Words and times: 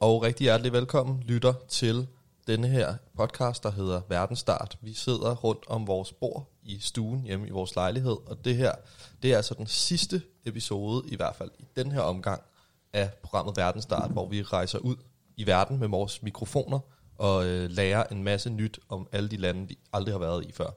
og 0.00 0.22
rigtig 0.22 0.44
hjertelig 0.44 0.72
velkommen 0.72 1.22
lytter 1.26 1.54
til 1.68 2.06
denne 2.46 2.68
her 2.68 2.94
podcast, 3.16 3.62
der 3.62 3.70
hedder 3.70 4.00
Verdensstart. 4.08 4.78
Vi 4.80 4.94
sidder 4.94 5.34
rundt 5.34 5.64
om 5.68 5.86
vores 5.86 6.12
bord 6.12 6.52
i 6.62 6.78
stuen 6.80 7.22
hjemme 7.22 7.46
i 7.48 7.50
vores 7.50 7.76
lejlighed, 7.76 8.16
og 8.26 8.44
det 8.44 8.56
her, 8.56 8.72
det 9.22 9.32
er 9.32 9.36
altså 9.36 9.54
den 9.54 9.66
sidste 9.66 10.22
episode, 10.44 11.08
i 11.08 11.16
hvert 11.16 11.36
fald 11.36 11.50
i 11.58 11.64
den 11.76 11.92
her 11.92 12.00
omgang, 12.00 12.42
af 12.92 13.10
programmet 13.22 13.56
Verdensstart, 13.56 14.10
hvor 14.10 14.28
vi 14.28 14.42
rejser 14.42 14.78
ud 14.78 14.96
i 15.36 15.46
verden 15.46 15.78
med 15.78 15.88
vores 15.88 16.22
mikrofoner 16.22 16.78
og 17.18 17.46
øh, 17.46 17.70
lærer 17.70 18.04
en 18.04 18.24
masse 18.24 18.50
nyt 18.50 18.78
om 18.88 19.08
alle 19.12 19.28
de 19.28 19.36
lande, 19.36 19.68
vi 19.68 19.78
aldrig 19.92 20.14
har 20.14 20.18
været 20.18 20.44
i 20.44 20.52
før. 20.52 20.70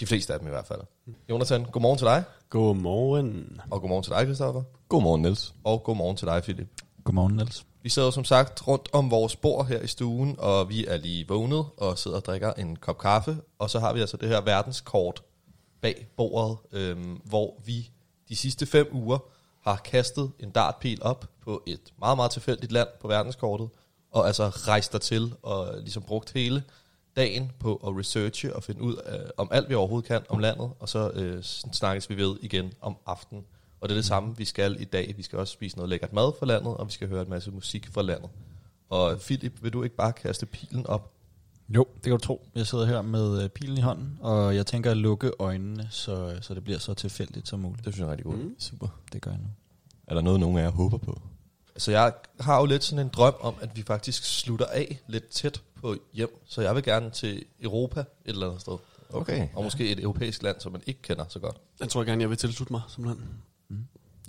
De 0.00 0.06
fleste 0.06 0.32
af 0.32 0.38
dem 0.38 0.48
i 0.48 0.50
hvert 0.50 0.66
fald. 0.66 0.80
Jonathan, 1.28 1.64
godmorgen 1.64 1.98
til 1.98 2.06
dig, 2.06 2.24
Godmorgen. 2.50 3.60
og 3.70 3.80
godmorgen 3.80 4.04
til 4.04 4.12
dig, 4.12 4.24
Christoffer, 4.24 4.62
Godmorgen, 4.88 5.22
Niels. 5.22 5.54
og 5.64 5.82
godmorgen 5.82 6.16
til 6.16 6.26
dig, 6.26 6.42
Philip. 6.42 6.68
Godmorgen, 7.04 7.36
Niels. 7.36 7.69
Vi 7.82 7.88
sidder 7.88 8.10
som 8.10 8.24
sagt 8.24 8.66
rundt 8.66 8.88
om 8.92 9.10
vores 9.10 9.36
bord 9.36 9.66
her 9.66 9.80
i 9.80 9.86
stuen, 9.86 10.36
og 10.38 10.68
vi 10.68 10.86
er 10.86 10.96
lige 10.96 11.28
vågnet 11.28 11.66
og 11.76 11.98
sidder 11.98 12.16
og 12.16 12.24
drikker 12.24 12.52
en 12.52 12.76
kop 12.76 12.98
kaffe. 12.98 13.36
Og 13.58 13.70
så 13.70 13.80
har 13.80 13.92
vi 13.92 14.00
altså 14.00 14.16
det 14.16 14.28
her 14.28 14.40
verdenskort 14.40 15.22
bag 15.80 16.06
bordet, 16.16 16.58
øhm, 16.72 17.20
hvor 17.24 17.54
vi 17.64 17.90
de 18.28 18.36
sidste 18.36 18.66
fem 18.66 18.88
uger 18.92 19.18
har 19.60 19.76
kastet 19.76 20.32
en 20.38 20.50
dartpil 20.50 20.98
op 21.02 21.24
på 21.44 21.62
et 21.66 21.92
meget, 21.98 22.16
meget 22.16 22.30
tilfældigt 22.30 22.72
land 22.72 22.88
på 23.00 23.08
verdenskortet, 23.08 23.68
og 24.12 24.26
altså 24.26 24.48
rejst 24.48 24.92
dertil 24.92 25.34
og 25.42 25.74
ligesom 25.80 26.02
brugt 26.02 26.32
hele 26.32 26.64
dagen 27.16 27.52
på 27.58 27.74
at 27.74 27.98
researche 27.98 28.56
og 28.56 28.62
finde 28.62 28.82
ud 28.82 28.94
af, 28.94 29.30
om 29.36 29.48
alt 29.52 29.68
vi 29.68 29.74
overhovedet 29.74 30.08
kan 30.08 30.22
om 30.28 30.38
landet, 30.38 30.70
og 30.80 30.88
så 30.88 31.10
øh, 31.10 31.42
snakkes 31.72 32.10
vi 32.10 32.16
ved 32.16 32.36
igen 32.42 32.72
om 32.80 32.96
aftenen. 33.06 33.44
Og 33.80 33.88
det 33.88 33.94
er 33.94 33.98
det 33.98 34.04
samme, 34.04 34.36
vi 34.36 34.44
skal 34.44 34.76
i 34.80 34.84
dag. 34.84 35.14
Vi 35.16 35.22
skal 35.22 35.38
også 35.38 35.52
spise 35.52 35.76
noget 35.76 35.88
lækkert 35.88 36.12
mad 36.12 36.32
fra 36.38 36.46
landet, 36.46 36.76
og 36.76 36.86
vi 36.86 36.92
skal 36.92 37.08
høre 37.08 37.22
en 37.22 37.30
masse 37.30 37.50
musik 37.50 37.88
fra 37.92 38.02
landet. 38.02 38.30
Og 38.88 39.18
Philip, 39.18 39.62
vil 39.62 39.72
du 39.72 39.82
ikke 39.82 39.96
bare 39.96 40.12
kaste 40.12 40.46
pilen 40.46 40.86
op? 40.86 41.12
Jo, 41.68 41.86
det 41.94 42.02
kan 42.02 42.12
du 42.12 42.18
tro. 42.18 42.46
Jeg 42.54 42.66
sidder 42.66 42.86
her 42.86 43.02
med 43.02 43.42
øh, 43.42 43.48
pilen 43.48 43.78
i 43.78 43.80
hånden, 43.80 44.18
og 44.20 44.56
jeg 44.56 44.66
tænker 44.66 44.90
at 44.90 44.96
lukke 44.96 45.30
øjnene, 45.38 45.88
så, 45.90 46.38
så 46.40 46.54
det 46.54 46.64
bliver 46.64 46.78
så 46.78 46.94
tilfældigt 46.94 47.48
som 47.48 47.60
muligt. 47.60 47.84
Det 47.84 47.94
synes 47.94 48.00
jeg 48.00 48.06
er 48.06 48.10
rigtig 48.10 48.24
godt. 48.24 48.38
Mm. 48.38 48.54
Super. 48.58 48.88
Det 49.12 49.22
gør 49.22 49.30
jeg 49.30 49.40
nu. 49.40 49.46
Er 50.06 50.14
der 50.14 50.22
noget, 50.22 50.40
nogen 50.40 50.58
af 50.58 50.62
jer 50.62 50.70
håber 50.70 50.98
på? 50.98 51.20
Så 51.76 51.90
jeg 51.90 52.12
har 52.40 52.60
jo 52.60 52.66
lidt 52.66 52.84
sådan 52.84 53.06
en 53.06 53.10
drøm 53.12 53.34
om, 53.40 53.54
at 53.60 53.76
vi 53.76 53.82
faktisk 53.82 54.24
slutter 54.24 54.66
af 54.66 55.00
lidt 55.06 55.28
tæt 55.28 55.62
på 55.80 55.96
hjem. 56.12 56.42
Så 56.48 56.62
jeg 56.62 56.74
vil 56.74 56.82
gerne 56.82 57.10
til 57.10 57.44
Europa 57.60 58.00
et 58.00 58.06
eller 58.24 58.46
andet 58.46 58.60
sted. 58.60 58.76
Okay. 59.12 59.48
Og 59.54 59.64
måske 59.64 59.90
et 59.90 60.00
europæisk 60.00 60.42
land, 60.42 60.60
som 60.60 60.72
man 60.72 60.82
ikke 60.86 61.02
kender 61.02 61.24
så 61.28 61.38
godt. 61.38 61.56
Jeg 61.80 61.88
tror 61.88 62.04
gerne, 62.04 62.22
jeg 62.22 62.30
vil 62.30 62.38
tilslutte 62.38 62.72
mig, 62.72 62.80
simpelthen. 62.88 63.28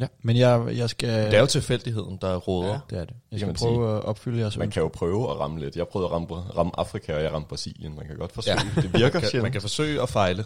Ja, 0.01 0.07
men 0.21 0.37
jeg, 0.37 0.67
jeg 0.77 0.89
skal... 0.89 1.09
Det 1.09 1.33
er 1.33 1.39
jo 1.39 1.45
tilfældigheden, 1.45 2.17
der 2.21 2.35
råder. 2.35 2.71
Ja. 2.71 2.79
Det 2.89 2.97
er 2.97 3.05
det. 3.05 3.15
Jeg 3.31 3.39
skal 3.39 3.47
man 3.47 3.55
prøve 3.55 3.97
at 3.97 4.03
opfylde 4.03 4.39
jeres 4.39 4.57
Man 4.57 4.69
kan 4.71 4.81
jo 4.81 4.87
prøve 4.87 5.31
at 5.31 5.39
ramme 5.39 5.59
lidt. 5.59 5.75
Jeg 5.75 5.87
prøvede 5.87 6.07
at 6.07 6.11
ramme, 6.11 6.27
ramme 6.27 6.71
Afrika, 6.77 7.15
og 7.15 7.23
jeg 7.23 7.33
ramte 7.33 7.49
Brasilien. 7.49 7.95
Man 7.95 8.07
kan 8.07 8.17
godt 8.17 8.31
forsøge. 8.31 8.57
Ja. 8.75 8.81
Det 8.81 8.93
virker 8.93 9.19
Man, 9.21 9.31
kan, 9.31 9.41
man 9.41 9.51
kan 9.51 9.61
forsøge 9.61 10.01
at 10.01 10.09
fejle. 10.09 10.45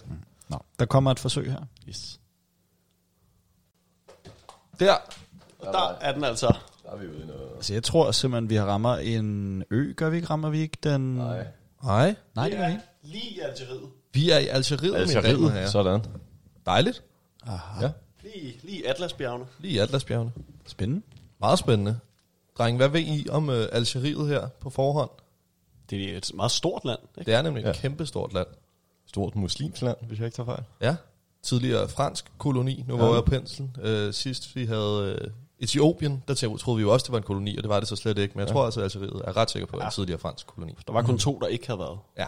Nå, 0.49 0.57
der 0.79 0.85
kommer 0.85 1.11
et 1.11 1.19
forsøg 1.19 1.51
her. 1.51 1.59
Yes. 1.89 2.19
Der. 4.79 4.93
Og 5.59 5.73
der 5.73 5.97
er 6.01 6.13
den 6.13 6.23
altså. 6.23 6.55
Der 6.83 6.91
er 6.91 6.97
vi 6.97 7.07
ude 7.07 7.23
i 7.23 7.25
noget. 7.25 7.49
Altså, 7.55 7.73
jeg 7.73 7.83
tror 7.83 8.11
simpelthen, 8.11 8.49
vi 8.49 8.59
rammer 8.59 8.95
en 8.97 9.63
ø, 9.71 9.93
gør 9.93 10.09
vi 10.09 10.15
ikke? 10.15 10.29
Rammer 10.29 10.49
vi 10.49 10.59
ikke 10.59 10.77
den... 10.83 11.01
Nej. 11.15 11.47
Hej. 11.83 12.15
Nej, 12.35 12.49
det 12.49 12.57
gør 12.57 12.65
vi 12.65 12.71
ikke. 12.71 12.83
Lige 13.03 13.29
i 13.29 13.39
Algeriet. 13.39 13.89
Vi 14.13 14.29
er 14.29 14.37
i 14.37 14.47
Algeriet, 14.47 14.81
mine 14.81 14.93
damer 14.97 15.19
og 15.19 15.25
Algeriet. 15.25 15.51
herrer. 15.51 15.67
Sådan. 15.69 16.05
Dejligt. 16.65 17.03
Aha. 17.47 17.85
Ja. 17.85 17.91
Lige, 18.35 18.59
lige 18.63 18.89
Atlasbjergene. 18.89 19.45
Lige 19.59 19.81
Atlasbjergene. 19.81 20.31
Spændende. 20.67 21.01
Meget 21.39 21.59
spændende. 21.59 21.99
Dreng, 22.57 22.77
hvad 22.77 22.87
ved 22.89 22.99
I 23.01 23.27
om 23.29 23.49
uh, 23.49 23.55
Algeriet 23.71 24.27
her 24.27 24.47
på 24.47 24.69
forhånd? 24.69 25.09
Det 25.89 26.13
er 26.13 26.17
et 26.17 26.31
meget 26.33 26.51
stort 26.51 26.85
land. 26.85 26.99
Ikke? 27.17 27.31
Det 27.31 27.37
er 27.37 27.41
nemlig 27.41 27.61
et 27.61 27.67
Ja. 27.67 27.73
kæmpestort 27.73 28.33
land. 28.33 28.47
Stort 29.05 29.35
muslimsk 29.35 29.81
land, 29.81 29.97
hvis 30.07 30.19
jeg 30.19 30.25
ikke 30.25 30.35
tager 30.35 30.45
fejl. 30.47 30.63
Ja, 30.81 30.95
tidligere 31.43 31.89
fransk 31.89 32.31
koloni. 32.37 32.85
Nu 32.87 32.97
var 32.97 33.07
Ja. 33.07 33.13
jeg 33.13 33.23
penslen. 33.25 33.75
Uh, 33.83 34.11
sidst 34.13 34.55
vi 34.55 34.65
havde 34.65 35.19
uh, 35.25 35.31
Etiopien, 35.59 36.23
der 36.27 36.33
troede 36.33 36.77
vi 36.77 36.81
jo 36.81 36.93
også, 36.93 37.03
det 37.03 37.11
var 37.11 37.17
en 37.17 37.23
koloni, 37.23 37.57
og 37.57 37.63
det 37.63 37.69
var 37.69 37.79
det 37.79 37.87
så 37.89 37.95
slet 37.95 38.17
ikke. 38.17 38.33
Men 38.33 38.39
jeg 38.39 38.47
Ja. 38.47 38.53
tror 38.53 38.65
altså, 38.65 38.79
at 38.81 38.95
Algeriet 38.95 39.21
er 39.25 39.37
ret 39.37 39.51
sikker 39.51 39.67
på, 39.67 39.77
at 39.77 39.81
Ja. 39.81 39.85
en 39.87 39.91
tidligere 39.91 40.19
fransk 40.19 40.47
koloni. 40.47 40.73
Der 40.87 40.93
var 40.93 41.01
kun 41.01 41.17
to, 41.19 41.39
der 41.41 41.47
ikke 41.47 41.67
havde 41.67 41.79
været. 41.79 41.99
Ja, 42.17 42.25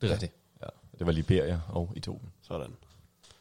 det 0.00 0.08
er 0.08 0.12
rigtigt. 0.12 0.32
Ja. 0.62 0.66
Det 0.98 1.06
var 1.06 1.12
Liberia 1.12 1.60
og 1.68 1.92
Etiopien. 1.96 2.32
Sådan. 2.42 2.70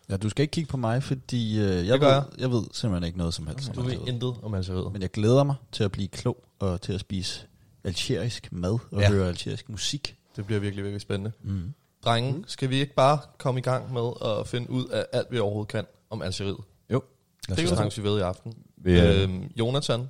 Ja, 0.10 0.18
du 0.18 0.30
skal 0.30 0.42
ikke 0.44 0.52
kigge 0.52 0.70
på 0.70 0.78
mig, 0.78 1.04
fordi 1.04 1.60
øh, 1.60 1.88
jeg, 1.88 2.00
gør 2.00 2.16
ved, 2.16 2.24
jeg. 2.40 2.52
ved 2.52 2.64
simpelthen 2.72 3.04
ikke 3.04 3.18
noget 3.18 3.34
som 3.34 3.48
helst. 3.48 3.70
om 3.70 3.76
Du 3.76 3.82
ved 3.82 3.92
Algeriet. 3.92 4.14
intet 4.14 4.36
om 4.44 4.54
Algeriet. 4.54 4.92
Men 4.94 5.02
jeg 5.02 5.12
glæder 5.12 5.44
mig 5.44 5.56
til 5.72 5.84
at 5.84 5.92
blive 5.92 6.08
klog 6.08 6.44
og 6.60 6.82
til 6.82 6.94
at 6.94 7.00
spise 7.00 7.46
algerisk 7.84 8.52
mad 8.52 8.78
og 8.92 9.02
Ja. 9.02 9.10
høre 9.12 9.28
algerisk 9.28 9.70
musik. 9.70 10.16
Det 10.36 10.46
bliver 10.46 10.60
virkelig, 10.60 10.84
virkelig 10.84 11.02
spændende. 11.02 11.32
Mm. 11.44 11.74
Drenge, 12.06 12.32
mm. 12.38 12.44
skal 12.48 12.70
vi 12.70 12.76
ikke 12.76 12.94
bare 12.94 13.20
komme 13.38 13.60
i 13.60 13.64
gang 13.64 13.94
med 13.94 14.12
at 14.26 14.48
finde 14.48 14.70
ud 14.70 14.86
af 14.88 15.06
alt, 15.14 15.28
vi 15.32 15.40
overhovedet 15.40 15.72
kan 15.72 15.86
om 16.10 16.22
Algeriet? 16.22 16.58
Jo. 16.90 17.02
Det 17.50 17.52
er 17.52 17.56
gøre 17.56 17.84
jo 17.84 17.90
vi 17.98 18.04
ved 18.04 18.18
i 18.18 18.22
aften. 18.22 18.54
Vi, 18.78 19.00
øh, 19.00 19.24
Øhm, 19.24 19.44
Jonathan, 19.60 20.10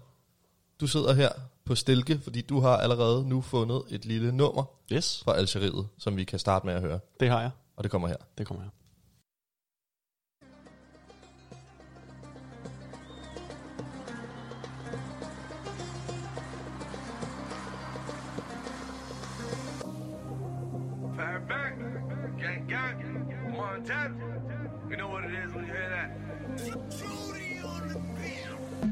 du 0.81 0.87
sidder 0.87 1.13
her 1.13 1.29
på 1.65 1.75
stilke, 1.75 2.19
fordi 2.23 2.41
du 2.41 2.59
har 2.59 2.77
allerede 2.77 3.29
nu 3.29 3.41
fundet 3.41 3.81
et 3.89 4.05
lille 4.05 4.31
nummer 4.31 4.63
Yes, 4.91 5.21
fra 5.23 5.35
Algeriet, 5.37 5.87
som 5.97 6.17
vi 6.17 6.23
kan 6.23 6.39
starte 6.39 6.65
med 6.65 6.73
at 6.73 6.81
høre. 6.81 6.99
det 7.19 7.29
har 7.29 7.41
jeg. 7.41 7.51
Og 7.77 7.83
det 7.83 7.91
kommer 7.91 8.07
her. 8.07 8.17
Det 8.37 8.47
kommer 8.47 8.63
her. 8.63 8.69
10. 23.85 24.15
You 24.89 24.97
know 24.97 25.09
what 25.09 25.25
it 25.25 25.33
is 25.33 25.53
when 25.53 25.65
you 25.67 25.71
hear 25.71 25.89
that. 25.89 26.17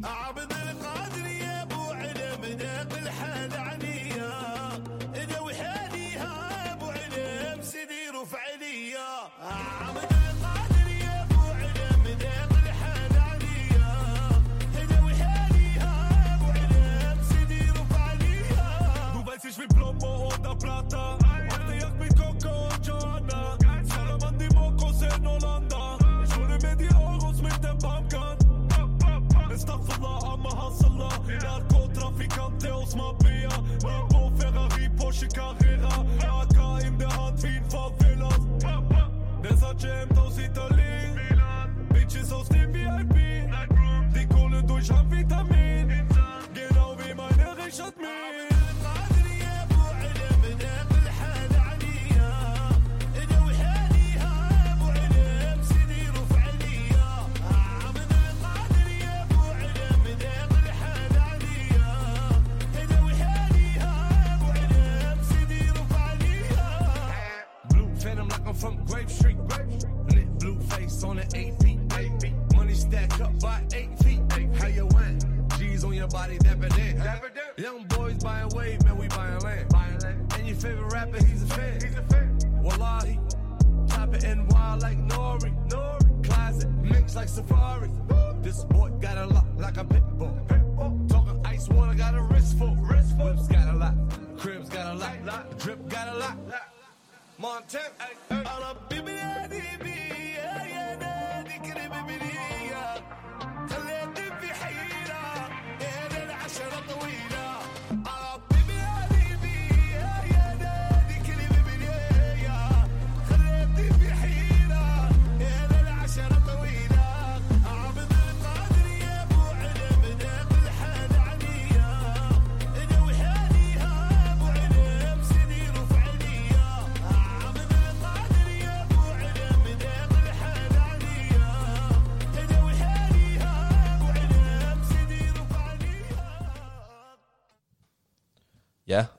I've 0.04 0.36
been 0.36 0.53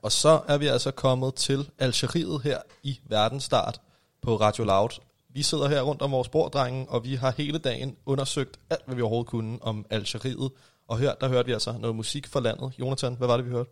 og 0.04 0.12
så 0.12 0.40
er 0.48 0.58
vi 0.58 0.66
altså 0.66 0.90
kommet 0.90 1.34
til 1.34 1.70
Algeriet 1.78 2.42
her 2.42 2.58
i 2.82 3.00
verdensstart 3.08 3.80
på 4.22 4.36
Radio 4.36 4.64
Loud. 4.64 4.88
Vi 5.28 5.42
sidder 5.42 5.68
her 5.68 5.82
rundt 5.82 6.02
om 6.02 6.12
vores 6.12 6.28
bord, 6.28 6.52
drengen, 6.52 6.86
og 6.88 7.04
vi 7.04 7.14
har 7.14 7.30
hele 7.36 7.58
dagen 7.58 7.96
undersøgt 8.06 8.60
alt, 8.70 8.86
hvad 8.86 8.96
vi 8.96 9.02
overhovedet 9.02 9.30
kunne 9.30 9.58
om 9.62 9.86
Algeriet. 9.90 10.50
Og 10.88 10.98
her, 10.98 11.14
der 11.14 11.28
hørte 11.28 11.46
vi 11.46 11.52
altså 11.52 11.72
noget 11.78 11.96
musik 11.96 12.26
fra 12.26 12.40
landet. 12.40 12.72
Jonathan, 12.78 13.14
hvad 13.14 13.28
var 13.28 13.36
det, 13.36 13.46
vi 13.46 13.50
hørte? 13.50 13.70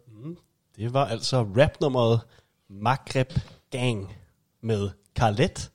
Det 0.77 0.95
var 0.95 1.07
altså 1.07 1.43
rapnummeret 1.43 2.21
Maghreb 2.69 3.33
Gang 3.71 4.17
med 4.61 4.91
Carlet, 5.17 5.71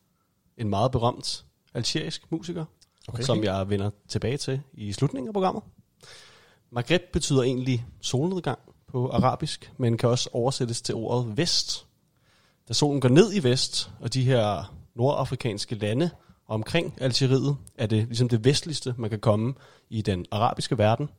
en 0.57 0.69
meget 0.69 0.92
berømt 0.92 1.45
algerisk 1.74 2.31
musiker, 2.31 2.65
okay. 3.07 3.24
som 3.24 3.44
jeg 3.44 3.69
vender 3.69 3.89
tilbage 4.07 4.38
til 4.38 4.62
i 4.74 4.94
slutningen 4.94 5.27
af 5.27 5.33
programmet. 5.33 5.63
Maghreb 6.71 7.01
betyder 7.13 7.44
egentlig 7.44 7.86
solnedgang 8.01 8.59
på 8.92 9.10
arabisk, 9.10 9.72
men 9.78 9.98
kan 9.98 10.10
også 10.10 10.30
oversættes 10.34 10.81
til 10.81 10.95
ordet 10.95 11.38
vest. 11.38 11.86
Da 12.68 12.74
solen 12.74 13.01
går 13.01 13.10
ned 13.10 13.34
i 13.34 13.44
vest, 13.44 13.92
og 14.00 14.13
de 14.13 14.24
her 14.24 14.74
nordafrikanske 14.95 15.75
lande 15.75 16.10
omkring 16.48 16.94
Algeriet, 17.01 17.57
er 17.78 17.88
det 17.88 18.06
ligesom 18.06 18.30
det 18.30 18.45
vestligste, 18.45 18.95
man 18.98 19.10
kan 19.10 19.19
komme 19.19 19.54
i 19.89 20.01
den 20.01 20.25
arabiske 20.31 20.78
verden, 20.78 21.10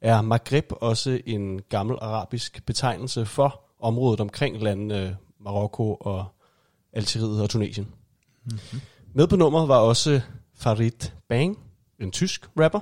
er 0.00 0.22
Maghreb 0.22 0.72
også 0.80 1.20
en 1.26 1.60
gammel 1.68 1.98
arabisk 2.00 2.66
betegnelse 2.66 3.26
for 3.26 3.60
området 3.80 4.20
omkring 4.20 4.62
landene 4.62 5.16
Marokko 5.40 5.94
og 5.94 6.26
Algeriet 6.92 7.42
og 7.42 7.50
Tunesien. 7.50 7.88
Mm-hmm. 8.44 8.80
Med 9.12 9.26
på 9.26 9.36
nummeret 9.36 9.68
var 9.68 9.78
også 9.78 10.20
Farid 10.54 11.10
Bang, 11.28 11.58
en 12.00 12.10
tysk 12.10 12.50
rapper, 12.60 12.80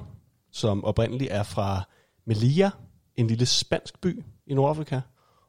som 0.50 0.84
oprindeligt 0.84 1.32
er 1.32 1.42
fra 1.42 1.82
Melilla, 2.26 2.70
en 3.16 3.26
lille 3.26 3.46
spansk 3.46 4.00
by 4.00 4.24
i 4.46 4.54
Nordafrika, 4.54 5.00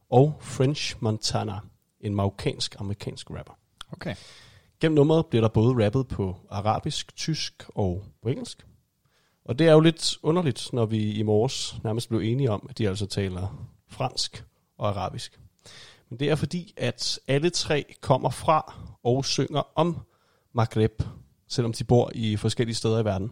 og 0.09 0.37
French 0.41 0.95
Montana, 0.99 1.59
en 1.99 2.15
marokkansk-amerikansk 2.15 3.31
rapper. 3.31 3.53
Okay. 3.91 4.15
Gennem 4.79 4.95
nummeret 4.95 5.25
bliver 5.25 5.41
der 5.41 5.49
både 5.49 5.85
rappet 5.85 6.07
på 6.07 6.35
arabisk, 6.49 7.15
tysk 7.15 7.63
og 7.75 8.03
på 8.21 8.29
engelsk. 8.29 8.65
Og 9.45 9.59
det 9.59 9.67
er 9.67 9.71
jo 9.71 9.79
lidt 9.79 10.17
underligt, 10.23 10.73
når 10.73 10.85
vi 10.85 11.11
i 11.11 11.21
morges 11.21 11.75
nærmest 11.83 12.09
blev 12.09 12.19
enige 12.19 12.51
om, 12.51 12.67
at 12.69 12.77
de 12.77 12.87
altså 12.87 13.05
taler 13.05 13.67
fransk 13.87 14.45
og 14.77 14.89
arabisk. 14.89 15.39
Men 16.09 16.19
det 16.19 16.29
er 16.29 16.35
fordi, 16.35 16.73
at 16.77 17.19
alle 17.27 17.49
tre 17.49 17.95
kommer 18.01 18.29
fra 18.29 18.73
og 19.03 19.25
synger 19.25 19.61
om 19.75 19.97
Maghreb, 20.53 21.03
selvom 21.47 21.73
de 21.73 21.83
bor 21.83 22.11
i 22.15 22.37
forskellige 22.37 22.75
steder 22.75 22.99
i 22.99 23.05
verden. 23.05 23.31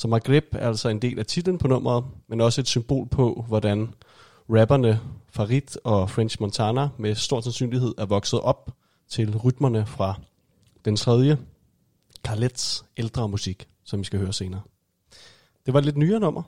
Så 0.00 0.08
Maghreb 0.08 0.44
er 0.52 0.68
altså 0.68 0.88
en 0.88 1.02
del 1.02 1.18
af 1.18 1.26
titlen 1.26 1.58
på 1.58 1.68
nummeret, 1.68 2.04
men 2.28 2.40
også 2.40 2.60
et 2.60 2.68
symbol 2.68 3.08
på, 3.08 3.44
hvordan 3.48 3.94
rapperne 4.50 5.00
Farid 5.28 5.80
og 5.84 6.10
French 6.10 6.36
Montana 6.40 6.88
med 6.98 7.14
stor 7.14 7.40
sandsynlighed 7.40 7.94
er 7.98 8.06
vokset 8.06 8.40
op 8.40 8.70
til 9.08 9.36
rytmerne 9.36 9.86
fra 9.86 10.20
den 10.84 10.96
tredje 10.96 11.38
Carlets 12.24 12.84
ældre 12.96 13.28
musik, 13.28 13.68
som 13.84 14.00
vi 14.00 14.04
skal 14.04 14.18
høre 14.18 14.32
senere. 14.32 14.60
Det 15.66 15.74
var 15.74 15.78
et 15.78 15.84
lidt 15.84 15.96
nyere 15.96 16.20
nummer, 16.20 16.42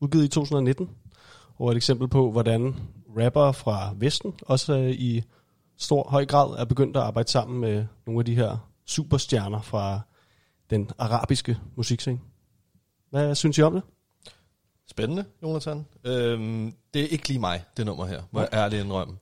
udgivet 0.00 0.24
i 0.24 0.28
2019, 0.28 0.90
og 1.58 1.70
et 1.70 1.76
eksempel 1.76 2.08
på, 2.08 2.30
hvordan 2.30 2.76
rappere 3.18 3.54
fra 3.54 3.94
Vesten 3.96 4.34
også 4.42 4.78
øh, 4.78 4.90
i 4.90 5.22
stor 5.76 6.08
høj 6.08 6.26
grad 6.26 6.50
er 6.58 6.64
begyndt 6.64 6.96
at 6.96 7.02
arbejde 7.02 7.30
sammen 7.30 7.60
med 7.60 7.86
nogle 8.06 8.20
af 8.20 8.24
de 8.24 8.34
her 8.34 8.56
superstjerner 8.86 9.60
fra 9.60 10.00
den 10.70 10.90
arabiske 10.98 11.58
musikscene. 11.76 12.18
Hvad 13.10 13.34
synes 13.34 13.58
I 13.58 13.62
om 13.62 13.72
det? 13.72 13.82
Spændende, 14.90 15.24
Jonathan. 15.42 15.86
Øhm, 16.04 16.74
det 16.94 17.02
er 17.02 17.06
ikke 17.08 17.28
lige 17.28 17.38
mig, 17.40 17.64
det 17.76 17.86
nummer 17.86 18.06
her, 18.06 18.22
må 18.30 18.40
jeg 18.40 18.48
ærligt 18.52 18.82
indrømme. 18.84 19.16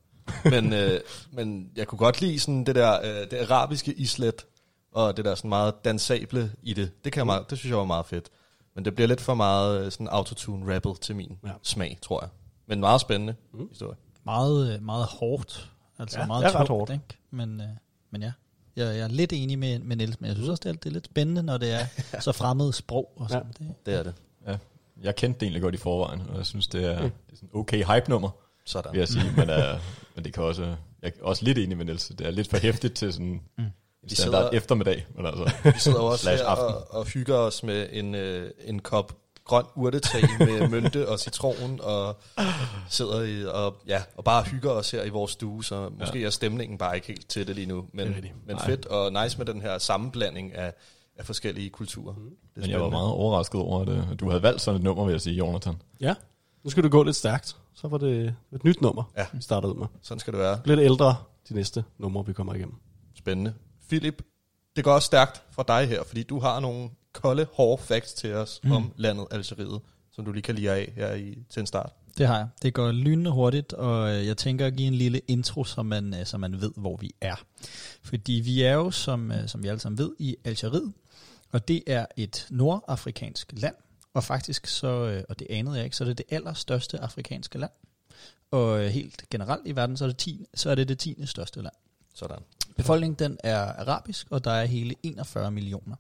men, 0.45 0.73
øh, 0.83 1.01
men 1.33 1.71
jeg 1.77 1.87
kunne 1.87 1.99
godt 1.99 2.21
lide 2.21 2.39
sådan 2.41 2.65
det 2.67 2.75
der 2.75 3.01
øh, 3.05 3.31
det 3.31 3.51
arabiske 3.51 3.95
islet, 3.95 4.47
og 4.93 5.17
det 5.17 5.25
der 5.25 5.35
sådan 5.35 5.49
meget 5.49 5.75
dansable 5.85 6.53
i 6.63 6.73
det. 6.75 7.05
Det, 7.05 7.13
kan 7.13 7.21
jeg 7.21 7.27
meget, 7.27 7.51
det 7.51 7.59
synes 7.59 7.71
jeg 7.71 7.79
var 7.79 7.85
meget 7.85 8.07
fedt. 8.07 8.29
Men 8.75 8.85
det 8.85 8.95
bliver 8.95 9.09
lidt 9.09 9.21
for 9.21 9.35
meget 9.35 9.85
øh, 9.85 9.93
sådan 9.93 10.09
autotune-rappet 10.09 11.01
til 11.01 11.17
min 11.17 11.39
Ja. 11.47 11.51
smag, 11.63 11.99
tror 12.03 12.23
jeg. 12.23 12.29
Men 12.67 12.81
meget 12.81 13.01
spændende 13.01 13.35
Mm. 13.53 13.69
historie. 13.69 13.97
Meget, 14.25 14.75
øh, 14.75 14.83
meget 14.83 15.05
hårdt. 15.07 15.71
Altså 15.99 16.21
Ja, 16.21 16.27
meget 16.27 16.45
det 16.45 16.49
er 16.55 16.61
ret 16.61 16.67
tungt, 16.67 16.79
hårdt. 16.79 16.91
Ikke? 16.93 17.05
Men, 17.31 17.61
øh, 17.61 17.67
men 18.11 18.23
ja, 18.23 18.33
jeg, 18.77 18.87
jeg 18.97 19.01
er 19.05 19.09
lidt 19.09 19.33
enig 19.33 19.59
med, 19.59 19.79
med 19.79 19.97
Niels, 19.97 20.21
men 20.21 20.29
jeg 20.29 20.37
synes 20.37 20.49
også, 20.49 20.61
det 20.65 20.69
er, 20.69 20.73
det 20.73 20.87
er 20.87 20.91
lidt 20.91 21.05
spændende, 21.07 21.43
når 21.43 21.59
det 21.59 21.73
er 21.73 21.87
så 22.21 22.33
fremmed 22.33 22.73
sprog. 22.73 23.13
Og 23.17 23.31
sådan. 23.31 23.47
Ja. 23.61 23.65
Det, 23.67 23.75
Det 23.87 23.95
er 23.95 24.03
det. 24.03 24.15
Jeg 25.03 25.17
kendte 25.17 25.41
det 25.41 25.47
egentlig 25.47 25.63
godt 25.63 25.75
i 25.75 25.79
forvejen, 25.79 26.23
og 26.31 26.37
jeg 26.37 26.47
synes, 26.47 26.67
det 26.69 26.85
er, 26.85 26.99
det 27.01 27.05
er 27.33 27.37
sådan 27.37 27.49
okay 27.55 27.85
hype-nummer, 27.85 28.31
Sådan. 28.67 28.93
vil 28.93 28.99
jeg 28.99 29.09
sige. 29.09 29.25
Men, 29.37 29.51
uh, 29.51 29.57
men 30.15 30.25
det 30.25 30.33
kan 30.33 30.43
også, 30.43 30.63
jeg 31.03 31.13
er 31.21 31.23
også 31.23 31.45
lidt 31.45 31.59
enig 31.59 31.77
med 31.77 31.85
Niels. 31.85 32.07
Det 32.19 32.27
er 32.27 32.31
lidt 32.31 32.51
for 32.51 32.57
hæftigt 32.59 32.95
til 32.95 33.13
sådan 33.13 33.27
Mm. 33.59 33.65
en 33.65 33.73
Vi 34.03 34.15
sidder- 34.15 34.51
eftermiddag. 34.51 35.07
Men 35.17 35.27
altså, 35.27 35.53
Vi 35.65 35.73
sidder 35.79 35.99
også 35.99 36.31
her 36.31 36.45
aften. 36.45 36.67
og, 36.67 36.95
og 37.01 37.05
hygger 37.07 37.35
os 37.37 37.63
med 37.63 37.87
en, 37.93 38.15
øh, 38.15 38.51
en 38.65 38.79
kop 38.81 39.17
grøn 39.47 39.65
urtetag 39.75 40.23
med 40.39 40.69
mynte 40.81 41.09
og 41.09 41.19
citron, 41.19 41.81
og 41.83 42.17
sidder 42.89 43.23
i, 43.23 43.45
og, 43.45 43.77
ja, 43.87 44.03
og 44.17 44.25
bare 44.25 44.43
hygger 44.43 44.71
os 44.71 44.91
her 44.91 45.03
i 45.03 45.09
vores 45.09 45.31
stue, 45.33 45.65
så 45.65 45.89
måske 45.99 46.19
ja. 46.19 46.27
er 46.27 46.31
stemningen 46.31 46.79
bare 46.79 46.95
ikke 46.95 47.07
helt 47.07 47.29
til 47.29 47.47
det 47.47 47.55
lige 47.55 47.67
nu. 47.67 47.85
Men, 47.93 48.07
Det 48.07 48.31
men 48.47 48.57
Nej. 48.57 48.67
fedt 48.67 48.87
og 48.87 49.13
nice 49.23 49.39
med 49.39 49.47
den 49.47 49.61
her 49.61 49.79
sammenblanding 49.79 50.55
af, 50.55 50.73
af 51.17 51.27
forskellige 51.27 51.71
kulturer. 51.71 52.15
Mm. 52.15 52.23
Det 52.25 52.31
er 52.57 52.61
men 52.61 52.71
jeg 52.71 52.81
var 52.81 52.91
meget 52.91 53.11
overrasket 53.11 53.61
over, 53.61 53.83
at 53.83 53.89
øh, 53.89 54.05
du 54.21 54.29
havde 54.31 54.43
valgt 54.43 54.61
sådan 54.61 54.81
et 54.81 54.85
nummer, 54.85 55.05
vil 55.05 55.13
jeg 55.13 55.21
sige, 55.21 55.37
Jonathan. 55.37 55.75
Ja. 56.01 56.15
Nu 56.65 56.71
skal 56.71 56.83
du 56.83 56.89
gå 56.89 57.03
lidt 57.03 57.17
stærkt. 57.17 57.57
Så 57.75 57.89
var 57.89 57.99
det 57.99 58.35
et 58.53 58.65
nyt 58.65 58.81
nummer, 58.81 59.03
Ja. 59.17 59.27
vi 59.33 59.43
startede 59.43 59.73
ud 59.73 59.79
med. 59.79 59.87
Sådan 60.03 60.19
skal 60.19 60.33
det 60.33 60.41
være. 60.41 60.61
Lidt 60.65 60.81
ældre 60.81 61.17
de 61.49 61.55
næste 61.55 61.85
numre, 61.99 62.27
vi 62.27 62.33
kommer 62.33 62.55
igennem. 62.55 62.75
Spændende. 63.19 63.55
Philip, 63.89 64.23
det 64.77 64.85
går 64.85 64.93
også 64.93 65.07
stærkt 65.07 65.43
for 65.51 65.63
dig 65.63 65.89
her, 65.89 66.05
fordi 66.05 66.23
du 66.23 66.41
har 66.41 66.61
nogle 66.61 66.91
kolde, 67.17 67.47
hårde 67.53 67.83
facts 67.83 68.13
til 68.13 68.35
os 68.35 68.61
mm. 68.65 68.73
om 68.73 68.93
landet 68.97 69.27
Algeriet, 69.31 69.81
som 70.13 70.25
du 70.25 70.33
lige 70.33 70.43
kan 70.43 70.55
lide 70.55 70.71
af 70.71 70.93
her 70.97 71.15
i, 71.15 71.39
til 71.51 71.61
en 71.61 71.67
start. 71.67 71.93
det 72.19 72.27
har 72.27 72.37
jeg. 72.37 72.49
Det 72.63 72.75
går 72.75 72.93
lynende 72.93 73.31
hurtigt, 73.31 73.73
og 73.73 74.15
øh, 74.15 74.27
jeg 74.27 74.37
tænker 74.37 74.67
at 74.67 74.77
give 74.77 74.89
en 74.89 74.95
lille 74.95 75.21
intro, 75.29 75.65
så 75.65 75.83
man, 75.83 76.15
øh, 76.15 76.27
så 76.27 76.39
man 76.39 76.61
ved, 76.61 76.73
hvor 76.77 76.97
vi 76.97 77.15
er. 77.21 77.45
Fordi 78.03 78.33
vi 78.33 78.63
er 78.63 78.73
jo, 78.73 78.91
som, 78.91 79.33
øh, 79.33 79.49
som 79.49 79.63
vi 79.63 79.69
alle 79.69 79.81
sammen 79.81 79.99
ved, 79.99 80.11
i 80.19 80.37
Algeriet, 80.45 80.93
og 81.53 81.69
det 81.69 81.83
er 81.87 82.07
et 82.17 82.47
nordafrikansk 82.51 83.53
land, 83.57 83.75
og 84.15 84.25
faktisk 84.25 84.67
så, 84.67 85.23
og 85.29 85.39
det 85.39 85.47
anede 85.51 85.77
jeg 85.77 85.85
ikke, 85.85 85.97
så 85.97 86.05
er 86.05 86.09
det 86.09 86.19
det 86.19 86.27
allerstørste 86.31 86.99
afrikanske 86.99 87.59
land. 87.59 87.71
Og 88.51 88.91
helt 88.91 89.25
generelt 89.31 89.67
i 89.67 89.77
verden, 89.77 89.97
så 89.97 90.05
er 90.05 90.09
det, 90.09 90.17
10, 90.17 90.47
så 90.55 90.71
er 90.71 90.75
det 90.75 90.89
det 90.89 90.99
10. 90.99 91.27
største 91.27 91.63
land. 91.63 91.75
Sådan. 92.15 92.39
Befolkningen 92.77 93.19
den 93.19 93.39
er 93.45 93.59
arabisk, 93.59 94.27
og 94.31 94.45
der 94.45 94.51
er 94.51 94.65
hele 94.65 94.95
41 95.03 95.51
millioner. 95.51 95.97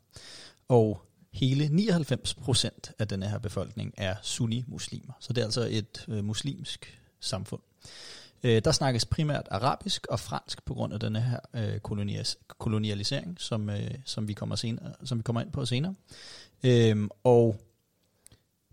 Og 0.68 1.05
hele 1.37 1.69
99 1.69 2.35
procent 2.35 2.93
af 2.99 3.09
denne 3.09 3.28
her 3.28 3.38
befolkning 3.38 3.95
er 3.97 4.14
sunni-muslimer. 4.23 5.12
Så 5.21 5.33
det 5.33 5.40
er 5.40 5.45
altså 5.45 5.69
et 5.71 6.05
øh, 6.09 6.25
muslimsk 6.25 7.00
samfund. 7.21 7.61
Øh, 8.43 8.62
der 8.64 8.73
snakkes 8.73 9.05
primært 9.05 9.49
arabisk 9.50 10.07
og 10.07 10.21
fransk 10.21 10.64
på 10.64 10.75
grund 10.75 10.93
af 10.95 11.00
denne 11.00 11.21
her 11.21 11.40
øh, 11.55 11.75
kolonias- 11.88 12.37
kolonialisering, 12.59 13.37
som, 13.40 13.71
øh, 13.71 13.90
som, 14.05 14.28
vi 14.28 14.33
kommer 14.33 14.57
senere, 14.57 14.93
som 15.05 15.19
vi 15.19 15.23
kommer 15.23 15.40
ind 15.40 15.52
på 15.52 15.66
senere. 15.66 15.95
Øhm, 16.64 17.09
og 17.25 17.61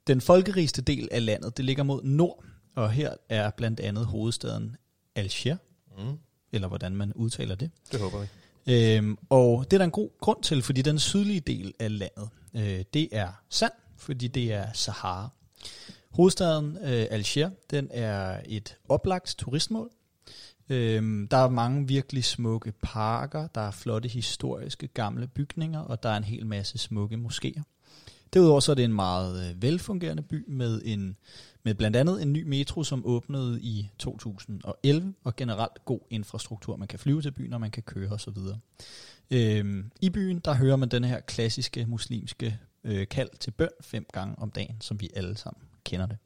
den 0.08 0.22
folkerigeste 0.22 0.82
del 0.82 1.10
af 1.12 1.26
landet, 1.26 1.58
det 1.58 1.66
ligger 1.66 1.84
mod 1.84 2.04
nord, 2.04 2.44
og 2.76 2.92
her 2.92 3.14
er 3.30 3.50
blandt 3.50 3.80
andet 3.80 4.06
hovedstaden 4.06 4.76
Alger, 5.16 5.58
Mm. 5.98 6.18
eller 6.52 6.68
hvordan 6.68 6.96
man 6.96 7.14
udtaler 7.14 7.56
det. 7.56 7.72
Det 7.92 8.00
håber 8.00 8.20
vi. 8.20 8.28
Øhm, 8.68 9.18
og 9.30 9.66
det 9.66 9.74
er 9.74 9.78
der 9.78 9.86
en 9.86 9.92
god 9.92 10.10
grund 10.20 10.44
til, 10.44 10.62
fordi 10.62 10.82
den 10.82 11.00
sydlige 11.00 11.40
del 11.40 11.74
af 11.80 12.00
landet, 12.00 12.30
øh, 12.56 12.84
det 12.94 13.10
er 13.12 13.28
sand, 13.50 13.72
fordi 13.98 14.28
det 14.28 14.54
er 14.54 14.66
Sahara. 14.74 15.30
Hovedstaden 16.10 16.78
øh, 16.78 17.06
Alger, 17.12 17.50
den 17.72 17.88
er 17.92 18.42
et 18.46 18.78
oplagt 18.90 19.36
turistmål. 19.38 19.90
Øhm, 20.70 21.28
der 21.28 21.38
er 21.38 21.50
mange 21.50 21.88
virkelig 21.88 22.24
smukke 22.24 22.74
parker, 22.82 23.48
der 23.48 23.62
er 23.62 23.72
flotte 23.72 24.10
historiske 24.10 24.88
gamle 24.88 25.28
bygninger, 25.28 25.80
og 25.80 26.04
der 26.04 26.10
er 26.10 26.18
en 26.18 26.24
hel 26.24 26.46
masse 26.46 26.78
smukke 26.78 27.16
moskéer. 27.16 27.62
Derudover 28.34 28.60
så 28.60 28.72
er 28.72 28.76
det 28.76 28.86
en 28.86 28.94
meget 28.94 29.50
øh, 29.50 29.62
velfungerende 29.62 30.24
by 30.24 30.46
med 30.48 30.82
en 30.86 31.18
med 31.64 31.76
blandt 31.76 31.98
andet 31.98 32.22
en 32.22 32.34
ny 32.34 32.44
metro, 32.44 32.84
som 32.84 33.06
åbnede 33.06 33.62
i 33.62 33.90
2011, 34.00 35.14
og 35.24 35.36
generelt 35.36 35.86
god 35.86 36.00
infrastruktur. 36.10 36.76
Man 36.76 36.88
kan 36.88 37.00
flyve 37.00 37.22
til 37.22 37.32
byen, 37.32 37.54
og 37.54 37.62
man 37.62 37.72
kan 37.72 37.84
køre 37.84 38.12
osv. 38.12 38.38
Øhm, 39.32 39.92
I 40.02 40.10
byen, 40.10 40.40
der 40.40 40.54
hører 40.54 40.76
man 40.76 40.90
den 40.90 41.04
her 41.04 41.20
klassiske 41.20 41.86
muslimske 41.86 42.60
øh, 42.84 43.08
kald 43.08 43.30
til 43.40 43.52
bøn 43.52 43.70
fem 43.82 44.06
gange 44.14 44.36
om 44.40 44.52
dagen, 44.52 44.78
som 44.82 45.02
vi 45.02 45.10
alle 45.16 45.38
sammen 45.38 45.64
kender 45.84 46.06
det. 46.06 46.18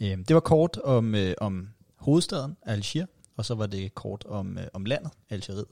Øhm, 0.00 0.24
det 0.24 0.34
var 0.34 0.40
kort 0.40 0.78
om, 0.84 1.14
øh, 1.14 1.34
om 1.40 1.68
hovedstaden, 1.96 2.56
Algier, 2.62 3.06
og 3.36 3.44
så 3.44 3.54
var 3.54 3.66
det 3.66 3.94
kort 3.94 4.24
om, 4.28 4.58
øh, 4.58 4.66
om 4.72 4.84
landet, 4.84 5.10
Algeriet. 5.30 5.66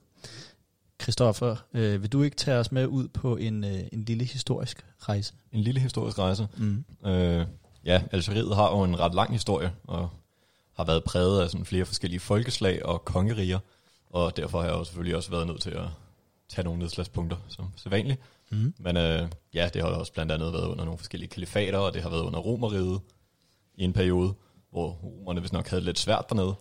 Christoffer, 1.02 1.56
øh, 1.74 2.02
vil 2.02 2.12
du 2.12 2.22
ikke 2.22 2.36
tage 2.36 2.58
os 2.58 2.72
med 2.72 2.86
ud 2.86 3.08
på 3.08 3.36
en, 3.36 3.64
øh, 3.64 3.80
en 3.92 4.04
lille 4.04 4.24
historisk 4.24 4.86
rejse? 4.98 5.34
En 5.52 5.60
lille 5.60 5.80
historisk 5.80 6.18
rejse. 6.18 6.48
Mm. 6.56 6.84
Øh, 7.06 7.46
ja, 7.84 8.02
Algeriet 8.12 8.54
har 8.56 8.70
jo 8.70 8.82
en 8.82 8.98
ret 8.98 9.14
lang 9.14 9.32
historie, 9.32 9.72
og 9.84 10.10
har 10.76 10.84
været 10.84 11.04
præget 11.04 11.42
af 11.42 11.50
sådan 11.50 11.64
flere 11.66 11.84
forskellige 11.84 12.20
folkeslag 12.20 12.86
og 12.86 13.04
kongeriger, 13.04 13.58
og 14.10 14.36
derfor 14.36 14.60
har 14.60 14.68
jeg 14.68 14.76
jo 14.76 14.84
selvfølgelig 14.84 15.16
også 15.16 15.30
været 15.30 15.46
nødt 15.46 15.62
til 15.62 15.70
at 15.70 15.86
tage 16.48 16.64
nogle 16.64 16.78
nedslagspunkter, 16.78 17.36
som 17.48 17.72
sædvanligt. 17.76 18.20
Mm. 18.50 18.74
Men 18.78 18.96
øh, 18.96 19.28
ja, 19.54 19.70
det 19.74 19.82
har 19.82 19.88
også 19.88 20.12
blandt 20.12 20.32
andet 20.32 20.52
været 20.52 20.66
under 20.66 20.84
nogle 20.84 20.98
forskellige 20.98 21.28
kalifater, 21.28 21.78
og 21.78 21.94
det 21.94 22.02
har 22.02 22.10
været 22.10 22.22
under 22.22 22.38
romeriet 22.40 23.00
i 23.74 23.84
en 23.84 23.92
periode, 23.92 24.34
hvor 24.70 24.90
romerne 24.90 25.40
vist 25.40 25.52
nok 25.52 25.68
havde 25.68 25.84
lidt 25.84 25.98
svært 25.98 26.24
dernede. 26.28 26.54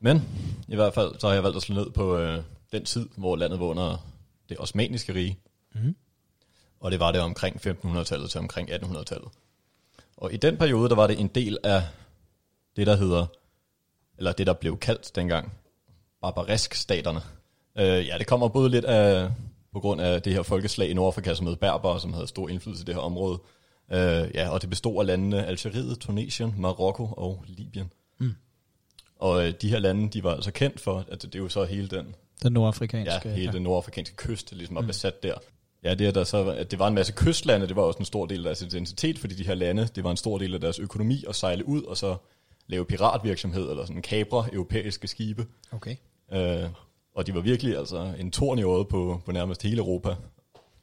Men 0.00 0.22
i 0.68 0.74
hvert 0.74 0.94
fald, 0.94 1.18
så 1.18 1.26
har 1.26 1.34
jeg 1.34 1.42
valgt 1.42 1.56
at 1.56 1.62
slå 1.62 1.74
ned 1.74 1.90
på 1.90 2.16
øh, 2.16 2.42
den 2.72 2.84
tid, 2.84 3.08
hvor 3.16 3.36
landet 3.36 3.60
var 3.60 3.66
under 3.66 4.06
det 4.48 4.58
osmaniske 4.58 5.14
rige. 5.14 5.38
Mhm. 5.74 5.96
Og 6.80 6.90
det 6.90 7.00
var 7.00 7.12
det 7.12 7.20
omkring 7.20 7.66
1500-tallet 7.66 8.30
til 8.30 8.40
omkring 8.40 8.70
1800-tallet. 8.70 9.28
Og 10.18 10.32
i 10.32 10.36
den 10.36 10.56
periode, 10.56 10.88
der 10.88 10.94
var 10.94 11.06
det 11.06 11.20
en 11.20 11.28
del 11.28 11.58
af 11.64 11.82
det, 12.76 12.86
der 12.86 12.96
hedder, 12.96 13.26
eller 14.18 14.32
det, 14.32 14.46
der 14.46 14.52
blev 14.52 14.78
kaldt 14.78 15.16
dengang, 15.16 15.52
barbarisk-staterne. 16.22 17.20
Øh, 17.78 18.06
ja, 18.06 18.18
det 18.18 18.26
kommer 18.26 18.48
både 18.48 18.70
lidt 18.70 18.84
af, 18.84 19.30
på 19.72 19.80
grund 19.80 20.00
af 20.00 20.22
det 20.22 20.34
her 20.34 20.42
folkeslag 20.42 20.88
i 20.90 20.94
Nordafrika, 20.94 21.34
som 21.34 21.46
hed 21.46 21.56
Berber, 21.56 21.98
som 21.98 22.12
havde 22.12 22.26
stor 22.26 22.48
indflydelse 22.48 22.82
i 22.82 22.84
det 22.84 22.94
her 22.94 23.02
område. 23.02 23.38
Øh, 23.92 24.30
ja, 24.34 24.48
og 24.48 24.62
det 24.62 24.70
bestod 24.70 25.00
af 25.00 25.06
landene 25.06 25.46
Algeriet, 25.46 25.98
Tunesien, 25.98 26.54
Marokko 26.58 27.06
og 27.16 27.44
Libyen. 27.46 27.92
Mm. 28.18 28.34
Og 29.16 29.46
øh, 29.46 29.54
de 29.62 29.68
her 29.68 29.78
lande, 29.78 30.08
de 30.08 30.24
var 30.24 30.34
altså 30.34 30.50
kendt 30.50 30.80
for, 30.80 31.04
at 31.10 31.22
det 31.22 31.34
er 31.34 31.38
jo 31.38 31.48
så 31.48 31.64
hele 31.64 31.88
den 31.88 32.14
Den 32.42 32.52
nordafrikanske. 32.52 33.28
Ja, 33.28 33.34
hele 33.34 33.52
den 33.52 33.62
nordafrikanske 33.62 34.16
kyst 34.16 34.52
ligesom 34.52 34.76
var 34.76 34.82
besat 34.82 35.22
der. 35.22 35.34
Ja, 35.84 35.94
det 35.94 36.06
er 36.06 36.10
der 36.10 36.24
så, 36.24 36.50
at 36.50 36.70
det 36.70 36.78
var 36.78 36.88
en 36.88 36.94
masse 36.94 37.12
kystlande, 37.16 37.68
det 37.68 37.76
var 37.76 37.82
også 37.82 37.98
en 37.98 38.04
stor 38.04 38.26
del 38.26 38.38
af 38.38 38.44
deres 38.44 38.62
identitet, 38.62 39.18
fordi 39.18 39.34
de 39.34 39.46
her 39.46 39.54
lande, 39.54 39.88
det 39.94 40.04
var 40.04 40.10
en 40.10 40.16
stor 40.16 40.38
del 40.38 40.54
af 40.54 40.60
deres 40.60 40.78
økonomi 40.78 41.24
at 41.28 41.34
sejle 41.34 41.68
ud 41.68 41.82
og 41.82 41.96
så 41.96 42.16
lave 42.66 42.84
piratvirksomhed 42.84 43.70
eller 43.70 43.86
sådan 43.86 44.02
kabre 44.02 44.46
europæiske 44.52 45.08
skibe. 45.08 45.46
Okay. 45.72 45.96
Øh, 46.32 46.70
og 47.14 47.26
de 47.26 47.34
var 47.34 47.40
virkelig 47.40 47.78
altså 47.78 48.14
en 48.18 48.30
torn 48.30 48.58
i 48.58 48.62
øjet 48.62 48.88
på, 48.88 49.20
på 49.24 49.32
nærmest 49.32 49.62
hele 49.62 49.78
Europa. 49.78 50.14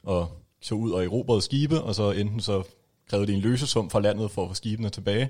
Og 0.02 0.28
så 0.60 0.74
ud 0.74 0.90
og 0.90 1.04
erobrede 1.04 1.42
skibe, 1.42 1.80
og 1.82 1.94
så 1.94 2.10
enten 2.10 2.40
så 2.40 2.62
krævede 3.08 3.26
de 3.26 3.32
en 3.32 3.40
løsesum 3.40 3.90
fra 3.90 4.00
landet 4.00 4.30
for 4.30 4.42
at 4.42 4.48
få 4.48 4.54
skibene 4.54 4.90
tilbage 4.90 5.28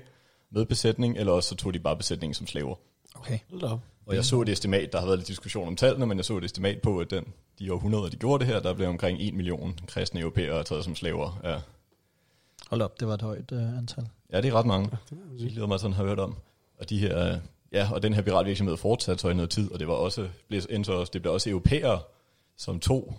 med 0.51 0.65
besætning, 0.65 1.17
eller 1.17 1.33
også 1.33 1.49
så 1.49 1.55
tog 1.55 1.73
de 1.73 1.79
bare 1.79 1.97
besætningen 1.97 2.33
som 2.33 2.47
slaver. 2.47 2.75
Okay. 3.15 3.39
Hold. 3.61 3.79
Og 4.07 4.15
jeg 4.15 4.25
så 4.25 4.41
et 4.41 4.49
estimat, 4.49 4.93
der 4.93 4.99
har 4.99 5.05
været 5.05 5.19
lidt 5.19 5.27
diskussion 5.27 5.67
om 5.67 5.75
tallene, 5.75 6.05
men 6.05 6.17
jeg 6.17 6.25
så 6.25 6.37
et 6.37 6.43
estimat 6.43 6.81
på, 6.81 6.99
at 6.99 7.09
den, 7.11 7.25
de 7.59 7.73
århundreder, 7.73 8.09
de 8.09 8.17
gjorde 8.17 8.45
det 8.45 8.53
her, 8.53 8.59
der 8.59 8.73
blev 8.73 8.87
omkring 8.87 9.17
1 9.21 9.33
million 9.33 9.79
kristne 9.87 10.19
europæere 10.19 10.63
taget 10.63 10.83
som 10.83 10.95
slaver. 10.95 11.39
Ja, 11.43 11.59
Hold 12.69 12.81
op, 12.81 12.99
det 12.99 13.07
var 13.07 13.13
et 13.13 13.21
højt 13.21 13.51
øh, 13.51 13.77
antal. 13.77 14.07
ja 14.31 14.41
det 14.41 14.47
er 14.47 14.53
ret 14.53 14.65
mange. 14.65 14.89
Det 15.39 15.51
lyder 15.51 15.67
mig 15.67 15.79
sådan 15.79 15.93
har 15.93 16.03
hørt 16.03 16.19
om. 16.19 16.35
Og 16.79 16.89
de 16.89 16.97
her, 16.97 17.31
øh, 17.31 17.37
ja, 17.71 17.89
og 17.93 18.03
den 18.03 18.13
her 18.13 18.21
piratvirksomhed 18.21 18.77
fortsatte 18.77 19.21
så 19.21 19.29
i 19.29 19.33
noget 19.33 19.49
tid, 19.49 19.71
og 19.71 19.79
det 19.79 19.87
var 19.87 19.93
også, 19.93 20.27
blev, 20.47 20.61
endte 20.69 20.93
også, 20.93 21.11
det 21.13 21.21
blev 21.21 21.33
også 21.33 21.49
europæere, 21.49 21.99
som 22.57 22.79
tog 22.79 23.15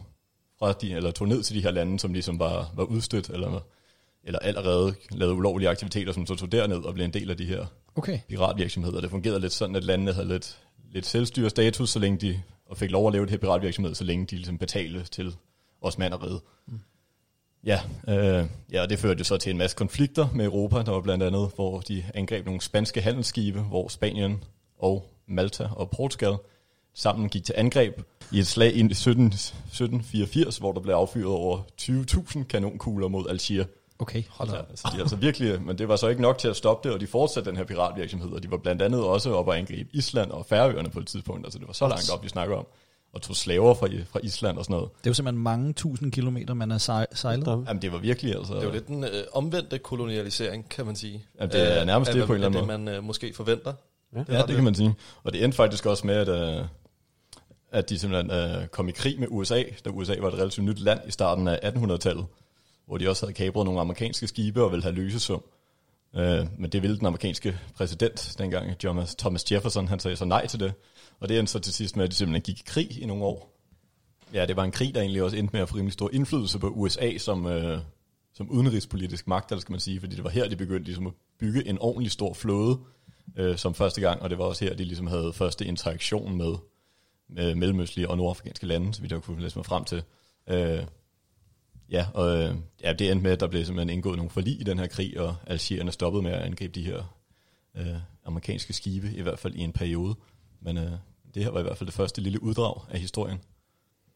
fra 0.58 0.72
de, 0.72 0.92
eller 0.94 1.10
tog 1.10 1.28
ned 1.28 1.42
til 1.42 1.56
de 1.56 1.62
her 1.62 1.70
lande, 1.70 1.98
som 1.98 2.12
ligesom 2.12 2.38
bare 2.38 2.66
var 2.74 2.84
udstødt, 2.84 3.30
eller, 3.30 3.60
eller 4.24 4.38
allerede 4.38 4.94
lavede 5.10 5.34
ulovlige 5.34 5.68
aktiviteter, 5.68 6.12
som 6.12 6.26
så 6.26 6.34
tog 6.34 6.52
derned 6.52 6.84
og 6.84 6.94
blev 6.94 7.04
en 7.04 7.12
del 7.12 7.30
af 7.30 7.36
de 7.36 7.44
her 7.44 7.66
Okay. 7.96 8.18
piratvirksomheder. 8.28 9.00
Det 9.00 9.10
fungerede 9.10 9.40
lidt 9.40 9.52
sådan, 9.52 9.76
at 9.76 9.84
landene 9.84 10.12
havde 10.12 10.28
lidt, 10.28 10.58
lidt 10.92 11.06
selvstyrestatus, 11.06 11.90
så 11.90 11.98
længe 11.98 12.18
de 12.18 12.42
og 12.66 12.76
fik 12.76 12.90
lov 12.90 13.06
at 13.06 13.12
lave 13.12 13.24
det 13.24 13.30
her 13.30 13.38
piratvirksomhed, 13.38 13.94
så 13.94 14.04
længe 14.04 14.26
de 14.26 14.36
ligesom 14.36 14.58
betalte 14.58 15.04
til 15.04 15.36
osmanderiet. 15.80 16.40
Mm. 16.66 16.80
Ja, 17.64 17.80
øh, 18.08 18.46
ja, 18.72 18.82
og 18.82 18.90
det 18.90 18.98
førte 18.98 19.18
jo 19.18 19.24
så 19.24 19.36
til 19.36 19.50
en 19.50 19.58
masse 19.58 19.76
konflikter 19.76 20.28
med 20.34 20.44
Europa. 20.44 20.76
Der 20.76 20.92
var 20.92 21.00
blandt 21.00 21.24
andet, 21.24 21.50
hvor 21.54 21.80
de 21.80 22.04
angreb 22.14 22.46
nogle 22.46 22.60
spanske 22.60 23.00
handelsskibe, 23.00 23.60
hvor 23.60 23.88
Spanien 23.88 24.44
og 24.78 25.10
Malta 25.26 25.68
og 25.72 25.90
Portugal 25.90 26.36
sammen 26.94 27.28
gik 27.28 27.44
til 27.44 27.54
angreb 27.58 28.00
i 28.32 28.38
et 28.38 28.46
slag 28.46 28.76
i 28.76 28.94
17, 28.94 29.26
1784, 29.26 30.58
hvor 30.58 30.72
der 30.72 30.80
blev 30.80 30.94
affyret 30.94 31.26
over 31.26 31.62
20.000 31.80 32.44
kanonkugler 32.44 33.08
mod 33.08 33.28
Algier. 33.28 33.64
Okay, 34.00 34.22
hold 34.28 34.50
op. 34.50 34.66
så 34.74 34.88
de 34.92 34.96
er 34.96 35.00
altså 35.00 35.16
virkelig, 35.16 35.62
men 35.62 35.78
det 35.78 35.88
var 35.88 35.96
så 35.96 36.08
ikke 36.08 36.22
nok 36.22 36.38
til 36.38 36.48
at 36.48 36.56
stoppe 36.56 36.88
det, 36.88 36.94
og 36.94 37.00
de 37.00 37.06
fortsatte 37.06 37.50
den 37.50 37.56
her 37.56 37.64
piratvirksomhed, 37.64 38.30
og 38.30 38.42
de 38.42 38.50
var 38.50 38.56
blandt 38.56 38.82
andet 38.82 39.04
også 39.04 39.34
oppe 39.34 39.50
og 39.52 39.58
angribe 39.58 39.88
Island 39.92 40.30
og 40.30 40.46
Færøerne 40.46 40.90
på 40.90 40.98
et 41.00 41.06
tidspunkt, 41.06 41.46
altså 41.46 41.58
det 41.58 41.66
var 41.66 41.72
så 41.74 41.88
langt 41.88 42.10
op, 42.12 42.22
vi 42.24 42.28
snakker 42.28 42.56
om, 42.56 42.66
og 43.12 43.22
tog 43.22 43.36
slaver 43.36 43.74
fra, 43.74 43.88
fra 44.10 44.20
Island 44.22 44.58
og 44.58 44.64
sådan 44.64 44.74
noget. 44.74 44.90
Det 44.98 45.06
er 45.06 45.10
jo 45.10 45.14
simpelthen 45.14 45.42
mange 45.42 45.72
tusind 45.72 46.12
kilometer, 46.12 46.54
man 46.54 46.70
har 46.70 46.78
sej- 46.78 47.06
sejlet. 47.14 47.46
Der, 47.46 47.62
Jamen 47.68 47.82
det 47.82 47.92
var 47.92 47.98
virkelig 47.98 48.34
altså... 48.36 48.54
Det 48.54 48.60
er 48.62 48.66
jo 48.66 48.72
lidt 48.72 48.86
den 48.88 49.04
øh, 49.04 49.10
omvendte 49.32 49.78
kolonialisering, 49.78 50.68
kan 50.68 50.86
man 50.86 50.96
sige. 50.96 51.24
Jamen, 51.40 51.52
det 51.52 51.72
er 51.74 51.80
Øh, 51.80 51.86
nærmest 51.86 52.12
det 52.12 52.26
på 52.26 52.34
en 52.34 52.42
af 52.42 52.46
eller 52.46 52.60
anden 52.60 52.76
det, 52.78 52.84
man 52.84 52.94
øh, 52.96 53.04
måske 53.04 53.32
forventer. 53.34 53.72
Ja. 54.16 54.24
Ja, 54.28 54.42
det 54.42 54.54
kan 54.54 54.64
man 54.64 54.74
sige. 54.74 54.94
Og 55.24 55.32
det 55.32 55.44
endte 55.44 55.56
faktisk 55.56 55.86
også 55.86 56.06
med, 56.06 56.14
at, 56.14 56.28
øh, 56.58 56.64
at 57.72 57.88
de 57.88 57.98
simpelthen 57.98 58.30
øh, 58.30 58.66
kom 58.66 58.88
i 58.88 58.92
krig 58.92 59.20
med 59.20 59.28
USA, 59.30 59.62
da 59.84 59.90
USA 59.90 60.14
var 60.20 60.28
et 60.28 60.34
relativt 60.34 60.64
nyt 60.66 60.78
land 60.78 61.00
i 61.06 61.10
starten 61.10 61.48
af 61.48 61.56
1800-tallet, 61.64 62.26
hvor 62.88 62.98
de 62.98 63.08
også 63.08 63.26
havde 63.26 63.34
kabret 63.34 63.64
nogle 63.64 63.80
amerikanske 63.80 64.26
skibe 64.26 64.62
og 64.62 64.70
ville 64.70 64.82
have 64.82 64.94
løsesum. 64.94 65.42
Øh, 66.16 66.46
men 66.58 66.70
det 66.70 66.82
ville 66.82 66.98
den 66.98 67.06
amerikanske 67.06 67.58
præsident 67.74 68.36
dengang, 68.38 68.78
Thomas, 69.18 69.52
Jefferson, 69.52 69.88
han 69.88 70.00
sagde 70.00 70.16
så 70.16 70.24
nej 70.24 70.46
til 70.46 70.60
det. 70.60 70.72
Og 71.20 71.28
det 71.28 71.38
endte 71.38 71.52
så 71.52 71.58
til 71.58 71.72
sidst 71.72 71.96
med, 71.96 72.04
at 72.04 72.10
de 72.10 72.16
simpelthen 72.16 72.42
gik 72.42 72.60
i 72.60 72.62
krig 72.66 73.02
i 73.02 73.06
nogle 73.06 73.24
år. 73.24 73.54
Ja, 74.34 74.46
det 74.46 74.56
var 74.56 74.64
en 74.64 74.70
krig, 74.70 74.94
der 74.94 75.00
egentlig 75.00 75.22
også 75.22 75.36
endte 75.36 75.52
med 75.52 75.60
at 75.60 75.68
få 75.68 75.76
rimelig 75.76 75.92
stor 75.92 76.10
indflydelse 76.12 76.58
på 76.58 76.68
USA 76.68 77.18
som, 77.18 77.46
øh, 77.46 77.78
som 78.34 78.50
udenrigspolitisk 78.50 79.26
magt, 79.28 79.52
eller 79.52 79.60
skal 79.60 79.72
man 79.72 79.80
sige, 79.80 80.00
fordi 80.00 80.16
det 80.16 80.24
var 80.24 80.30
her, 80.30 80.48
de 80.48 80.56
begyndte 80.56 80.84
ligesom 80.84 81.06
at 81.06 81.12
bygge 81.38 81.66
en 81.66 81.78
ordentlig 81.78 82.12
stor 82.12 82.34
flåde, 82.34 82.78
øh, 83.36 83.56
som 83.56 83.74
første 83.74 84.00
gang, 84.00 84.22
og 84.22 84.30
det 84.30 84.38
var 84.38 84.44
også 84.44 84.64
her, 84.64 84.74
de 84.74 84.84
ligesom 84.84 85.06
havde 85.06 85.32
første 85.32 85.64
interaktion 85.64 86.36
med, 86.36 86.54
med 87.28 87.54
mellemøstlige 87.54 88.10
og 88.10 88.16
nordafrikanske 88.16 88.66
lande, 88.66 88.94
så 88.94 89.02
vi 89.02 89.08
der 89.08 89.20
kunne 89.20 89.42
læse 89.42 89.58
mig 89.58 89.66
frem 89.66 89.84
til. 89.84 90.02
Øh, 90.48 90.82
ja, 91.90 92.06
og 92.14 92.36
øh, 92.36 92.54
ja, 92.82 92.92
det 92.92 93.10
endte 93.10 93.22
med, 93.22 93.30
at 93.30 93.40
der 93.40 93.46
blev 93.46 93.64
simpelthen 93.64 93.90
indgået 93.90 94.16
nogle 94.16 94.30
forlig 94.30 94.60
i 94.60 94.64
den 94.64 94.78
her 94.78 94.86
krig, 94.86 95.20
og 95.20 95.36
algerierne 95.46 95.92
stoppede 95.92 96.22
med 96.22 96.32
at 96.32 96.42
angribe 96.42 96.72
de 96.72 96.84
her 96.84 97.16
øh, 97.74 97.96
amerikanske 98.24 98.72
skibe, 98.72 99.12
i 99.16 99.20
hvert 99.20 99.38
fald 99.38 99.54
i 99.54 99.60
en 99.60 99.72
periode. 99.72 100.14
Men 100.60 100.78
øh, 100.78 100.92
det 101.34 101.44
her 101.44 101.50
var 101.50 101.60
i 101.60 101.62
hvert 101.62 101.78
fald 101.78 101.86
det 101.86 101.94
første 101.94 102.20
lille 102.20 102.42
uddrag 102.42 102.80
af 102.90 103.00
historien. 103.00 103.38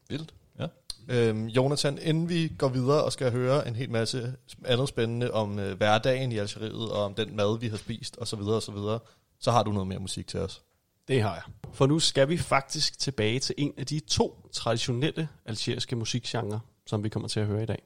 Vildt. 0.09 0.35
Ja. 0.59 0.67
Øhm, 1.09 1.47
Jonathan, 1.47 1.99
inden 2.03 2.29
vi 2.29 2.53
går 2.59 2.69
videre 2.69 3.05
og 3.05 3.13
skal 3.13 3.33
høre 3.33 3.69
en 3.69 3.77
hel 3.77 3.91
masse 3.91 4.35
andet 4.65 4.89
spændende 4.89 5.31
om 5.31 5.59
øh, 5.59 5.77
hverdagen 5.77 6.33
i 6.33 6.39
Algeriet, 6.39 6.91
og 6.91 7.05
om 7.05 7.15
den 7.15 7.37
mad, 7.37 7.59
vi 7.59 7.69
har 7.69 7.77
spist, 7.77 8.17
og 8.17 8.29
så 8.29 8.37
videre, 8.37 8.57
og 8.57 8.63
så 8.63 8.73
videre, 8.73 8.99
så 9.41 9.51
har 9.51 9.63
du 9.63 9.73
noget 9.73 9.89
mere 9.89 9.99
musik 9.99 10.27
til 10.27 10.41
os. 10.41 10.63
Det 11.09 11.23
har 11.23 11.35
jeg. 11.35 11.43
For 11.73 11.87
nu 11.87 11.99
skal 11.99 12.29
vi 12.29 12.37
faktisk 12.37 12.99
tilbage 12.99 13.41
til 13.41 13.55
en 13.59 13.75
af 13.79 13.87
de 13.87 14.01
to 14.01 14.49
traditionelle 14.53 15.29
algeriske 15.47 15.97
musikgenre, 15.97 16.61
som 16.87 17.05
vi 17.05 17.09
kommer 17.09 17.29
til 17.29 17.41
at 17.41 17.47
høre 17.47 17.63
i 17.63 17.67
dag. 17.67 17.83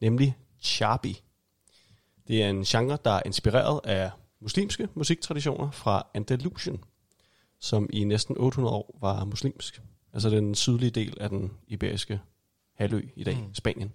Nemlig 0.00 0.36
charbi. 0.60 1.22
Det 2.28 2.42
er 2.42 2.50
en 2.50 2.64
genre, 2.64 2.98
der 3.04 3.10
er 3.10 3.22
inspireret 3.26 3.80
af 3.84 4.10
muslimske 4.40 4.88
musiktraditioner 4.94 5.70
fra 5.70 6.06
Andalusien, 6.14 6.84
som 7.60 7.88
i 7.92 8.04
næsten 8.04 8.36
800 8.38 8.76
år 8.76 8.98
var 9.00 9.24
muslimsk. 9.24 9.82
Altså 10.12 10.30
den 10.30 10.54
sydlige 10.54 10.90
del 10.90 11.16
af 11.20 11.28
den 11.28 11.50
iberiske 11.66 12.20
halvø 12.74 13.02
i 13.16 13.24
dag, 13.24 13.36
mm. 13.36 13.54
Spanien. 13.54 13.94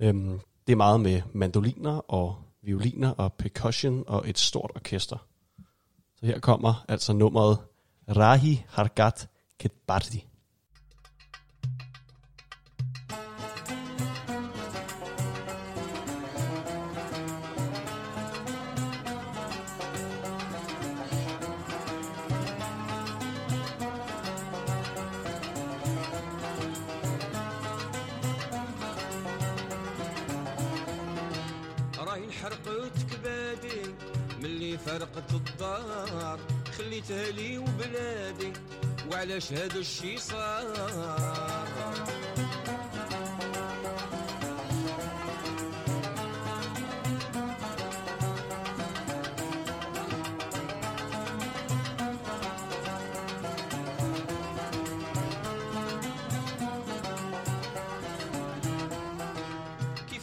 Øhm, 0.00 0.40
det 0.66 0.72
er 0.72 0.76
meget 0.76 1.00
med 1.00 1.22
mandoliner 1.32 1.96
og 1.96 2.36
violiner 2.62 3.10
og 3.10 3.32
percussion 3.32 4.04
og 4.06 4.28
et 4.28 4.38
stort 4.38 4.70
orkester. 4.74 5.26
Så 6.16 6.26
her 6.26 6.38
kommer 6.38 6.84
altså 6.88 7.12
nummeret 7.12 7.58
Rahi 8.08 8.64
Hargat 8.68 9.28
Ketbardi. 9.58 10.26
فرقت 34.86 35.32
الدار 35.34 36.38
خليتها 36.78 37.30
لي 37.30 37.58
وبلادي 37.58 38.52
وعلاش 39.10 39.52
هذا 39.52 39.78
الشي 39.78 40.18
صار؟ 40.18 41.55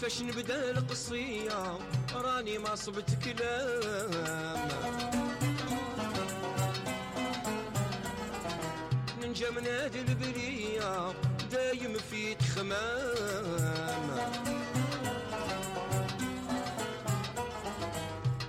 فاش 0.03 0.21
نبدا 0.21 0.71
القصية 0.71 1.77
راني 2.15 2.57
ما 2.57 2.75
صبت 2.75 3.09
كلام. 3.23 4.67
ننجا 9.21 9.49
من 9.49 9.67
هاد 9.67 9.95
البلية 9.95 11.13
دايم 11.51 11.97
في 12.11 12.35
تخمام 12.35 14.09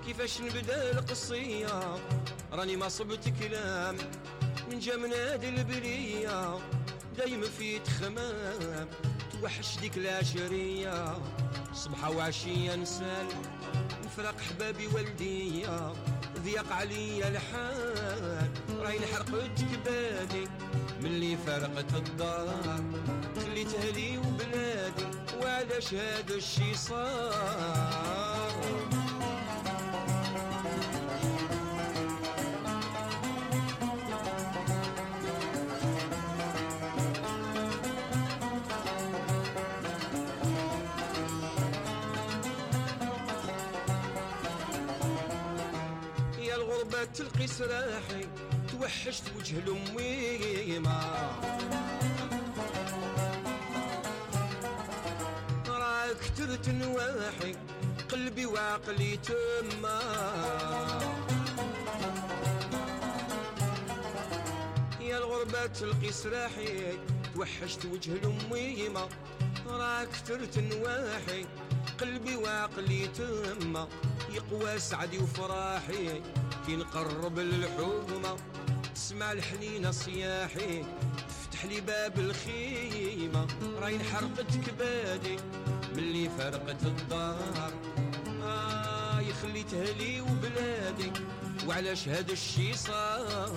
كيفاش 0.06 0.40
نبدا 0.40 0.90
القصية 0.90 1.99
راني 2.52 2.76
ما 2.76 2.88
صبت 2.88 3.32
كلام. 3.40 3.96
ننجا 4.70 4.96
من 4.96 5.12
هاد 5.12 5.44
البلية 5.44 6.58
دايم 7.18 7.42
في 7.42 7.78
تخمام 7.78 8.88
توحش 9.44 9.78
ديك 9.80 9.96
العشرية 9.98 11.18
صبحة 11.74 12.10
وعشية 12.10 12.74
نسال 12.74 13.26
نفرق 14.04 14.40
حبابي 14.40 14.86
والدية 14.86 15.92
ضيق 16.44 16.72
عليا 16.72 17.28
الحال 17.28 18.48
راهي 18.80 19.06
حرقت 19.06 19.50
كبادي 19.60 20.48
ملي 21.00 21.36
فرقت 21.46 21.94
الدار 21.94 22.80
خليت 23.36 23.74
أهلي 23.74 24.18
وبلادي. 24.18 25.06
وعلاش 25.42 25.94
هذا 25.94 26.34
الشي 26.34 26.74
صار؟ 26.74 28.03
تلقي 47.14 47.47
سراحي 47.47 48.28
توحشت 48.73 49.23
وجه 49.38 49.59
الأميمة. 49.59 51.00
راك 55.68 56.16
كترت 56.16 56.68
نواحي 56.68 57.56
قلبي 58.09 58.47
وعقلي 58.47 59.16
تما 59.16 60.00
يا 65.00 65.18
الغربة 65.18 65.66
تلقي 65.66 66.12
سراحي 66.12 66.99
توحشت 67.35 67.85
وجه 67.85 68.12
الأميمة. 68.12 69.09
راك 69.66 70.09
كترت 70.09 70.59
نواحي 70.59 71.46
قلبي 72.00 72.37
وعقلي 72.37 73.07
تما 73.07 73.88
يقوى 74.33 74.78
سعدي 74.78 75.18
وفراحي 75.18 76.22
كي 76.66 76.76
نقرب 76.76 77.38
للحومة. 77.38 78.37
تسمع 78.94 79.33
الحنينة 79.33 79.90
صياحي 79.90 80.85
تفتح 81.28 81.64
لي 81.64 81.80
باب 81.80 82.18
الخيمة. 82.18 83.46
راي 83.80 83.94
انحرقت 83.96 84.57
كبادي 84.66 85.37
ملي 85.96 86.30
فرقت 86.38 86.83
الدار. 86.83 87.72
آه 88.42 88.94
خليت 89.42 89.74
أهلي 89.74 90.20
وبلادي 90.20 91.12
وعلاش 91.66 92.09
هذا 92.09 92.33
الشي 92.33 92.74
صار؟ 92.74 93.50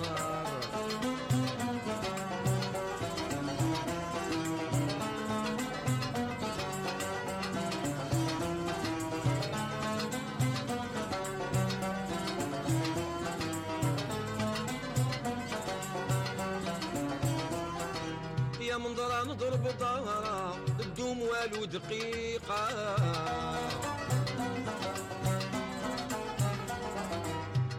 دقيقة. 21.72 22.96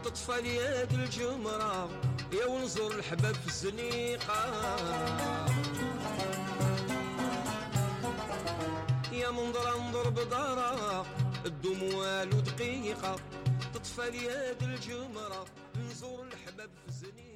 تطفى 0.04 0.42
لي 0.42 0.60
هاد 0.60 0.92
الجمرة 0.92 1.88
يا 2.32 2.46
ونزور 2.46 2.94
الحباب 2.94 3.34
في 3.34 3.46
الزنيقة. 3.46 4.40
يا 9.12 9.30
منظرة 9.30 9.88
نضرب 9.88 10.14
ضهرة 10.14 11.06
تدوم 11.44 11.82
والو 11.94 12.40
دقيقة 12.40 13.16
تطفى 13.74 14.10
لي 14.10 14.30
هاد 14.30 14.62
الجمرة 14.62 15.44
نزور 15.76 16.26
الحباب 16.32 16.70
في 16.82 16.88
الزنيقة. 16.88 17.30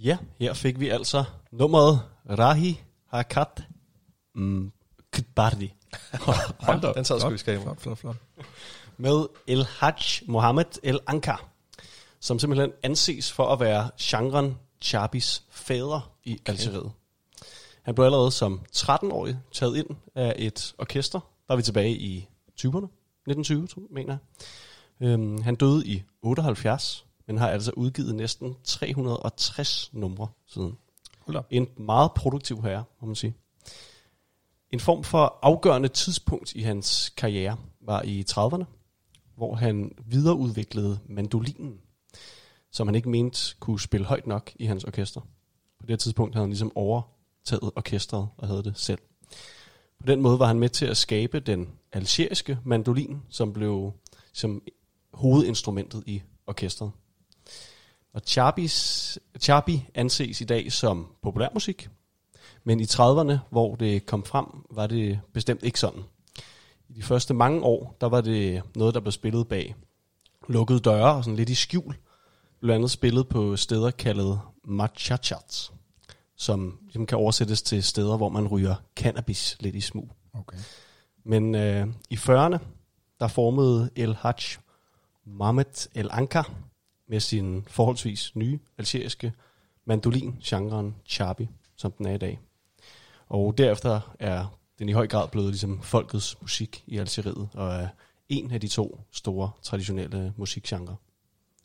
Ja, 0.00 0.18
her 0.40 0.54
fik 0.54 0.78
vi 0.78 0.88
altså 0.90 1.24
nummeret 1.50 1.98
Rahi 2.38 2.80
Hakat 3.08 3.62
mm, 4.34 4.72
Kbardi 5.12 5.74
Hold 6.60 6.80
da. 6.80 6.92
Den 6.92 7.04
sad 7.04 7.20
sgu 7.20 7.30
i 7.30 7.38
skabet. 7.38 7.62
Flot, 7.62 7.80
flot, 7.80 7.98
flot. 7.98 8.16
med 8.96 9.26
El 9.46 9.64
Hajj 9.64 10.22
Mohammed 10.26 10.64
El 10.82 11.00
Ankar, 11.06 11.48
som 12.20 12.38
simpelthen 12.38 12.72
anses 12.82 13.32
for 13.32 13.52
at 13.52 13.60
være 13.60 13.90
genren 14.00 14.58
Chabis 14.80 15.42
fader 15.50 16.10
i 16.24 16.32
okay. 16.32 16.52
Algeriet. 16.52 16.92
Han 17.82 17.94
blev 17.94 18.04
allerede 18.04 18.30
som 18.30 18.60
13-årig 18.76 19.38
taget 19.52 19.76
ind 19.76 19.86
af 20.14 20.34
et 20.38 20.74
orkester. 20.78 21.20
Der 21.46 21.52
er 21.52 21.56
vi 21.56 21.62
tilbage 21.62 21.96
i 21.96 22.28
20'erne, 22.60 22.86
1920, 22.86 23.66
tror 23.66 23.82
jeg, 23.82 23.88
mener 23.90 24.16
jeg. 25.00 25.08
Øhm, 25.08 25.42
han 25.42 25.54
døde 25.54 25.86
i 25.86 26.02
78, 26.22 27.06
men 27.26 27.38
har 27.38 27.48
altså 27.48 27.70
udgivet 27.76 28.14
næsten 28.14 28.56
360 28.64 29.90
numre 29.92 30.28
siden. 30.46 30.78
En 31.50 31.68
meget 31.76 32.12
produktiv 32.12 32.62
herre, 32.62 32.84
må 33.00 33.06
man 33.06 33.16
sige. 33.16 33.34
En 34.70 34.80
form 34.80 35.04
for 35.04 35.38
afgørende 35.42 35.88
tidspunkt 35.88 36.54
i 36.54 36.62
hans 36.62 37.12
karriere 37.16 37.56
var 37.80 38.02
i 38.02 38.24
30'erne, 38.30 38.64
hvor 39.36 39.54
han 39.54 39.92
videreudviklede 40.06 40.98
mandolinen, 41.06 41.80
som 42.72 42.88
han 42.88 42.94
ikke 42.94 43.08
mente 43.08 43.56
kunne 43.60 43.80
spille 43.80 44.06
højt 44.06 44.26
nok 44.26 44.52
i 44.56 44.64
hans 44.64 44.84
orkester. 44.84 45.20
På 45.80 45.86
det 45.86 46.00
tidspunkt 46.00 46.34
havde 46.34 46.44
han 46.44 46.50
ligesom 46.50 46.72
overtaget 46.74 47.72
orkestret 47.76 48.28
og 48.36 48.48
havde 48.48 48.62
det 48.62 48.78
selv. 48.78 48.98
På 50.00 50.06
den 50.06 50.20
måde 50.20 50.38
var 50.38 50.46
han 50.46 50.58
med 50.58 50.68
til 50.68 50.86
at 50.86 50.96
skabe 50.96 51.40
den 51.40 51.68
algeriske 51.92 52.58
mandolin, 52.64 53.22
som 53.28 53.52
blev 53.52 53.92
som 54.32 54.62
hovedinstrumentet 55.12 56.02
i 56.06 56.22
orkestret. 56.46 56.90
Og 58.12 58.22
Chabis, 58.26 59.18
Chabi 59.40 59.86
anses 59.94 60.40
i 60.40 60.44
dag 60.44 60.72
som 60.72 61.06
populærmusik, 61.22 61.88
men 62.64 62.80
i 62.80 62.84
30'erne, 62.84 63.36
hvor 63.50 63.74
det 63.74 64.06
kom 64.06 64.24
frem, 64.24 64.46
var 64.70 64.86
det 64.86 65.20
bestemt 65.32 65.62
ikke 65.62 65.80
sådan. 65.80 66.02
I 66.88 66.92
de 66.92 67.02
første 67.02 67.34
mange 67.34 67.62
år, 67.62 67.96
der 68.00 68.06
var 68.06 68.20
det 68.20 68.62
noget, 68.74 68.94
der 68.94 69.00
blev 69.00 69.12
spillet 69.12 69.48
bag 69.48 69.74
lukkede 70.48 70.80
døre 70.80 71.14
og 71.14 71.24
sådan 71.24 71.36
lidt 71.36 71.50
i 71.50 71.54
skjul. 71.54 71.96
Blandt 72.60 72.74
andet 72.74 72.90
spillet 72.90 73.28
på 73.28 73.56
steder 73.56 73.90
kaldet 73.90 74.40
machachats, 74.64 75.72
som 76.36 76.78
ligesom 76.82 77.06
kan 77.06 77.18
oversættes 77.18 77.62
til 77.62 77.82
steder, 77.82 78.16
hvor 78.16 78.28
man 78.28 78.48
ryger 78.48 78.74
cannabis 78.96 79.56
lidt 79.60 79.76
i 79.76 79.80
smug. 79.80 80.10
Okay. 80.32 80.58
Men 81.24 81.54
øh, 81.54 81.86
i 82.10 82.14
40'erne, 82.14 82.58
der 83.20 83.28
formede 83.28 83.90
El 83.96 84.16
Hajj 84.16 84.40
Mohammed 85.24 85.88
El 85.94 86.08
Ankar 86.12 86.50
med 87.08 87.20
sin 87.20 87.64
forholdsvis 87.68 88.36
nye 88.36 88.58
algeriske 88.78 89.32
mandolin, 89.84 90.36
genren 90.44 90.96
chabi, 91.06 91.48
som 91.76 91.92
den 91.92 92.06
er 92.06 92.14
i 92.14 92.18
dag. 92.18 92.38
Og 93.28 93.58
derefter 93.58 94.14
er 94.18 94.58
den 94.78 94.88
i 94.88 94.92
høj 94.92 95.06
grad 95.06 95.28
blevet 95.28 95.48
ligesom 95.48 95.82
folkets 95.82 96.36
musik 96.40 96.84
i 96.86 96.98
Algeriet, 96.98 97.48
og 97.54 97.74
er 97.74 97.88
en 98.28 98.50
af 98.50 98.60
de 98.60 98.68
to 98.68 99.00
store 99.12 99.50
traditionelle 99.62 100.34
musikgenre. 100.36 100.96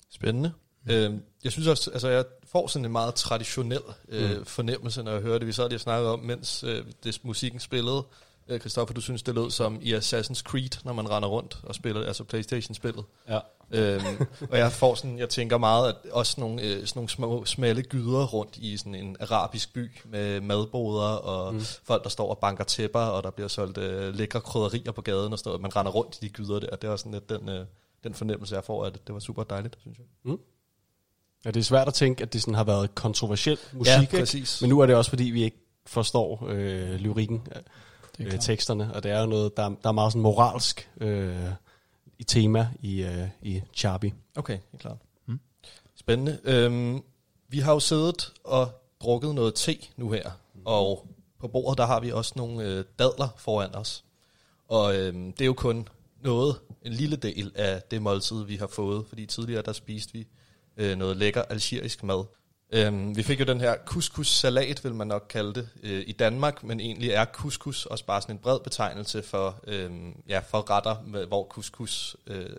Spændende. 0.09 0.51
Øh, 0.89 1.13
jeg 1.43 1.51
synes 1.51 1.67
også, 1.67 1.91
altså 1.91 2.09
jeg 2.09 2.25
får 2.43 2.67
sådan 2.67 2.85
en 2.85 2.91
meget 2.91 3.15
traditionel 3.15 3.81
øh, 4.09 4.37
mm. 4.37 4.45
fornemmelse, 4.45 5.03
når 5.03 5.11
jeg 5.11 5.21
hører 5.21 5.37
det. 5.37 5.47
Vi 5.47 5.51
sad 5.51 5.69
lige 5.69 5.77
og 5.77 5.81
snakkede 5.81 6.13
om, 6.13 6.19
mens 6.19 6.63
øh, 6.63 6.85
det 7.03 7.19
musikken 7.23 7.59
spillede. 7.59 8.03
Øh, 8.47 8.59
Christoffer, 8.59 8.93
du 8.93 9.01
synes, 9.01 9.23
det 9.23 9.35
lød 9.35 9.51
som 9.51 9.79
i 9.81 9.93
Assassin's 9.93 10.41
Creed, 10.41 10.85
når 10.85 10.93
man 10.93 11.09
render 11.09 11.29
rundt 11.29 11.59
og 11.63 11.75
spiller, 11.75 12.05
altså 12.05 12.23
Playstation-spillet. 12.23 13.05
Ja. 13.29 13.39
øhm, 13.71 14.05
og 14.51 14.57
jeg 14.57 14.71
får 14.71 14.95
sådan, 14.95 15.19
jeg 15.19 15.29
tænker 15.29 15.57
meget, 15.57 15.89
at 15.89 16.11
også 16.11 16.39
nogle, 16.41 16.61
øh, 16.61 16.69
sådan 16.71 16.91
nogle 16.95 17.09
små, 17.09 17.45
smalle 17.45 17.81
gyder 17.81 18.25
rundt 18.25 18.57
i 18.57 18.77
sådan 18.77 18.95
en 18.95 19.17
arabisk 19.19 19.73
by 19.73 19.91
med 20.05 20.41
madboder 20.41 21.07
og 21.07 21.53
mm. 21.53 21.61
folk, 21.83 22.03
der 22.03 22.09
står 22.09 22.29
og 22.29 22.37
banker 22.37 22.63
tæpper, 22.63 22.99
og 22.99 23.23
der 23.23 23.29
bliver 23.31 23.47
solgt 23.47 23.77
øh, 23.77 24.15
lækre 24.15 24.41
krydderier 24.41 24.91
på 24.91 25.01
gaden 25.01 25.33
og 25.33 25.39
sådan 25.39 25.49
noget. 25.49 25.61
Man 25.61 25.75
render 25.75 25.91
rundt 25.91 26.17
i 26.21 26.25
de 26.25 26.29
gyder 26.29 26.59
der. 26.59 26.75
Det 26.75 26.89
var 26.89 26.95
sådan 26.95 27.11
lidt 27.11 27.29
den, 27.29 27.49
øh, 27.49 27.65
den 28.03 28.13
fornemmelse, 28.13 28.55
jeg 28.55 28.63
får, 28.63 28.85
at 28.85 29.07
det 29.07 29.13
var 29.13 29.19
super 29.19 29.43
dejligt, 29.43 29.77
synes 29.81 29.97
jeg. 29.97 30.35
Ja, 31.45 31.51
det 31.51 31.59
er 31.59 31.63
svært 31.63 31.87
at 31.87 31.93
tænke, 31.93 32.23
at 32.23 32.33
det 32.33 32.41
sådan 32.41 32.55
har 32.55 32.63
været 32.63 32.95
kontroversiel 32.95 33.57
musik, 33.73 33.91
Ja, 33.93 34.01
ikke? 34.01 34.17
præcis. 34.17 34.61
men 34.61 34.69
nu 34.69 34.79
er 34.79 34.85
det 34.85 34.95
også, 34.95 35.09
fordi 35.09 35.23
vi 35.23 35.43
ikke 35.43 35.57
forstår 35.85 36.47
øh, 36.49 36.95
lyrikken, 36.95 37.47
er 37.51 37.61
øh, 38.19 38.39
teksterne, 38.39 38.93
og 38.93 39.03
det 39.03 39.11
er 39.11 39.19
jo 39.19 39.25
noget, 39.25 39.57
der, 39.57 39.69
der 39.83 39.89
er 39.89 39.91
meget 39.91 40.11
sådan 40.11 40.21
moralsk 40.21 40.89
øh, 41.01 41.51
i 42.19 42.23
tema 42.23 42.69
i, 42.81 43.03
øh, 43.03 43.27
i 43.41 43.61
Chabi. 43.73 44.13
Okay, 44.35 44.57
helt 44.71 44.81
klart. 44.81 44.97
Mm. 45.25 45.39
Spændende. 45.95 46.39
Øhm, 46.43 47.03
vi 47.47 47.59
har 47.59 47.73
jo 47.73 47.79
siddet 47.79 48.33
og 48.43 48.71
drukket 49.01 49.35
noget 49.35 49.55
te 49.55 49.77
nu 49.97 50.11
her, 50.11 50.31
og 50.65 51.07
på 51.39 51.47
bordet 51.47 51.77
der 51.77 51.85
har 51.85 51.99
vi 51.99 52.11
også 52.11 52.33
nogle 52.35 52.63
øh, 52.63 52.85
dadler 52.99 53.27
foran 53.37 53.75
os. 53.75 54.03
Og 54.67 54.95
øh, 54.95 55.13
det 55.13 55.41
er 55.41 55.45
jo 55.45 55.53
kun 55.53 55.87
noget, 56.21 56.55
en 56.81 56.91
lille 56.91 57.15
del 57.15 57.51
af 57.55 57.81
det 57.91 58.01
måltid, 58.01 58.43
vi 58.43 58.55
har 58.55 58.67
fået, 58.67 59.05
fordi 59.07 59.25
tidligere 59.25 59.61
der 59.61 59.73
spiste 59.73 60.13
vi 60.13 60.27
øh, 60.77 60.97
noget 60.97 61.17
lækker 61.17 61.41
algerisk 61.41 62.03
mad. 62.03 62.25
Øhm, 62.75 63.17
vi 63.17 63.23
fik 63.23 63.39
jo 63.39 63.45
den 63.45 63.61
her 63.61 63.75
couscous-salat, 63.85 64.83
vil 64.83 64.93
man 64.93 65.07
nok 65.07 65.25
kalde 65.29 65.53
det, 65.53 65.69
øh, 65.83 66.03
i 66.07 66.11
Danmark, 66.11 66.63
men 66.63 66.79
egentlig 66.79 67.09
er 67.09 67.25
couscous 67.25 67.85
også 67.85 68.05
bare 68.05 68.21
sådan 68.21 68.35
en 68.35 68.39
bred 68.39 68.59
betegnelse 68.59 69.23
for, 69.23 69.59
øhm, 69.67 70.21
ja, 70.27 70.39
for 70.39 70.69
retter, 70.69 70.95
med, 71.07 71.25
hvor 71.25 71.47
couscous 71.47 72.17
øh, 72.27 72.49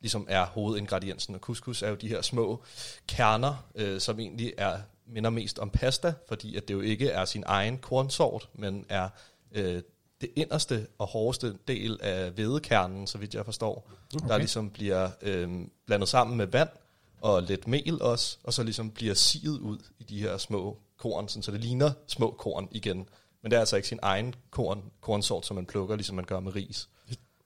ligesom 0.00 0.26
er 0.28 0.46
hovedingrediensen. 0.46 1.34
Og 1.34 1.40
couscous 1.40 1.82
er 1.82 1.88
jo 1.88 1.94
de 1.94 2.08
her 2.08 2.22
små 2.22 2.62
kerner, 3.08 3.66
øh, 3.74 4.00
som 4.00 4.20
egentlig 4.20 4.52
er 4.58 4.78
minder 5.06 5.30
mest 5.30 5.58
om 5.58 5.70
pasta, 5.70 6.14
fordi 6.28 6.56
at 6.56 6.68
det 6.68 6.74
jo 6.74 6.80
ikke 6.80 7.08
er 7.08 7.24
sin 7.24 7.44
egen 7.46 7.78
kornsort, 7.78 8.48
men 8.54 8.86
er 8.88 9.08
øh, 9.52 9.82
det 10.20 10.30
inderste 10.36 10.86
og 10.98 11.06
hårdeste 11.06 11.54
del 11.68 11.98
af 12.02 12.30
hvedekernen, 12.30 13.06
så 13.06 13.18
vidt 13.18 13.34
jeg 13.34 13.44
forstår, 13.44 13.90
okay. 14.16 14.28
der 14.28 14.38
ligesom 14.38 14.70
bliver 14.70 15.10
øh, 15.22 15.50
blandet 15.86 16.08
sammen 16.08 16.36
med 16.36 16.46
vand 16.46 16.68
og 17.24 17.42
lidt 17.42 17.68
mel 17.68 18.02
også, 18.02 18.38
og 18.44 18.52
så 18.52 18.62
ligesom 18.62 18.90
bliver 18.90 19.14
siget 19.14 19.58
ud 19.58 19.78
i 19.98 20.02
de 20.04 20.20
her 20.20 20.38
små 20.38 20.78
korn, 20.98 21.28
sådan, 21.28 21.42
så 21.42 21.52
det 21.52 21.60
ligner 21.60 21.90
små 22.06 22.34
korn 22.38 22.68
igen. 22.70 23.06
Men 23.42 23.50
det 23.50 23.56
er 23.56 23.60
altså 23.60 23.76
ikke 23.76 23.88
sin 23.88 23.98
egen 24.02 24.34
korn, 24.50 24.82
kornsort, 25.00 25.46
som 25.46 25.54
man 25.54 25.66
plukker, 25.66 25.96
ligesom 25.96 26.16
man 26.16 26.24
gør 26.24 26.40
med 26.40 26.54
ris. 26.54 26.88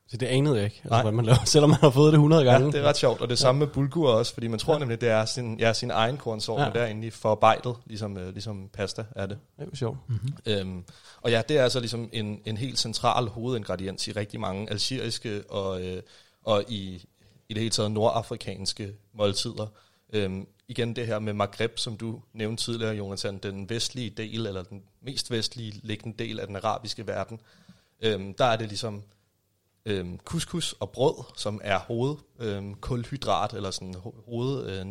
Så 0.08 0.16
det 0.16 0.26
anede 0.26 0.56
jeg 0.56 0.64
ikke, 0.64 0.76
altså, 0.76 0.90
Nej. 0.90 1.02
hvad 1.02 1.12
man 1.12 1.24
laver, 1.24 1.44
selvom 1.54 1.70
man 1.70 1.78
har 1.80 1.90
fået 1.90 2.12
det 2.12 2.16
100 2.16 2.44
Ja, 2.44 2.52
gange. 2.52 2.72
det 2.72 2.80
er 2.80 2.84
ret 2.84 2.96
sjovt, 2.96 3.20
og 3.20 3.28
det 3.28 3.38
samme 3.38 3.58
med 3.58 3.66
bulgur 3.66 4.10
også, 4.10 4.34
fordi 4.34 4.46
man 4.48 4.58
tror 4.58 4.72
ja. 4.72 4.78
nemlig, 4.78 5.00
det 5.00 5.08
er 5.08 5.24
sin, 5.24 5.58
ja, 5.60 5.72
sin 5.72 5.90
egen 5.90 6.16
kornsort, 6.16 6.58
ja. 6.58 6.62
Ja. 6.62 6.68
men 6.68 6.74
det 6.74 6.82
er 6.82 6.86
egentlig 6.86 7.12
forarbejdet, 7.12 7.74
ligesom, 7.86 8.16
øh, 8.16 8.32
ligesom 8.32 8.68
pasta 8.72 9.04
er 9.16 9.26
det. 9.26 9.38
Det 9.56 9.62
er 9.62 9.68
jo 9.72 9.76
sjovt. 9.76 9.98
Øhm, 10.46 10.84
og 11.22 11.30
ja, 11.30 11.42
det 11.48 11.58
er 11.58 11.62
altså 11.62 11.80
ligesom 11.80 12.08
en, 12.12 12.40
en 12.44 12.56
helt 12.56 12.78
central 12.78 13.28
hovedingrediens 13.28 14.08
i 14.08 14.12
rigtig 14.12 14.40
mange 14.40 14.70
algeriske 14.70 15.50
og, 15.50 15.82
øh, 15.82 16.02
og 16.44 16.64
i, 16.68 17.04
i 17.48 17.54
det 17.54 17.60
hele 17.62 17.70
taget 17.70 17.90
nordafrikanske 17.90 18.94
måltider. 19.12 19.66
Øhm, 20.12 20.46
igen 20.68 20.96
det 20.96 21.06
her 21.06 21.18
med 21.18 21.32
Maghreb, 21.32 21.78
som 21.78 21.96
du 21.96 22.22
nævnte 22.32 22.64
tidligere, 22.64 22.94
Jonathan, 22.94 23.38
den 23.38 23.70
vestlige 23.70 24.10
del, 24.10 24.46
eller 24.46 24.62
den 24.62 24.82
mest 25.00 25.30
vestlige 25.30 25.80
liggende 25.82 26.24
del 26.24 26.40
af 26.40 26.46
den 26.46 26.56
arabiske 26.56 27.06
verden, 27.06 27.40
øhm, 28.00 28.34
der 28.34 28.44
er 28.44 28.56
det 28.56 28.68
ligesom 28.68 29.02
øhm, 29.84 30.18
couscous 30.18 30.72
og 30.72 30.90
brød, 30.90 31.24
som 31.36 31.60
er 31.64 31.78
hoved 31.78 32.16
øhm, 32.38 32.74
eller 33.52 33.70
sådan 33.70 33.94
ho- 33.94 34.30
hoved 34.30 34.66
øh, 34.66 34.86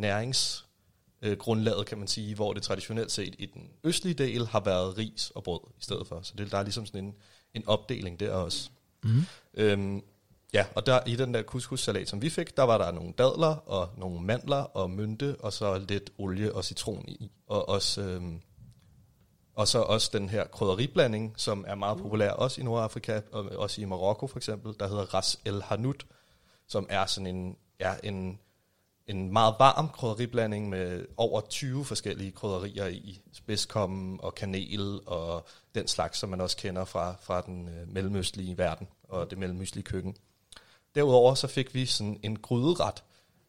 øh, 1.22 1.86
kan 1.86 1.98
man 1.98 2.08
sige, 2.08 2.36
hvor 2.36 2.54
det 2.54 2.64
traditionelt 2.64 3.12
set 3.12 3.36
i 3.40 3.46
den 3.46 3.70
østlige 3.84 4.14
del 4.14 4.48
har 4.48 4.60
været 4.60 4.98
ris 4.98 5.32
og 5.36 5.44
brød 5.44 5.60
i 5.80 5.84
stedet 5.84 6.08
for. 6.08 6.20
Så 6.24 6.34
det, 6.38 6.52
der 6.52 6.58
er 6.58 6.64
ligesom 6.64 6.86
sådan 6.86 7.04
en, 7.04 7.16
en 7.54 7.68
opdeling 7.68 8.20
der 8.20 8.32
også. 8.32 8.70
Mm. 9.04 9.22
Øhm, 9.54 10.04
ja, 10.54 10.66
og 10.76 10.86
der 10.86 11.00
i 11.06 11.16
den 11.16 11.34
der 11.34 11.44
couscous-salat, 11.44 12.10
som 12.10 12.22
vi 12.22 12.30
fik, 12.30 12.58
der 12.58 12.64
var 12.64 12.78
der 12.78 12.92
nogle 12.92 13.14
dadler 13.18 13.56
og 13.70 13.90
nogle 13.98 14.22
mandler 14.22 14.62
og 14.62 14.90
mynte, 14.90 15.36
og 15.40 15.54
så 15.54 15.78
lidt 15.90 16.10
olie 16.18 16.56
og 16.56 16.64
citron 16.64 17.06
i. 17.08 17.32
Og 17.48 17.70
også, 17.70 18.02
øhm, 18.02 18.42
og 19.54 19.68
så 19.68 19.82
også 19.82 20.10
den 20.14 20.30
her 20.30 20.48
krydderiblanding, 20.48 21.34
som 21.38 21.66
er 21.68 21.76
meget 21.76 21.98
populær 21.98 22.32
også 22.32 22.62
i 22.62 22.64
Nordafrika, 22.64 23.22
og 23.32 23.46
også 23.46 23.82
i 23.82 23.86
Marokko 23.86 24.28
for 24.28 24.38
eksempel, 24.38 24.76
der 24.80 24.88
hedder 24.88 25.14
Ras 25.14 25.40
El 25.46 25.62
Hanout, 25.62 26.06
som 26.68 26.88
er 26.90 27.06
sådan 27.06 27.28
en, 27.36 27.58
ja, 27.80 27.94
en, 28.04 28.40
en 29.08 29.34
meget 29.34 29.56
varm 29.60 29.90
krydderiblanding 29.90 30.70
med 30.70 31.06
over 31.18 31.42
20 31.42 31.86
forskellige 31.86 32.32
krydderier 32.32 32.88
i. 32.88 33.22
Spidskommen 33.34 34.20
og 34.24 34.36
kanel 34.36 35.00
og 35.06 35.46
den 35.76 35.88
slags, 35.88 36.20
som 36.20 36.30
man 36.30 36.42
også 36.42 36.58
kender 36.58 36.86
fra, 36.86 37.16
fra 37.22 37.42
den 37.42 37.68
øh, 37.68 37.94
mellemøstlige 37.94 38.58
verden 38.58 38.88
og 39.04 39.30
det 39.30 39.38
mellemøstlige 39.38 39.84
køkken. 39.84 40.16
Derudover 40.98 41.36
så 41.36 41.48
fik 41.48 41.74
vi 41.74 41.86
sådan 41.86 42.20
en 42.24 42.40
gryderet, 42.40 43.04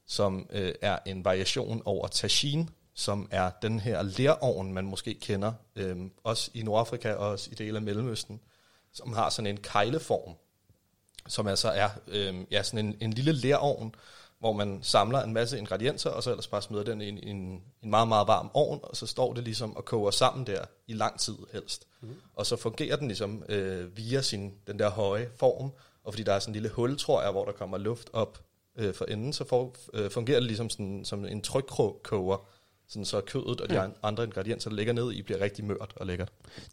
som 0.07 0.47
øh, 0.51 0.75
er 0.83 0.99
en 1.07 1.25
variation 1.25 1.83
over 1.85 2.09
tagine, 2.09 2.69
som 2.95 3.29
er 3.31 3.51
den 3.63 3.81
her 3.81 4.03
lerovn, 4.03 4.73
man 4.73 4.85
måske 4.85 5.15
kender, 5.15 5.53
øh, 5.77 5.97
også 6.25 6.51
i 6.55 6.63
Nordafrika 6.63 7.13
og 7.13 7.29
også 7.29 7.51
i 7.53 7.55
dele 7.55 7.77
af 7.77 7.83
Mellemøsten, 7.83 8.41
som 8.93 9.13
har 9.13 9.31
sådan 9.31 9.47
en 9.47 9.57
kejleform, 9.57 10.35
som 11.29 11.47
altså 11.47 11.69
er 11.69 11.89
øh, 12.07 12.35
ja, 12.51 12.63
sådan 12.63 12.87
en, 12.87 12.97
en 13.01 13.13
lille 13.13 13.33
lerovn, 13.33 13.95
hvor 14.39 14.53
man 14.53 14.79
samler 14.83 15.23
en 15.23 15.33
masse 15.33 15.59
ingredienser, 15.59 16.11
og 16.11 16.23
så 16.23 16.31
ellers 16.31 16.47
bare 16.47 16.63
smider 16.63 16.85
den 16.85 17.01
i 17.01 17.09
en, 17.09 17.19
en, 17.19 17.63
en 17.83 17.91
meget, 17.91 18.09
meget 18.09 18.29
varm 18.29 18.51
ovn, 18.55 18.81
og 18.83 18.97
så 18.97 19.07
står 19.07 19.33
det 19.33 19.45
ligesom 19.45 19.77
og 19.77 19.85
koger 19.85 20.11
sammen 20.11 20.47
der 20.47 20.65
i 20.87 20.93
lang 20.93 21.19
tid 21.19 21.37
helst. 21.53 21.87
Mm. 22.01 22.17
Og 22.35 22.47
så 22.47 22.57
fungerer 22.57 22.97
den 22.97 23.09
ligesom 23.09 23.45
øh, 23.49 23.97
via 23.97 24.23
sin, 24.23 24.55
den 24.67 24.79
der 24.79 24.91
høje 24.91 25.31
form, 25.37 25.71
og 26.05 26.13
fordi 26.13 26.23
der 26.23 26.33
er 26.33 26.39
sådan 26.39 26.51
en 26.51 26.63
lille 26.63 26.69
hul, 26.69 26.99
tror 26.99 27.23
jeg, 27.23 27.31
hvor 27.31 27.45
der 27.45 27.53
kommer 27.53 27.79
luft 27.79 28.11
op 28.13 28.43
øh, 28.79 28.95
for 28.95 29.05
enden, 29.05 29.33
så 29.33 29.45
for, 29.45 29.77
øh, 29.95 30.11
fungerer 30.11 30.41
det 30.41 30.47
ligesom 30.47 30.71
sådan, 30.71 31.05
som 31.05 31.25
en 31.25 31.43
trykkoger, 31.43 32.49
sådan 32.89 33.05
så 33.05 33.21
kødet 33.21 33.61
og 33.61 33.71
de 33.71 33.83
ja. 33.83 33.89
andre 34.03 34.25
ingredienser, 34.25 34.71
der 34.71 34.77
ligger 34.77 34.93
ned 34.93 35.13
i, 35.13 35.23
bliver 35.23 35.41
rigtig 35.41 35.65
mørt 35.65 35.93
og 35.97 36.07
lækkert. 36.07 36.33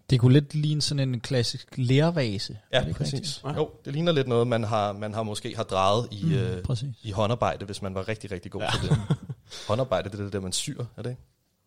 Det 0.10 0.20
kunne 0.20 0.34
lidt 0.34 0.56
ligne 0.56 0.82
sådan 0.82 1.10
en 1.14 1.20
klassisk 1.20 1.74
lærvase. 1.78 2.58
Ja, 2.74 2.84
det 2.84 2.96
præcis. 2.96 3.14
rigtigt? 3.14 3.42
Ja. 3.44 3.54
Jo, 3.54 3.72
det 3.86 3.94
ligner 3.94 4.12
lidt 4.12 4.28
noget, 4.28 4.48
man 4.48 4.64
har, 4.64 4.94
man 4.94 5.14
har 5.14 5.24
måske 5.24 5.56
har 5.56 5.64
drejet 5.64 6.08
i, 6.12 6.22
Mm, 6.24 6.30
mm, 6.30 6.36
øh, 6.36 6.64
præcis. 6.64 6.96
i 7.04 7.12
håndarbejde, 7.12 7.66
hvis 7.66 7.82
man 7.82 7.96
var 7.96 8.08
rigtig, 8.08 8.32
rigtig 8.32 8.52
god 8.52 8.62
ja. 8.62 8.70
til 8.82 8.90
det. 8.90 8.98
håndarbejde, 9.68 10.10
det 10.10 10.20
er 10.20 10.24
det 10.24 10.34
der, 10.34 10.40
man 10.40 10.52
syr, 10.52 10.86
er 10.98 11.02
det 11.02 11.10
ikke? 11.10 11.22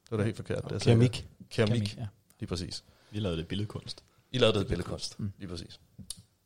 Det 0.05 0.11
var 0.11 0.16
da 0.16 0.23
helt 0.25 0.37
forkert. 0.37 0.64
Det 0.64 0.73
er 0.73 0.79
Keramik. 0.79 1.27
Keramik, 1.51 1.77
Keramik, 1.77 1.97
ja. 1.97 2.07
lige 2.40 2.49
præcis. 2.49 2.85
Vi 3.11 3.18
lavede 3.18 3.38
det 3.38 3.49
billedkunst. 3.49 4.05
I 4.33 4.38
lavede 4.38 4.59
det 4.59 4.66
billedkunst, 4.66 5.21
mm. 5.21 5.33
lige 5.38 5.49
præcis. 5.49 5.81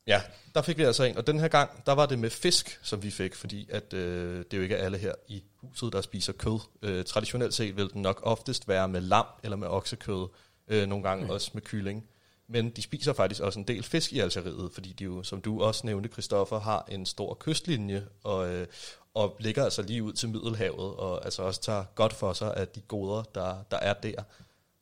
Ja, 0.07 0.21
der 0.55 0.61
fik 0.61 0.77
vi 0.77 0.83
altså 0.83 1.03
en, 1.03 1.17
og 1.17 1.27
den 1.27 1.39
her 1.39 1.47
gang, 1.47 1.85
der 1.85 1.91
var 1.91 2.05
det 2.05 2.19
med 2.19 2.29
fisk, 2.29 2.79
som 2.83 3.03
vi 3.03 3.11
fik, 3.11 3.35
fordi 3.35 3.67
at, 3.71 3.93
øh, 3.93 4.37
det 4.37 4.53
er 4.53 4.57
jo 4.57 4.63
ikke 4.63 4.77
alle 4.77 4.97
her 4.97 5.13
i 5.27 5.43
huset, 5.61 5.93
der 5.93 6.01
spiser 6.01 6.33
kød. 6.33 6.59
Øh, 6.81 7.05
traditionelt 7.05 7.53
set 7.53 7.77
vil 7.77 7.89
den 7.93 8.01
nok 8.01 8.19
oftest 8.23 8.67
være 8.67 8.87
med 8.87 9.01
lam 9.01 9.25
eller 9.43 9.57
med 9.57 9.67
oksekød, 9.67 10.27
øh, 10.67 10.87
nogle 10.87 11.03
gange 11.03 11.23
okay. 11.23 11.33
også 11.33 11.51
med 11.53 11.61
kylling. 11.61 12.05
Men 12.47 12.69
de 12.69 12.81
spiser 12.81 13.13
faktisk 13.13 13.41
også 13.41 13.59
en 13.59 13.67
del 13.67 13.83
fisk 13.83 14.13
i 14.13 14.19
Algeriet, 14.19 14.71
fordi 14.73 14.93
de 14.93 15.03
jo, 15.03 15.23
som 15.23 15.41
du 15.41 15.63
også 15.63 15.85
nævnte, 15.85 16.09
Christoffer, 16.09 16.59
har 16.59 16.85
en 16.89 17.05
stor 17.05 17.37
kystlinje, 17.39 18.07
og, 18.23 18.53
øh, 18.53 18.67
og 19.13 19.35
ligger 19.39 19.63
altså 19.63 19.81
lige 19.81 20.03
ud 20.03 20.13
til 20.13 20.29
Middelhavet, 20.29 20.95
og 20.95 21.25
altså 21.25 21.43
også 21.43 21.61
tager 21.61 21.83
godt 21.95 22.13
for 22.13 22.33
sig 22.33 22.57
af 22.57 22.67
de 22.67 22.81
goder, 22.81 23.23
der, 23.35 23.63
der 23.71 23.77
er 23.77 23.93
der. 23.93 24.23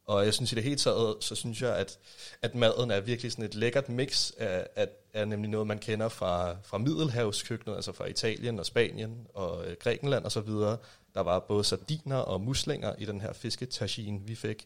Og 0.06 0.26
jeg 0.26 0.34
synes 0.34 0.52
i 0.52 0.56
det 0.56 0.64
hele 0.64 0.76
taget, 0.76 1.16
så 1.20 1.36
synes 1.36 1.62
jeg, 1.62 1.76
at, 1.76 2.00
at 2.42 2.56
maden 2.56 2.92
er 2.92 3.00
virkelig 3.00 3.32
sådan 3.32 3.46
et 3.46 3.56
lækkert 3.56 3.90
mix 3.90 4.32
af, 4.38 4.68
af, 4.76 4.88
af 5.14 5.28
nemlig 5.28 5.50
noget, 5.50 5.68
man 5.68 5.80
kender 5.80 6.10
fra, 6.10 6.56
fra 6.64 6.78
Middelhavskøkkenet, 6.78 7.76
altså 7.76 7.92
fra 7.92 8.06
Italien 8.06 8.60
og 8.60 8.66
Spanien 8.66 9.28
og 9.34 9.68
øh, 9.68 9.76
Grækenland 9.80 10.26
og 10.26 10.32
så 10.32 10.42
videre. 10.42 10.78
Der 11.14 11.22
var 11.22 11.40
både 11.40 11.64
sardiner 11.64 12.18
og 12.18 12.42
muslinger 12.42 12.96
i 12.98 13.06
den 13.06 13.22
her 13.22 13.34
fisketagine, 13.34 14.22
vi 14.26 14.36
fik, 14.36 14.66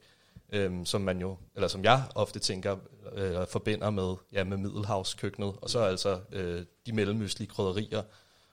øhm, 0.52 0.86
som 0.86 1.02
man 1.02 1.20
jo, 1.20 1.38
eller 1.56 1.68
som 1.68 1.84
jeg 1.84 2.04
ofte 2.16 2.40
tænker, 2.40 2.78
øh, 3.14 3.48
forbinder 3.48 3.90
med, 3.90 4.16
ja, 4.32 4.44
med 4.44 4.58
Middelhavskøkkenet. 4.58 5.56
Og 5.62 5.70
så 5.70 5.80
altså 5.80 6.20
øh, 6.32 6.66
de 6.86 6.92
mellemøstlige 6.92 7.50
krydderier 7.50 8.04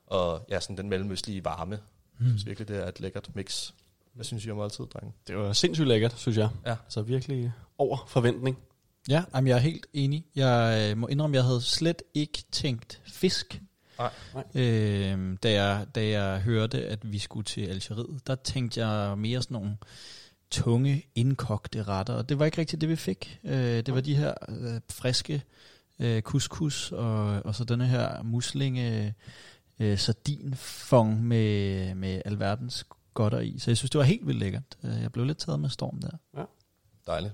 og 0.06 0.46
ja, 0.48 0.60
sådan 0.60 0.76
den 0.76 0.88
mellemøstlige 0.88 1.44
varme. 1.44 1.80
Jeg 2.20 2.28
synes 2.28 2.46
virkelig, 2.46 2.68
det 2.68 2.76
er 2.76 2.88
et 2.88 3.00
lækkert 3.00 3.28
mix. 3.34 3.72
Hvad 4.14 4.24
synes 4.24 4.46
I 4.46 4.50
om 4.50 4.56
måltid, 4.56 4.84
drenge? 4.84 5.12
Det 5.26 5.36
var 5.36 5.52
sindssygt 5.52 5.88
lækkert, 5.88 6.18
synes 6.18 6.38
jeg. 6.38 6.48
Ja. 6.66 6.76
Altså 6.84 7.02
virkelig 7.02 7.52
over 7.78 8.04
forventning. 8.08 8.58
Ja, 9.08 9.24
jamen, 9.34 9.48
jeg 9.48 9.54
er 9.54 9.60
helt 9.60 9.86
enig. 9.92 10.26
Jeg 10.34 10.90
øh, 10.90 10.98
må 10.98 11.06
indrømme, 11.06 11.36
jeg 11.36 11.44
havde 11.44 11.60
slet 11.60 12.02
ikke 12.14 12.44
tænkt 12.52 13.00
fisk. 13.04 13.62
Nej. 13.98 14.44
Øh, 14.54 15.36
da, 15.42 15.52
jeg, 15.52 15.86
da 15.94 16.08
jeg 16.08 16.40
hørte, 16.40 16.86
at 16.86 17.12
vi 17.12 17.18
skulle 17.18 17.44
til 17.44 17.66
Algeriet, 17.66 18.26
der 18.26 18.34
tænkte 18.34 18.86
jeg 18.86 19.18
mere 19.18 19.42
sådan 19.42 19.54
nogle 19.54 19.76
tunge, 20.50 21.06
indkogte 21.14 21.82
retter, 21.82 22.14
og 22.14 22.28
det 22.28 22.38
var 22.38 22.44
ikke 22.44 22.58
rigtigt 22.58 22.80
det, 22.80 22.88
vi 22.88 22.96
fik. 22.96 23.40
Øh, 23.44 23.56
det 23.56 23.94
var 23.94 24.00
de 24.00 24.16
her 24.16 24.34
øh, 24.48 24.80
friske 24.90 25.42
øh, 25.98 26.22
couscous, 26.22 26.92
og, 26.92 27.42
og 27.44 27.54
så 27.54 27.64
denne 27.64 27.86
her 27.86 28.22
muslinge 28.22 29.14
øh, 29.78 29.98
sardinfong 29.98 31.24
med, 31.24 31.94
med 31.94 32.22
alverdens 32.24 32.86
godter 33.14 33.40
i. 33.40 33.58
Så 33.58 33.70
jeg 33.70 33.76
synes, 33.76 33.90
det 33.90 33.98
var 33.98 34.04
helt 34.04 34.26
vildt 34.26 34.40
lækkert. 34.40 34.62
Øh, 34.84 35.02
Jeg 35.02 35.12
blev 35.12 35.24
lidt 35.24 35.38
taget 35.38 35.60
med 35.60 35.70
storm 35.70 36.00
der. 36.00 36.44
Dejligt. 37.06 37.32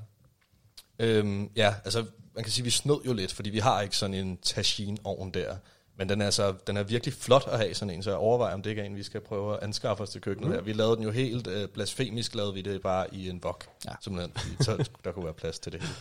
Øhm, 0.98 1.50
ja, 1.56 1.74
altså 1.84 2.04
man 2.34 2.44
kan 2.44 2.52
sige, 2.52 2.62
at 2.62 2.64
vi 2.64 2.70
snød 2.70 3.00
jo 3.06 3.12
lidt, 3.12 3.32
fordi 3.32 3.50
vi 3.50 3.58
har 3.58 3.80
ikke 3.80 3.96
sådan 3.96 4.14
en 4.14 4.36
tagine-ovn 4.36 5.30
der. 5.30 5.56
Men 5.96 6.08
den 6.08 6.20
er, 6.20 6.24
altså, 6.24 6.54
den 6.66 6.76
er 6.76 6.82
virkelig 6.82 7.14
flot 7.14 7.48
at 7.48 7.58
have 7.58 7.74
sådan 7.74 7.94
en, 7.94 8.02
så 8.02 8.10
jeg 8.10 8.18
overvejer, 8.18 8.54
om 8.54 8.62
det 8.62 8.70
ikke 8.70 8.82
er 8.82 8.86
en, 8.86 8.96
vi 8.96 9.02
skal 9.02 9.20
prøve 9.20 9.56
at 9.56 9.62
anskaffe 9.62 10.02
os 10.02 10.10
til 10.10 10.20
køkkenet 10.20 10.48
mm. 10.50 10.54
her. 10.54 10.62
Vi 10.62 10.72
lavede 10.72 10.96
den 10.96 11.04
jo 11.04 11.10
helt 11.10 11.46
øh, 11.46 11.68
blasfemisk, 11.68 12.34
lavede 12.34 12.54
vi 12.54 12.62
det 12.62 12.82
bare 12.82 13.14
i 13.14 13.28
en 13.28 13.42
vok, 13.42 13.64
Ja. 13.84 13.90
ja. 13.90 13.96
simpelthen, 14.02 14.32
fordi 14.36 14.64
så 14.64 14.88
der 15.04 15.12
kunne 15.12 15.24
være 15.24 15.34
plads 15.34 15.58
til 15.58 15.72
det 15.72 15.80
hele. 15.80 15.92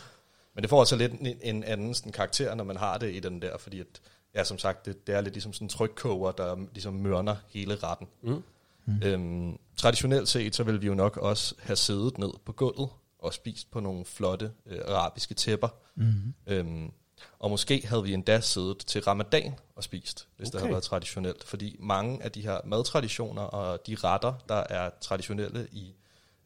Men 0.55 0.61
det 0.61 0.69
får 0.69 0.79
altså 0.79 0.95
lidt 0.95 1.11
en, 1.11 1.37
en 1.41 1.63
anden 1.63 1.93
sådan, 1.93 2.11
karakter, 2.11 2.55
når 2.55 2.63
man 2.63 2.77
har 2.77 2.97
det 2.97 3.15
i 3.15 3.19
den 3.19 3.41
der, 3.41 3.57
fordi 3.57 3.79
at, 3.79 3.87
ja, 4.35 4.43
som 4.43 4.57
sagt, 4.57 4.85
det, 4.85 5.07
det 5.07 5.15
er 5.15 5.21
lidt 5.21 5.33
ligesom 5.33 5.53
sådan 5.53 5.65
en 5.65 5.69
trykkoger, 5.69 6.31
der 6.31 6.55
ligesom 6.73 6.93
mørner 6.93 7.35
hele 7.49 7.75
retten. 7.75 8.07
Mm. 8.21 8.43
Mm. 8.87 9.01
Øhm, 9.03 9.59
traditionelt 9.77 10.27
set, 10.27 10.55
så 10.55 10.63
vil 10.63 10.81
vi 10.81 10.87
jo 10.87 10.93
nok 10.93 11.17
også 11.17 11.55
have 11.59 11.75
siddet 11.75 12.17
ned 12.17 12.29
på 12.45 12.51
gulvet 12.51 12.89
og 13.19 13.33
spist 13.33 13.71
på 13.71 13.79
nogle 13.79 14.05
flotte 14.05 14.51
øh, 14.65 14.79
arabiske 14.87 15.33
tæpper. 15.33 15.67
Mm. 15.95 16.33
Øhm, 16.47 16.91
og 17.39 17.49
måske 17.49 17.87
havde 17.87 18.03
vi 18.03 18.13
endda 18.13 18.41
siddet 18.41 18.77
til 18.77 19.01
ramadan 19.01 19.55
og 19.75 19.83
spist, 19.83 20.27
hvis 20.37 20.47
okay. 20.47 20.51
det 20.51 20.61
havde 20.61 20.71
været 20.71 20.83
traditionelt. 20.83 21.43
Fordi 21.43 21.75
mange 21.79 22.23
af 22.23 22.31
de 22.31 22.41
her 22.41 22.59
madtraditioner 22.65 23.41
og 23.41 23.87
de 23.87 23.95
retter, 23.95 24.33
der 24.49 24.63
er 24.69 24.89
traditionelle 25.01 25.67
i, 25.71 25.95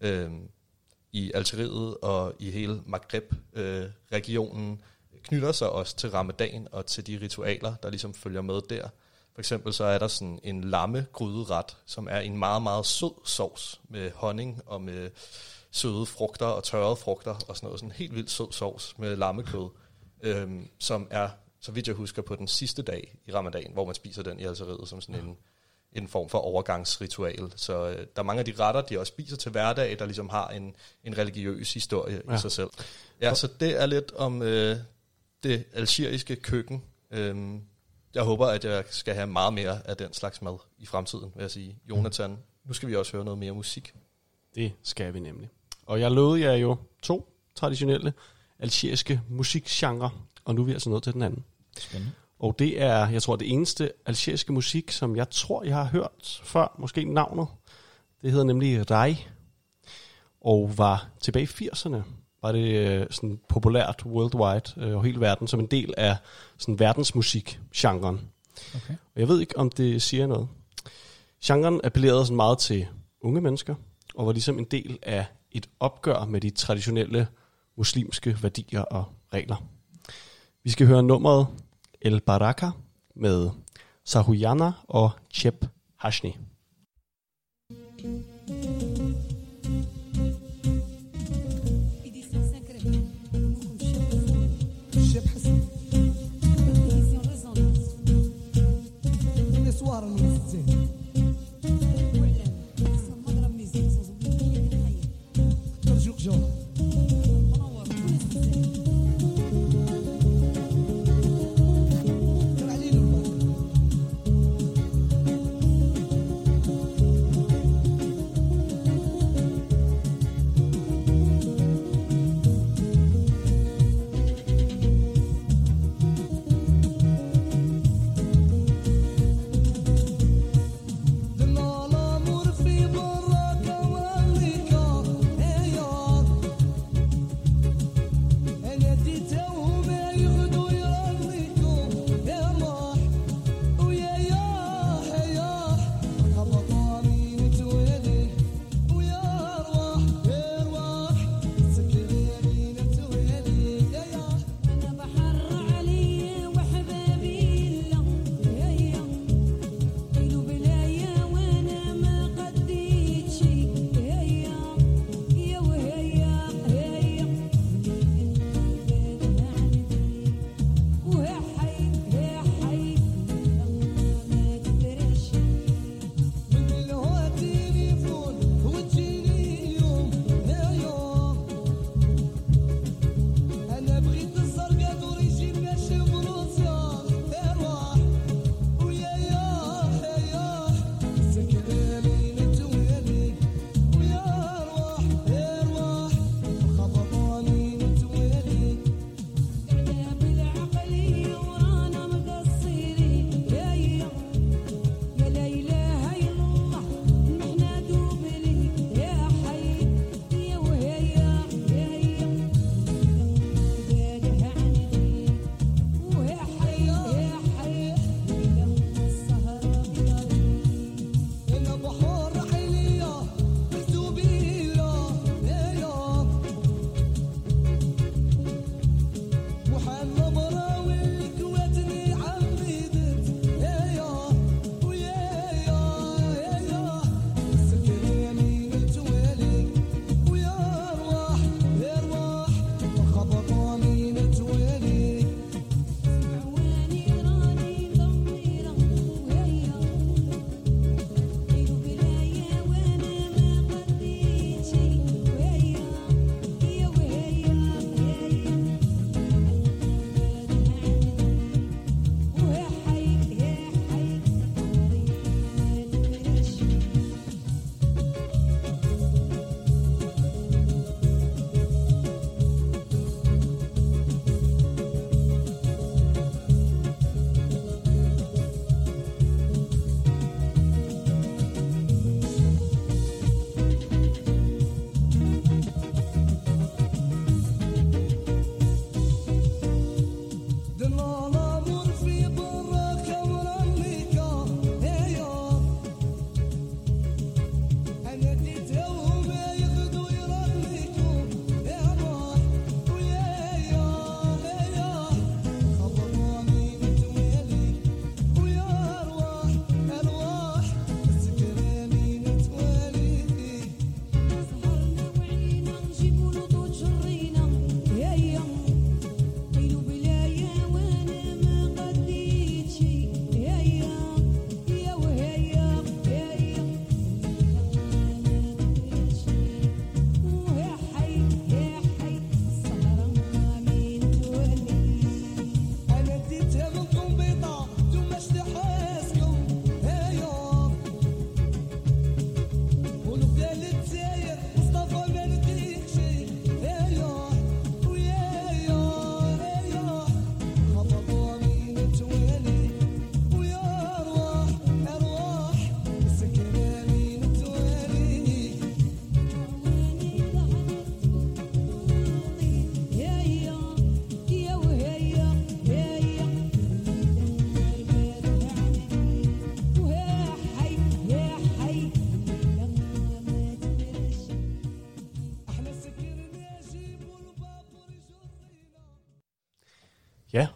øhm, 0.02 0.50
i 1.12 1.32
Algeriet 1.36 1.98
og 1.98 2.34
i 2.40 2.52
hele 2.52 2.82
Maghreb-regionen, 2.86 4.82
knytter 5.24 5.52
sig 5.52 5.70
også 5.70 5.96
til 5.96 6.10
ramadan 6.10 6.68
og 6.72 6.86
til 6.86 7.08
de 7.08 7.20
ritualer, 7.22 7.76
der 7.76 7.90
ligesom 7.90 8.14
følger 8.14 8.42
med 8.42 8.62
der. 8.70 8.90
For 9.34 9.42
eksempel 9.42 9.74
så 9.74 9.84
er 9.84 9.98
der 9.98 10.08
sådan 10.08 10.40
en 10.44 10.64
lamme 10.64 11.06
gryderet, 11.14 11.78
som 11.86 12.08
er 12.12 12.20
en 12.20 12.38
meget, 12.38 12.62
meget 12.62 12.86
sød 12.86 13.26
sovs 13.26 13.82
med 13.90 14.12
honning 14.16 14.62
og 14.66 14.82
med 14.82 15.10
søde 15.72 16.06
frugter 16.06 16.46
og 16.46 16.64
tørrede 16.64 16.96
frugter 16.96 17.36
og 17.48 17.58
sådan 17.58 17.68
noget. 17.68 17.80
Sådan 17.80 17.90
en 17.90 17.96
helt 17.96 18.16
vildt 18.16 18.32
sød 18.32 18.52
sovs 18.52 18.98
med 18.98 19.16
lammekød, 19.16 19.70
øhm, 20.22 20.70
som 20.80 21.08
er, 21.10 21.30
så 21.60 21.72
vidt 21.72 21.88
jeg 21.88 21.96
husker, 21.96 22.22
på 22.22 22.36
den 22.36 22.48
sidste 22.48 22.82
dag 22.82 23.16
i 23.26 23.34
ramadan, 23.34 23.72
hvor 23.74 23.86
man 23.86 23.96
spiser 23.96 24.24
den 24.24 24.40
i 24.40 24.46
Algeriet 24.46 24.90
som 24.90 25.02
sådan 25.02 25.16
en, 25.16 25.38
en 25.94 26.08
form 26.08 26.30
for 26.30 26.38
overgangsritual. 26.38 27.54
Så 27.56 27.88
øh, 27.88 27.98
der 27.98 28.06
er 28.16 28.24
mange 28.24 28.40
af 28.40 28.46
de 28.46 28.54
retter, 28.60 28.82
de 28.82 29.00
også 29.00 29.12
spiser 29.12 29.38
til 29.38 29.52
hverdag, 29.52 30.00
der 30.00 30.06
ligesom 30.06 30.30
har 30.30 30.48
en, 30.48 30.76
en 31.04 31.18
religiøs 31.18 31.74
historie 31.74 32.22
ja. 32.28 32.36
I 32.36 32.38
sig 32.38 32.52
selv. 32.52 32.70
Ja, 33.22 33.34
så 33.34 33.48
det 33.60 33.82
er 33.82 33.86
lidt 33.86 34.12
om 34.12 34.42
øh, 34.42 34.78
det 35.44 35.64
algeriske 35.74 36.36
køkken. 36.36 36.84
Øhm, 37.12 37.62
jeg 38.14 38.24
håber, 38.24 38.48
at 38.48 38.66
jeg 38.66 38.84
skal 38.90 39.14
have 39.14 39.28
meget 39.28 39.54
mere 39.54 39.88
af 39.88 39.98
den 39.98 40.14
slags 40.14 40.42
mad 40.42 40.58
i 40.78 40.86
fremtiden, 40.86 41.32
vil 41.36 41.42
jeg 41.42 41.52
sige. 41.52 41.78
Jonathan, 41.90 42.38
nu 42.66 42.74
skal 42.74 42.90
vi 42.90 42.96
også 42.96 43.12
høre 43.12 43.26
noget 43.26 43.38
mere 43.38 43.52
musik. 43.52 43.94
Det 44.56 44.72
skal 44.84 45.14
vi 45.14 45.20
nemlig. 45.20 45.50
Og 45.86 46.00
jeg 46.00 46.12
lovede 46.12 46.42
jer 46.42 46.54
jo 46.54 46.78
to 47.02 47.34
traditionelle 47.56 48.14
algeriske 48.60 49.22
musikgenre, 49.30 50.10
og 50.46 50.56
nu 50.56 50.62
er 50.62 50.66
vi 50.66 50.72
altså 50.72 50.90
nået 50.90 51.04
til 51.04 51.14
den 51.14 51.22
anden. 51.22 51.44
Spændende. 51.80 52.14
Og 52.40 52.56
det 52.60 52.82
er, 52.82 53.10
jeg 53.10 53.22
tror, 53.22 53.36
det 53.36 53.52
eneste 53.52 53.92
algeriske 54.06 54.54
musik, 54.54 54.92
som 54.92 55.16
jeg 55.16 55.30
tror, 55.30 55.64
jeg 55.64 55.76
har 55.76 55.86
hørt 55.86 56.42
før, 56.44 56.76
måske 56.78 57.04
navnet. 57.04 57.48
Det 58.22 58.32
hedder 58.32 58.46
nemlig 58.46 58.92
Rai, 58.92 59.28
og 60.42 60.78
var 60.78 61.10
tilbage 61.20 61.44
i 61.44 61.68
80'erne, 61.68 62.02
var 62.42 62.52
det 62.52 62.78
øh, 62.78 63.08
sådan 63.10 63.40
populært 63.50 64.06
worldwide 64.06 64.88
øh, 64.88 64.94
over 64.94 65.04
hele 65.04 65.20
verden, 65.20 65.48
som 65.48 65.60
en 65.60 65.66
del 65.66 65.94
af 65.98 66.16
sådan 66.58 66.80
verdensmusik-genren. 66.80 68.22
Okay. 68.76 68.94
Og 69.16 69.20
jeg 69.20 69.28
ved 69.28 69.40
ikke, 69.40 69.58
om 69.58 69.70
det 69.70 70.02
siger 70.02 70.28
noget. 70.28 70.48
Genren 71.46 71.82
appellerede 71.84 72.26
sådan 72.26 72.36
meget 72.36 72.58
til 72.58 72.88
unge 73.22 73.42
mennesker, 73.42 73.76
og 74.16 74.26
var 74.26 74.32
ligesom 74.32 74.60
en 74.60 74.66
del 74.66 75.00
af 75.02 75.26
et 75.52 75.70
opgør 75.80 76.26
med 76.26 76.42
de 76.42 76.50
traditionelle 76.50 77.28
muslimske 77.78 78.38
værdier 78.42 78.82
og 78.82 79.06
regler. 79.34 79.64
Vi 80.64 80.70
skal 80.70 80.88
høre 80.88 81.04
nummeret 81.04 81.48
El 82.02 82.22
Baraka 82.22 82.70
med 83.16 83.50
Sahuyana 84.06 84.72
og 84.88 85.12
Chep 85.34 85.66
Hashni. 85.98 86.38
Édition 88.52 89.01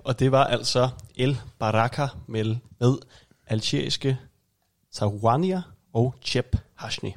og 0.05 0.19
det 0.19 0.31
var 0.31 0.43
altså 0.43 0.89
El 1.15 1.37
Baraka 1.59 2.07
med, 2.27 2.55
med 2.79 2.97
algeriske 3.47 4.17
Tawania 4.91 5.61
og 5.93 6.15
Chep 6.21 6.57
Hashni. 6.75 7.15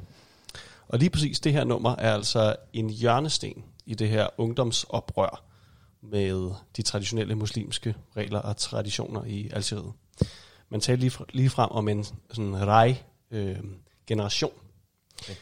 Og 0.87 0.99
lige 0.99 1.09
præcis 1.09 1.39
det 1.39 1.53
her 1.53 1.63
nummer 1.63 1.95
er 1.95 2.13
altså 2.13 2.55
en 2.73 2.89
hjørnesten 2.89 3.63
i 3.85 3.93
det 3.93 4.09
her 4.09 4.27
ungdomsoprør 4.37 5.43
med 6.01 6.53
de 6.77 6.81
traditionelle 6.81 7.35
muslimske 7.35 7.95
regler 8.17 8.39
og 8.39 8.57
traditioner 8.57 9.23
i 9.23 9.49
Algeriet. 9.53 9.93
Man 10.69 10.81
taler 10.81 10.99
lige, 10.99 11.11
lige 11.29 11.49
frem 11.49 11.71
om 11.71 11.87
en 11.87 12.05
sådan 12.31 12.67
rej 12.67 13.03
øh, 13.31 13.59
generation. 14.07 14.53
Okay. 15.23 15.35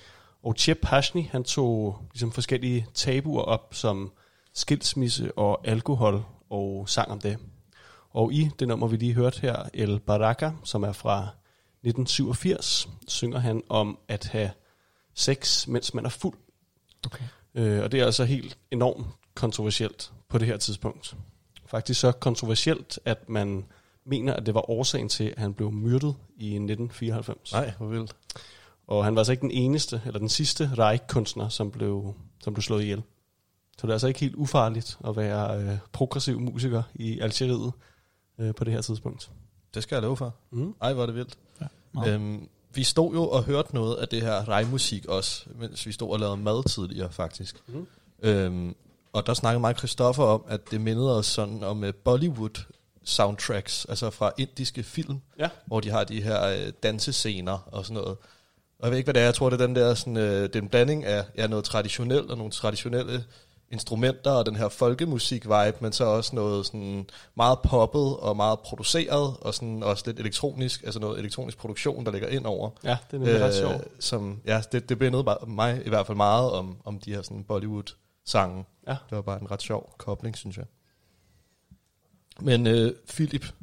Og 0.43 0.55
Chep 0.57 0.85
Hashni, 0.85 1.21
han 1.31 1.43
tog 1.43 1.97
ligesom 2.13 2.31
forskellige 2.31 2.87
tabuer 2.93 3.41
op, 3.41 3.73
som 3.73 4.11
skilsmisse 4.53 5.37
og 5.37 5.67
alkohol, 5.67 6.23
og 6.49 6.89
sang 6.89 7.11
om 7.11 7.19
det. 7.19 7.37
Og 8.09 8.33
i 8.33 8.49
det 8.59 8.67
nummer, 8.67 8.87
vi 8.87 8.97
lige 8.97 9.13
hørte 9.13 9.41
her, 9.41 9.69
El 9.73 9.99
Baraka, 9.99 10.51
som 10.63 10.83
er 10.83 10.91
fra 10.91 11.19
1987, 11.19 12.89
synger 13.07 13.39
han 13.39 13.63
om 13.69 13.97
at 14.07 14.25
have 14.25 14.51
sex, 15.13 15.67
mens 15.67 15.93
man 15.93 16.05
er 16.05 16.09
fuld. 16.09 16.37
Okay. 17.05 17.23
Øh, 17.55 17.83
og 17.83 17.91
det 17.91 17.99
er 17.99 18.05
altså 18.05 18.25
helt 18.25 18.57
enormt 18.71 19.07
kontroversielt 19.35 20.11
på 20.29 20.37
det 20.37 20.47
her 20.47 20.57
tidspunkt. 20.57 21.15
Faktisk 21.65 21.99
så 21.99 22.11
kontroversielt, 22.11 22.99
at 23.05 23.29
man 23.29 23.65
mener, 24.05 24.33
at 24.33 24.45
det 24.45 24.53
var 24.53 24.69
årsagen 24.69 25.09
til, 25.09 25.23
at 25.23 25.39
han 25.39 25.53
blev 25.53 25.71
myrdet 25.71 26.15
i 26.37 26.47
1994. 26.47 27.51
Nej, 27.51 27.73
hvor 27.77 27.87
vildt. 27.87 28.15
Og 28.87 29.05
han 29.05 29.15
var 29.15 29.19
altså 29.19 29.31
ikke 29.31 29.41
den 29.41 29.51
eneste, 29.51 30.01
eller 30.05 30.19
den 30.19 30.29
sidste 30.29 30.71
Reich-kunstner, 30.77 31.49
som 31.49 31.71
blev, 31.71 32.13
som 32.43 32.53
blev 32.53 32.61
slået 32.61 32.81
ihjel. 32.81 33.03
Så 33.77 33.87
det 33.87 33.89
er 33.91 33.93
altså 33.95 34.07
ikke 34.07 34.19
helt 34.19 34.35
ufarligt 34.35 34.97
at 35.07 35.15
være 35.15 35.61
øh, 35.61 35.77
progressiv 35.91 36.39
musiker 36.39 36.83
i 36.95 37.19
Algeriet 37.19 37.71
øh, 38.39 38.55
på 38.55 38.63
det 38.63 38.73
her 38.73 38.81
tidspunkt. 38.81 39.31
Det 39.73 39.83
skal 39.83 39.95
jeg 39.95 40.01
love 40.03 40.17
for. 40.17 40.35
Mm. 40.51 40.75
Ej, 40.81 40.93
hvor 40.93 41.01
er 41.01 41.05
det 41.05 41.15
vildt. 41.15 41.37
meget. 41.93 42.13
Øhm, 42.13 42.47
vi 42.73 42.83
stod 42.83 43.13
jo 43.13 43.29
og 43.29 43.43
hørte 43.43 43.75
noget 43.75 43.95
af 43.95 44.07
det 44.07 44.21
her 44.21 44.47
rejmusik 44.47 45.05
også, 45.05 45.45
mens 45.59 45.85
vi 45.85 45.91
stod 45.91 46.11
og 46.11 46.19
lavede 46.19 46.37
mad 46.37 46.69
tidligere 46.69 47.11
faktisk. 47.11 47.55
Mhm. 47.67 47.87
Øhm, 48.21 48.75
og 49.13 49.25
der 49.27 49.33
snakkede 49.33 49.59
mig 49.59 49.75
Christoffer 49.77 50.23
om, 50.23 50.43
at 50.47 50.71
det 50.71 50.81
mindede 50.81 51.17
os 51.17 51.25
sådan 51.25 51.63
om 51.63 51.83
uh, 51.83 51.89
Bollywood 52.03 52.63
soundtracks, 53.03 53.85
altså 53.85 54.09
fra 54.09 54.31
indiske 54.37 54.83
film, 54.83 55.19
Ja. 55.39 55.49
hvor 55.65 55.79
de 55.79 55.89
har 55.89 56.03
de 56.03 56.21
her 56.21 56.47
øh, 56.47 56.71
dansescener 56.83 57.67
og 57.71 57.85
sådan 57.85 58.01
noget. 58.03 58.17
Og 58.79 58.83
jeg 58.83 58.91
ved 58.91 58.97
ikke, 58.97 59.05
hvad 59.05 59.13
det 59.13 59.21
er. 59.21 59.25
Jeg 59.25 59.35
tror, 59.35 59.49
det 59.49 59.61
er 59.61 59.65
den 59.65 59.75
der 59.75 59.93
sådan, 59.93 60.17
øh, 60.17 60.43
det 60.43 60.55
er 60.55 60.61
en 60.61 60.69
blanding 60.69 61.05
af 61.05 61.25
ja, 61.37 61.47
noget 61.47 61.65
traditionelt 61.65 62.31
og 62.31 62.37
nogle 62.37 62.51
traditionelle 62.51 63.23
instrumenter 63.71 64.31
og 64.31 64.45
den 64.45 64.55
her 64.55 64.69
folkemusik-vibe, 64.69 65.77
men 65.79 65.91
så 65.91 66.03
også 66.03 66.35
noget 66.35 66.65
sådan 66.65 67.09
meget 67.35 67.59
poppet 67.59 68.17
og 68.17 68.35
meget 68.35 68.59
produceret, 68.59 69.37
og 69.41 69.53
sådan 69.53 69.83
også 69.83 70.03
lidt 70.05 70.19
elektronisk, 70.19 70.83
altså 70.83 70.99
noget 70.99 71.19
elektronisk 71.19 71.57
produktion, 71.57 72.05
der 72.05 72.11
ligger 72.11 72.27
ind 72.27 72.45
over. 72.45 72.69
Ja, 72.83 72.89
det 72.89 73.13
er 73.13 73.17
nemlig 73.17 73.35
øh, 73.35 73.41
ret 73.41 73.55
sjovt. 73.55 73.87
Som, 73.99 74.41
ja, 74.45 74.61
det, 74.71 74.89
det 74.89 74.99
mindede 74.99 75.37
mig 75.47 75.81
i 75.85 75.89
hvert 75.89 76.07
fald 76.07 76.17
meget 76.17 76.51
om, 76.51 76.77
om 76.85 76.99
de 76.99 77.13
her 77.13 77.21
sådan 77.21 77.43
Bollywood-sange. 77.43 78.65
Ja. 78.87 78.91
Det 78.91 79.15
var 79.15 79.21
bare 79.21 79.41
en 79.41 79.51
ret 79.51 79.61
sjov 79.61 79.93
kobling, 79.97 80.37
synes 80.37 80.57
jeg. 80.57 80.65
Men 82.39 82.67
øh, 82.67 82.93
Philip, 83.07 83.53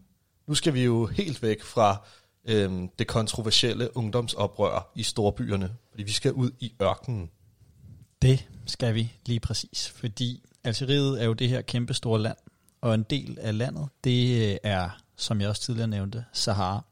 nu 0.46 0.54
skal 0.54 0.74
vi 0.74 0.84
jo 0.84 1.06
helt 1.06 1.42
væk 1.42 1.62
fra 1.62 1.96
øh, 2.44 2.82
det 2.98 3.06
kontroversielle 3.06 3.96
ungdomsoprør 3.96 4.92
i 4.94 5.02
storbyerne, 5.02 5.76
fordi 5.90 6.02
vi 6.02 6.12
skal 6.12 6.32
ud 6.32 6.50
i 6.60 6.74
ørkenen. 6.82 7.30
Det 8.24 8.48
skal 8.66 8.94
vi 8.94 9.12
lige 9.26 9.40
præcis, 9.40 9.88
fordi 9.88 10.42
Algeriet 10.64 11.22
er 11.22 11.24
jo 11.24 11.32
det 11.32 11.48
her 11.48 11.62
kæmpe 11.62 11.94
store 11.94 12.20
land, 12.20 12.36
og 12.80 12.94
en 12.94 13.02
del 13.02 13.38
af 13.40 13.58
landet, 13.58 13.88
det 14.04 14.50
øh, 14.52 14.56
er, 14.62 14.90
som 15.16 15.40
jeg 15.40 15.48
også 15.48 15.62
tidligere 15.62 15.88
nævnte, 15.88 16.24
Sahara. 16.32 16.84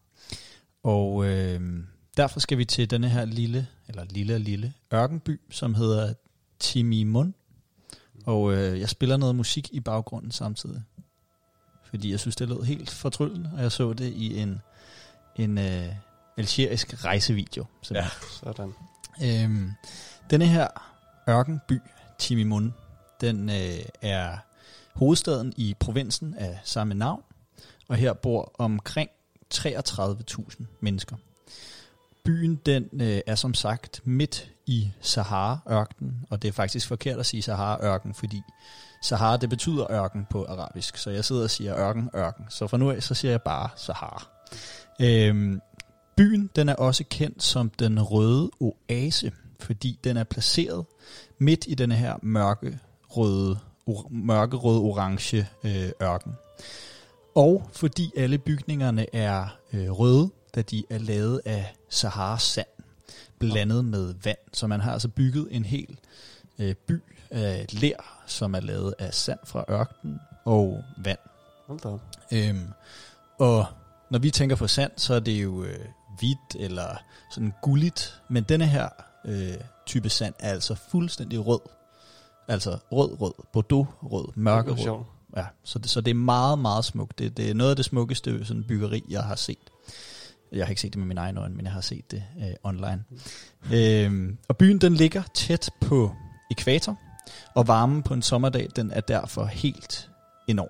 Og 0.83 1.25
øh, 1.25 1.85
derfor 2.17 2.41
skal 2.41 2.59
vi 2.59 2.65
til 2.65 2.91
denne 2.91 3.09
her 3.09 3.25
lille, 3.25 3.69
eller 3.89 4.05
lille 4.05 4.39
lille 4.39 4.75
ørkenby, 4.95 5.41
som 5.51 5.75
hedder 5.75 6.15
Timimun. 6.59 7.35
Og 8.27 8.55
øh, 8.55 8.81
jeg 8.81 8.89
spiller 8.89 9.17
noget 9.17 9.37
musik 9.37 9.69
i 9.73 9.81
baggrunden 9.81 10.31
samtidig. 10.31 10.83
Fordi 11.85 12.11
jeg 12.11 12.21
synes, 12.21 12.37
det 12.37 12.49
lød 12.49 12.63
helt 12.63 12.91
fortryllende, 12.91 13.51
og 13.55 13.63
jeg 13.63 13.73
så 13.73 13.93
det 13.93 14.13
i 14.13 14.39
en, 14.39 14.61
en 15.37 15.59
øh, 15.59 15.87
algerisk 16.37 17.05
rejsevideo. 17.05 17.67
Ja. 17.91 18.07
Sådan. 18.43 18.73
Øhm, 19.23 19.71
denne 20.31 20.47
her 20.47 20.92
ørkenby, 21.29 21.81
Timimun, 22.19 22.75
den 23.21 23.51
øh, 23.51 23.85
er 24.03 24.37
hovedstaden 24.95 25.53
i 25.57 25.75
provinsen 25.81 26.35
af 26.35 26.61
samme 26.65 26.95
navn, 26.95 27.23
og 27.89 27.97
her 27.97 28.13
bor 28.13 28.53
omkring 28.59 29.11
33.000 29.55 30.65
mennesker. 30.81 31.17
Byen 32.25 32.57
den 32.67 32.89
øh, 32.93 33.21
er 33.27 33.35
som 33.35 33.55
sagt 33.55 34.01
midt 34.05 34.51
i 34.67 34.91
Sahara-ørkenen, 35.01 36.27
og 36.31 36.43
det 36.43 36.49
er 36.49 36.53
faktisk 36.53 36.89
forkert 36.89 37.19
at 37.19 37.27
sige 37.27 37.43
Sahara-ørken, 37.43 38.15
fordi 38.15 38.43
Sahara 39.03 39.37
det 39.37 39.51
betyder 39.51 39.91
ørken 39.91 40.27
på 40.31 40.45
arabisk, 40.45 40.97
så 40.97 41.11
jeg 41.11 41.25
sidder 41.25 41.43
og 41.43 41.51
siger 41.51 41.77
ørken, 41.77 42.11
ørken. 42.17 42.45
Så 42.49 42.67
fra 42.67 42.77
nu 42.77 42.91
af, 42.91 43.03
så 43.03 43.15
siger 43.15 43.33
jeg 43.33 43.43
bare 43.43 43.69
Sahara. 43.77 44.27
Øhm, 45.01 45.61
byen 46.17 46.51
den 46.57 46.69
er 46.69 46.75
også 46.75 47.05
kendt 47.11 47.43
som 47.43 47.71
den 47.71 48.03
røde 48.03 48.51
oase, 48.61 49.33
fordi 49.63 49.99
den 50.05 50.17
er 50.17 50.25
placeret 50.25 50.85
midt 51.39 51.65
i 51.69 51.75
denne 51.75 51.95
her 51.95 52.17
mørke 52.23 52.79
røde, 53.09 53.59
or, 53.87 54.09
mørkerøde 54.11 54.81
orange 54.81 55.49
øh, 55.65 55.91
ørken. 56.03 56.33
Og 57.35 57.69
fordi 57.73 58.13
alle 58.17 58.39
bygningerne 58.39 59.15
er 59.15 59.59
øh, 59.73 59.91
røde, 59.91 60.31
da 60.55 60.63
de 60.63 60.85
er 60.91 60.99
lavet 60.99 61.41
af 61.45 61.75
Saharas 61.89 62.43
sand, 62.43 62.67
blandet 63.39 63.85
med 63.85 64.15
vand. 64.25 64.39
Så 64.53 64.67
man 64.67 64.81
har 64.81 64.93
altså 64.93 65.09
bygget 65.09 65.49
en 65.51 65.65
hel 65.65 65.99
øh, 66.59 66.75
by 66.75 67.03
af 67.31 67.67
ler, 67.73 68.23
som 68.27 68.55
er 68.55 68.61
lavet 68.61 68.95
af 68.99 69.15
sand 69.15 69.39
fra 69.45 69.65
ørkenen 69.71 70.21
og 70.45 70.85
vand. 71.05 71.19
Hold 71.67 71.81
da. 71.81 71.89
Øhm, 72.33 72.69
og 73.39 73.67
når 74.11 74.19
vi 74.19 74.31
tænker 74.31 74.57
på 74.57 74.67
sand, 74.67 74.93
så 74.97 75.15
er 75.15 75.21
det 75.21 75.43
jo 75.43 75.65
øh, 75.65 75.85
hvidt 76.19 76.57
eller 76.65 76.97
sådan 77.31 77.53
gulligt, 77.63 78.21
men 78.29 78.43
denne 78.43 78.67
her 78.67 78.89
øh, 79.25 79.55
type 79.87 80.09
sand 80.09 80.35
er 80.39 80.51
altså 80.51 80.75
fuldstændig 80.75 81.47
rød. 81.47 81.61
Altså 82.49 82.79
rød, 82.93 83.21
rød, 83.21 83.33
bordeaux 83.53 83.89
rød, 84.03 84.27
Det 84.27 84.33
var 84.37 84.43
mørkerød. 84.43 85.05
Ja, 85.37 85.47
så 85.65 85.79
det, 85.79 85.91
så 85.91 86.01
det 86.01 86.11
er 86.11 86.15
meget, 86.15 86.59
meget 86.59 86.85
smukt. 86.85 87.19
Det, 87.19 87.37
det 87.37 87.51
er 87.51 87.55
noget 87.55 87.71
af 87.71 87.77
det 87.77 87.85
smukkeste 87.85 88.45
sådan 88.45 88.65
byggeri, 88.65 89.05
jeg 89.09 89.23
har 89.23 89.35
set. 89.35 89.59
Jeg 90.53 90.67
har 90.67 90.71
ikke 90.71 90.81
set 90.81 90.93
det 90.93 90.99
med 90.99 91.07
mine 91.07 91.21
egne 91.21 91.41
øjne, 91.41 91.55
men 91.55 91.65
jeg 91.65 91.73
har 91.73 91.81
set 91.81 92.11
det 92.11 92.25
øh, 92.39 92.55
online. 92.63 93.05
Øhm, 93.73 94.39
og 94.49 94.57
byen 94.57 94.79
den 94.79 94.95
ligger 94.95 95.23
tæt 95.35 95.71
på 95.81 96.13
ekvator, 96.51 96.99
og 97.55 97.69
varmen 97.69 98.03
på 98.03 98.15
en 98.15 98.23
sommerdag 98.23 98.69
den 98.77 98.91
er 98.91 99.01
derfor 99.01 99.45
helt 99.45 100.11
enorm. 100.49 100.69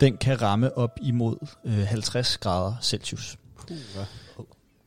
Den 0.00 0.16
kan 0.16 0.42
ramme 0.42 0.78
op 0.78 0.98
imod 1.02 1.36
øh, 1.64 1.86
50 1.86 2.38
grader 2.38 2.74
Celsius. 2.82 3.38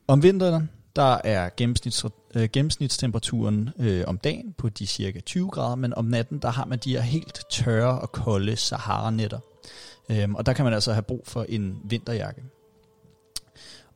Om 0.06 0.22
vinteren, 0.22 0.70
der 0.96 1.20
er 1.24 1.50
gennemsnits, 1.56 2.04
øh, 2.34 2.48
gennemsnitstemperaturen 2.52 3.70
øh, 3.78 4.04
om 4.06 4.18
dagen 4.18 4.54
på 4.58 4.68
de 4.68 4.86
cirka 4.86 5.20
20 5.20 5.50
grader, 5.50 5.74
men 5.74 5.94
om 5.94 6.04
natten, 6.04 6.38
der 6.38 6.50
har 6.50 6.64
man 6.64 6.78
de 6.78 6.92
her 6.92 7.00
helt 7.00 7.40
tørre 7.50 8.00
og 8.00 8.12
kolde 8.12 8.56
Sahara-nætter. 8.56 9.38
Øhm, 10.08 10.34
og 10.34 10.46
der 10.46 10.52
kan 10.52 10.64
man 10.64 10.74
altså 10.74 10.92
have 10.92 11.02
brug 11.02 11.22
for 11.24 11.46
en 11.48 11.80
vinterjakke. 11.84 12.42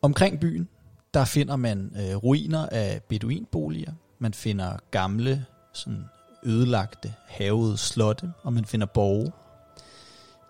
Omkring 0.03 0.41
byen, 0.41 0.69
der 1.15 1.25
finder 1.25 1.57
man 1.57 1.93
øh, 1.97 2.17
ruiner 2.17 2.67
af 2.67 3.03
beduinboliger. 3.09 3.93
Man 4.19 4.35
finder 4.35 4.77
gamle, 4.91 5.45
sådan 5.73 6.05
ødelagte, 6.45 7.15
havede 7.27 7.79
slotte, 7.79 8.33
og 8.43 8.53
man 8.53 8.65
finder 8.65 8.87
borge. 8.87 9.33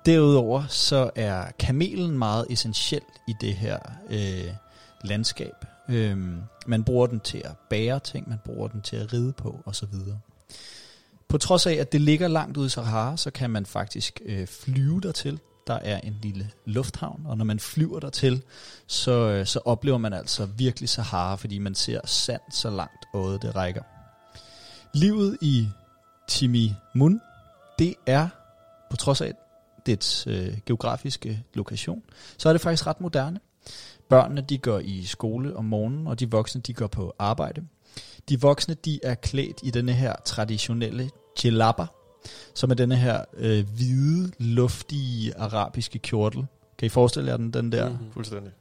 Derudover 0.06 0.66
så 0.68 1.10
er 1.14 1.50
kamelen 1.58 2.18
meget 2.18 2.46
essentiel 2.50 3.02
i 3.28 3.34
det 3.40 3.54
her 3.54 3.78
øh, 4.10 4.54
landskab. 5.04 5.64
Øhm, 5.88 6.42
man 6.66 6.84
bruger 6.84 7.06
den 7.06 7.20
til 7.20 7.42
at 7.44 7.52
bære 7.70 8.00
ting, 8.00 8.28
man 8.28 8.38
bruger 8.44 8.68
den 8.68 8.82
til 8.82 8.96
at 8.96 9.12
ride 9.12 9.32
på 9.32 9.62
osv. 9.66 9.94
På 11.28 11.38
trods 11.38 11.66
af, 11.66 11.72
at 11.72 11.92
det 11.92 12.00
ligger 12.00 12.28
langt 12.28 12.56
ude 12.56 12.66
i 12.66 12.68
Sahara, 12.68 13.16
så 13.16 13.30
kan 13.30 13.50
man 13.50 13.66
faktisk 13.66 14.20
øh, 14.24 14.46
flyve 14.46 15.00
dertil. 15.00 15.40
Der 15.66 15.74
er 15.74 16.00
en 16.00 16.18
lille 16.22 16.50
lufthavn, 16.64 17.22
og 17.26 17.38
når 17.38 17.44
man 17.44 17.58
flyver 17.58 18.00
dertil, 18.00 18.42
så, 18.86 19.12
øh, 19.12 19.46
så 19.46 19.60
oplever 19.64 19.98
man 19.98 20.12
altså 20.12 20.46
virkelig 20.46 20.88
Sahara, 20.88 21.36
fordi 21.36 21.58
man 21.58 21.74
ser 21.74 22.00
sand 22.04 22.40
så 22.50 22.70
langt 22.70 23.06
øjet 23.14 23.42
det 23.42 23.56
rækker. 23.56 23.82
Livet 24.94 25.38
i 25.40 25.68
Timimun, 26.28 27.20
det 27.78 27.94
er, 28.06 28.28
på 28.90 28.96
trods 28.96 29.20
af 29.20 29.32
dets 29.86 30.26
øh, 30.26 30.58
geografiske 30.66 31.44
lokation, 31.54 32.02
så 32.38 32.48
er 32.48 32.52
det 32.52 32.60
faktisk 32.60 32.86
ret 32.86 33.00
moderne. 33.00 33.40
Børnene 34.08 34.40
de 34.40 34.58
går 34.58 34.78
i 34.78 35.04
skole 35.04 35.56
om 35.56 35.64
morgenen, 35.64 36.06
og 36.06 36.20
de 36.20 36.30
voksne 36.30 36.60
de 36.60 36.74
går 36.74 36.86
på 36.86 37.14
arbejde. 37.18 37.62
De 38.28 38.40
voksne 38.40 38.74
de 38.74 39.00
er 39.02 39.14
klædt 39.14 39.60
i 39.62 39.70
denne 39.70 39.92
her 39.92 40.14
traditionelle 40.24 41.10
djellaba, 41.42 41.86
som 42.54 42.70
er 42.70 42.74
denne 42.74 42.96
her 42.96 43.24
øh, 43.36 43.66
hvide, 43.76 44.32
luftige 44.38 45.38
arabiske 45.38 45.98
kjortel. 45.98 46.46
Kan 46.78 46.86
I 46.86 46.88
forestille 46.88 47.30
jer 47.30 47.36
den, 47.36 47.52
den 47.52 47.72
der? 47.72 47.88
Mm. 47.88 47.96
Fuldstændig. 48.12 48.52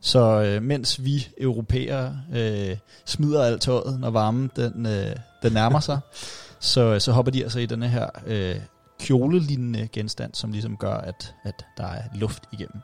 Så 0.00 0.42
øh, 0.42 0.62
mens 0.62 1.04
vi 1.04 1.28
europæere 1.38 2.20
øh, 2.34 2.76
smider 3.04 3.44
alt 3.44 3.62
tøjet, 3.62 4.00
når 4.00 4.10
varmen 4.10 4.50
den, 4.56 4.86
øh, 4.86 5.16
den 5.42 5.52
nærmer 5.52 5.80
sig, 5.80 6.00
så, 6.60 7.00
så 7.00 7.12
hopper 7.12 7.32
de 7.32 7.42
altså 7.42 7.58
i 7.58 7.66
denne 7.66 7.88
her 7.88 8.06
øh, 8.26 8.56
kjolelignende 9.00 9.88
genstand, 9.92 10.34
som 10.34 10.52
ligesom 10.52 10.76
gør, 10.76 10.94
at, 10.94 11.34
at 11.44 11.64
der 11.76 11.86
er 11.86 12.02
luft 12.14 12.42
igennem. 12.52 12.82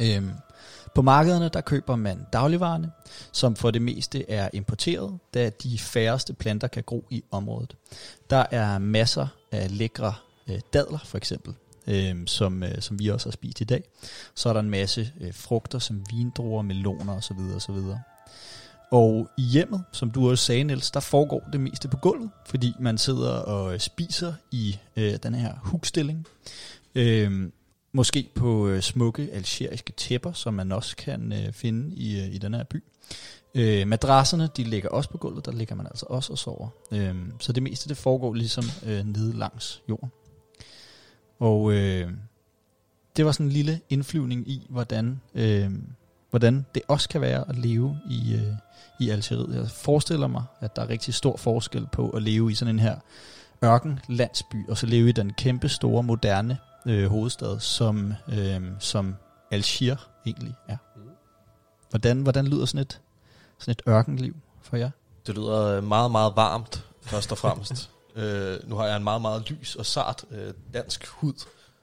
Øhm, 0.00 0.30
på 0.94 1.02
markederne, 1.02 1.48
der 1.48 1.60
køber 1.60 1.96
man 1.96 2.26
dagligvarerne, 2.32 2.90
som 3.32 3.56
for 3.56 3.70
det 3.70 3.82
meste 3.82 4.30
er 4.30 4.48
importeret, 4.52 5.18
da 5.34 5.50
de 5.62 5.78
færreste 5.78 6.34
planter 6.34 6.68
kan 6.68 6.82
gro 6.86 7.04
i 7.10 7.24
området. 7.30 7.76
Der 8.30 8.46
er 8.50 8.78
masser 8.78 9.26
af 9.52 9.78
lækre 9.78 10.14
øh, 10.48 10.60
dadler, 10.72 10.98
for 11.04 11.16
eksempel, 11.16 11.54
øh, 11.86 12.16
som, 12.26 12.62
øh, 12.62 12.80
som 12.80 12.98
vi 12.98 13.08
også 13.08 13.26
har 13.28 13.32
spist 13.32 13.60
i 13.60 13.64
dag. 13.64 13.82
Så 14.34 14.48
er 14.48 14.52
der 14.52 14.60
en 14.60 14.70
masse 14.70 15.12
øh, 15.20 15.34
frugter, 15.34 15.78
som 15.78 16.04
vindruer, 16.12 16.62
meloner 16.62 17.16
osv. 17.16 17.38
osv. 17.56 17.78
Og 18.92 19.28
i 19.38 19.42
hjemmet, 19.42 19.84
som 19.92 20.10
du 20.10 20.30
også 20.30 20.44
sagde, 20.44 20.64
Niels, 20.64 20.90
der 20.90 21.00
foregår 21.00 21.48
det 21.52 21.60
meste 21.60 21.88
på 21.88 21.96
gulvet, 21.96 22.30
fordi 22.46 22.74
man 22.80 22.98
sidder 22.98 23.32
og 23.32 23.80
spiser 23.80 24.34
i 24.52 24.78
øh, 24.96 25.16
den 25.22 25.34
her 25.34 25.54
hukstilling. 25.62 26.26
Øh, 26.94 27.50
måske 27.92 28.30
på 28.34 28.68
øh, 28.68 28.82
smukke 28.82 29.28
algeriske 29.32 29.92
tæpper, 29.92 30.32
som 30.32 30.54
man 30.54 30.72
også 30.72 30.96
kan 30.96 31.32
øh, 31.32 31.52
finde 31.52 31.96
i, 31.96 32.20
øh, 32.20 32.34
i 32.34 32.38
den 32.38 32.54
her 32.54 32.64
by. 32.64 32.84
Øh, 33.54 33.88
madrasserne, 33.88 34.48
de 34.56 34.64
ligger 34.64 34.88
også 34.88 35.10
på 35.10 35.18
gulvet, 35.18 35.46
der 35.46 35.52
ligger 35.52 35.74
man 35.74 35.86
altså 35.86 36.06
også 36.08 36.32
og 36.32 36.38
sover. 36.38 36.68
Øh, 36.92 37.14
så 37.40 37.52
det 37.52 37.62
meste, 37.62 37.88
det 37.88 37.96
foregår 37.96 38.34
ligesom 38.34 38.64
øh, 38.86 39.06
nede 39.06 39.38
langs 39.38 39.82
jorden. 39.88 40.10
Og 41.38 41.72
øh, 41.72 42.10
det 43.16 43.24
var 43.24 43.32
sådan 43.32 43.46
en 43.46 43.52
lille 43.52 43.80
indflyvning 43.88 44.48
i, 44.48 44.66
hvordan, 44.68 45.20
øh, 45.34 45.70
hvordan 46.30 46.66
det 46.74 46.82
også 46.88 47.08
kan 47.08 47.20
være 47.20 47.48
at 47.48 47.58
leve 47.58 47.98
i, 48.10 48.34
øh, 48.34 48.54
i 49.00 49.10
Algeriet. 49.10 49.56
Jeg 49.56 49.70
forestiller 49.70 50.26
mig, 50.26 50.44
at 50.60 50.76
der 50.76 50.82
er 50.82 50.88
rigtig 50.88 51.14
stor 51.14 51.36
forskel 51.36 51.86
på 51.92 52.10
at 52.10 52.22
leve 52.22 52.50
i 52.50 52.54
sådan 52.54 52.74
en 52.74 52.78
her 52.78 52.96
ørkenlandsby, 53.64 54.68
og 54.68 54.78
så 54.78 54.86
leve 54.86 55.08
i 55.08 55.12
den 55.12 55.32
kæmpe 55.32 55.68
store, 55.68 56.02
moderne 56.02 56.58
øh, 56.86 57.08
hovedstad, 57.10 57.60
som, 57.60 58.14
øh, 58.28 58.62
som 58.78 59.16
Algier 59.50 59.96
egentlig 60.26 60.54
er. 60.68 60.76
Hvordan, 61.90 62.20
hvordan 62.22 62.46
lyder 62.46 62.64
sådan 62.66 62.80
et, 62.80 63.00
sådan 63.58 63.72
et 63.72 63.82
ørkenliv 63.88 64.34
for 64.62 64.76
jer? 64.76 64.90
Det 65.26 65.34
lyder 65.34 65.64
øh, 65.76 65.84
meget, 65.84 66.10
meget 66.10 66.32
varmt, 66.36 66.84
først 67.02 67.32
og 67.32 67.38
fremmest. 67.38 67.90
øh, 68.16 68.58
nu 68.68 68.76
har 68.76 68.86
jeg 68.86 68.96
en 68.96 69.04
meget, 69.04 69.22
meget 69.22 69.50
lys 69.50 69.76
og 69.76 69.86
sart 69.86 70.24
øh, 70.30 70.54
dansk 70.74 71.06
hud, 71.06 71.32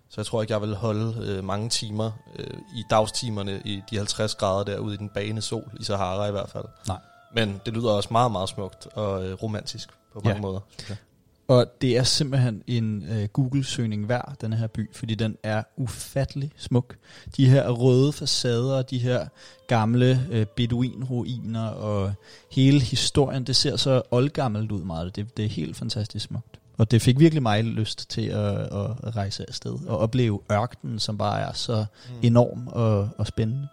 så 0.09 0.21
jeg 0.21 0.25
tror 0.25 0.41
ikke, 0.41 0.53
jeg 0.53 0.61
vil 0.61 0.75
holde 0.75 1.25
øh, 1.27 1.43
mange 1.43 1.69
timer 1.69 2.11
øh, 2.39 2.57
i 2.75 2.83
dagstimerne 2.89 3.61
i 3.65 3.81
de 3.89 3.97
50 3.97 4.35
grader 4.35 4.63
derude 4.63 4.93
i 4.93 4.97
den 4.97 5.09
bagende 5.09 5.41
sol, 5.41 5.71
i 5.79 5.83
Sahara 5.83 6.27
i 6.27 6.31
hvert 6.31 6.49
fald. 6.49 6.65
Nej. 6.87 6.97
Men 7.33 7.61
det 7.65 7.73
lyder 7.73 7.91
også 7.91 8.09
meget, 8.11 8.31
meget 8.31 8.49
smukt 8.49 8.87
og 8.93 9.25
øh, 9.25 9.33
romantisk 9.43 9.89
på 10.13 10.19
mange 10.23 10.35
Ja. 10.35 10.41
måder. 10.41 10.59
synes 10.77 10.89
jeg. 10.89 10.97
Og 11.47 11.65
det 11.81 11.97
er 11.97 12.03
simpelthen 12.03 12.63
en 12.67 13.03
øh, 13.09 13.27
Google-søgning 13.27 14.09
værd, 14.09 14.35
den 14.41 14.53
her 14.53 14.67
by, 14.67 14.95
fordi 14.95 15.15
den 15.15 15.37
er 15.43 15.63
ufattelig 15.77 16.51
smuk. 16.57 16.95
De 17.37 17.49
her 17.49 17.69
røde 17.69 18.13
facader, 18.13 18.81
de 18.81 18.97
her 18.97 19.27
gamle 19.67 20.27
øh, 20.31 20.45
beduinruiner 20.45 21.67
og 21.67 22.13
hele 22.51 22.79
historien, 22.79 23.43
det 23.43 23.55
ser 23.55 23.75
så 23.75 24.01
oldgammelt 24.11 24.71
ud 24.71 24.83
meget. 24.83 25.15
Det, 25.15 25.37
det 25.37 25.45
er 25.45 25.49
helt 25.49 25.77
fantastisk 25.77 26.25
smukt. 26.25 26.59
Og 26.77 26.91
det 26.91 27.01
fik 27.01 27.19
virkelig 27.19 27.43
mig 27.43 27.63
lyst 27.63 28.09
til 28.09 28.21
at, 28.21 28.59
at 28.59 29.15
rejse 29.15 29.45
afsted 29.47 29.87
og 29.87 29.97
opleve 29.97 30.39
ørkenen, 30.51 30.99
som 30.99 31.17
bare 31.17 31.41
er 31.41 31.53
så 31.53 31.85
mm. 32.09 32.15
enorm 32.21 32.67
og, 32.67 33.09
og 33.17 33.27
spændende. 33.27 33.67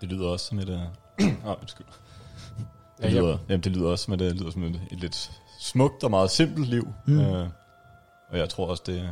Det 0.00 0.08
lyder 0.08 0.28
også 0.28 0.46
som 0.46 0.58
et... 0.58 0.68
Øh, 0.68 0.80
ah, 1.46 1.60
undskyld. 1.60 1.86
Ja, 3.02 3.06
Det 3.06 3.12
lyder, 3.12 3.38
jamen, 3.48 3.60
det 3.60 3.72
lyder 3.72 3.88
også 3.88 4.04
som 4.04 4.14
et, 4.14 4.20
det 4.20 4.40
lyder 4.40 4.50
som 4.50 4.62
et, 4.62 4.80
et 4.90 5.00
lidt 5.00 5.30
smukt 5.58 6.04
og 6.04 6.10
meget 6.10 6.30
simpelt 6.30 6.68
liv. 6.68 6.88
Mm. 7.06 7.12
Mm. 7.14 7.20
Øh, 7.20 7.48
og 8.30 8.38
jeg 8.38 8.48
tror 8.48 8.66
også, 8.70 8.82
det, 8.86 9.10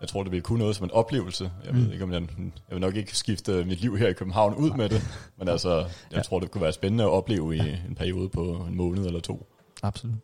jeg 0.00 0.08
tror, 0.08 0.22
det 0.22 0.32
vil 0.32 0.42
kunne 0.42 0.58
noget 0.58 0.76
som 0.76 0.84
en 0.84 0.90
oplevelse. 0.90 1.50
Jeg 1.64 1.72
Mm. 1.74 1.78
ved 1.84 1.92
ikke, 1.92 2.04
om 2.04 2.12
jeg, 2.12 2.22
jeg 2.38 2.50
vil 2.70 2.80
nok 2.80 2.96
ikke 2.96 3.16
skifte 3.16 3.64
mit 3.64 3.80
liv 3.80 3.96
her 3.98 4.08
i 4.08 4.12
København 4.12 4.54
ud 4.54 4.70
med 4.70 4.88
det, 4.88 5.02
men 5.38 5.48
altså, 5.48 5.76
jeg 5.76 5.86
Ja. 6.12 6.16
ja. 6.16 6.22
tror, 6.22 6.40
det 6.40 6.50
kunne 6.50 6.62
være 6.62 6.72
spændende 6.72 7.04
at 7.04 7.10
opleve 7.10 7.56
i 7.56 7.60
en 7.88 7.94
periode 7.96 8.28
på 8.28 8.40
en 8.68 8.76
måned 8.76 9.06
eller 9.06 9.20
to. 9.20 9.46
Absolut. 9.82 10.16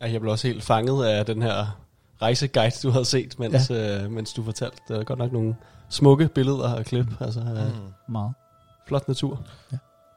Ja, 0.00 0.10
jeg 0.12 0.20
blev 0.20 0.32
også 0.32 0.46
helt 0.46 0.62
fanget 0.62 1.04
af 1.06 1.26
den 1.26 1.42
her 1.42 1.80
rejseguide, 2.22 2.74
du 2.82 2.90
havde 2.90 3.04
set, 3.04 3.38
mens, 3.38 3.70
ja. 3.70 4.04
øh, 4.04 4.10
mens 4.10 4.32
du 4.32 4.42
fortalte. 4.42 4.76
Der 4.88 5.00
er 5.00 5.04
godt 5.04 5.18
nok 5.18 5.32
nogle 5.32 5.56
smukke 5.88 6.28
billeder 6.28 6.74
og 6.74 6.84
klip. 6.84 7.06
Altså, 7.20 7.40
øh, 7.40 7.46
Mm. 7.76 8.12
Meget. 8.12 8.32
flot 8.88 9.08
natur. 9.08 9.46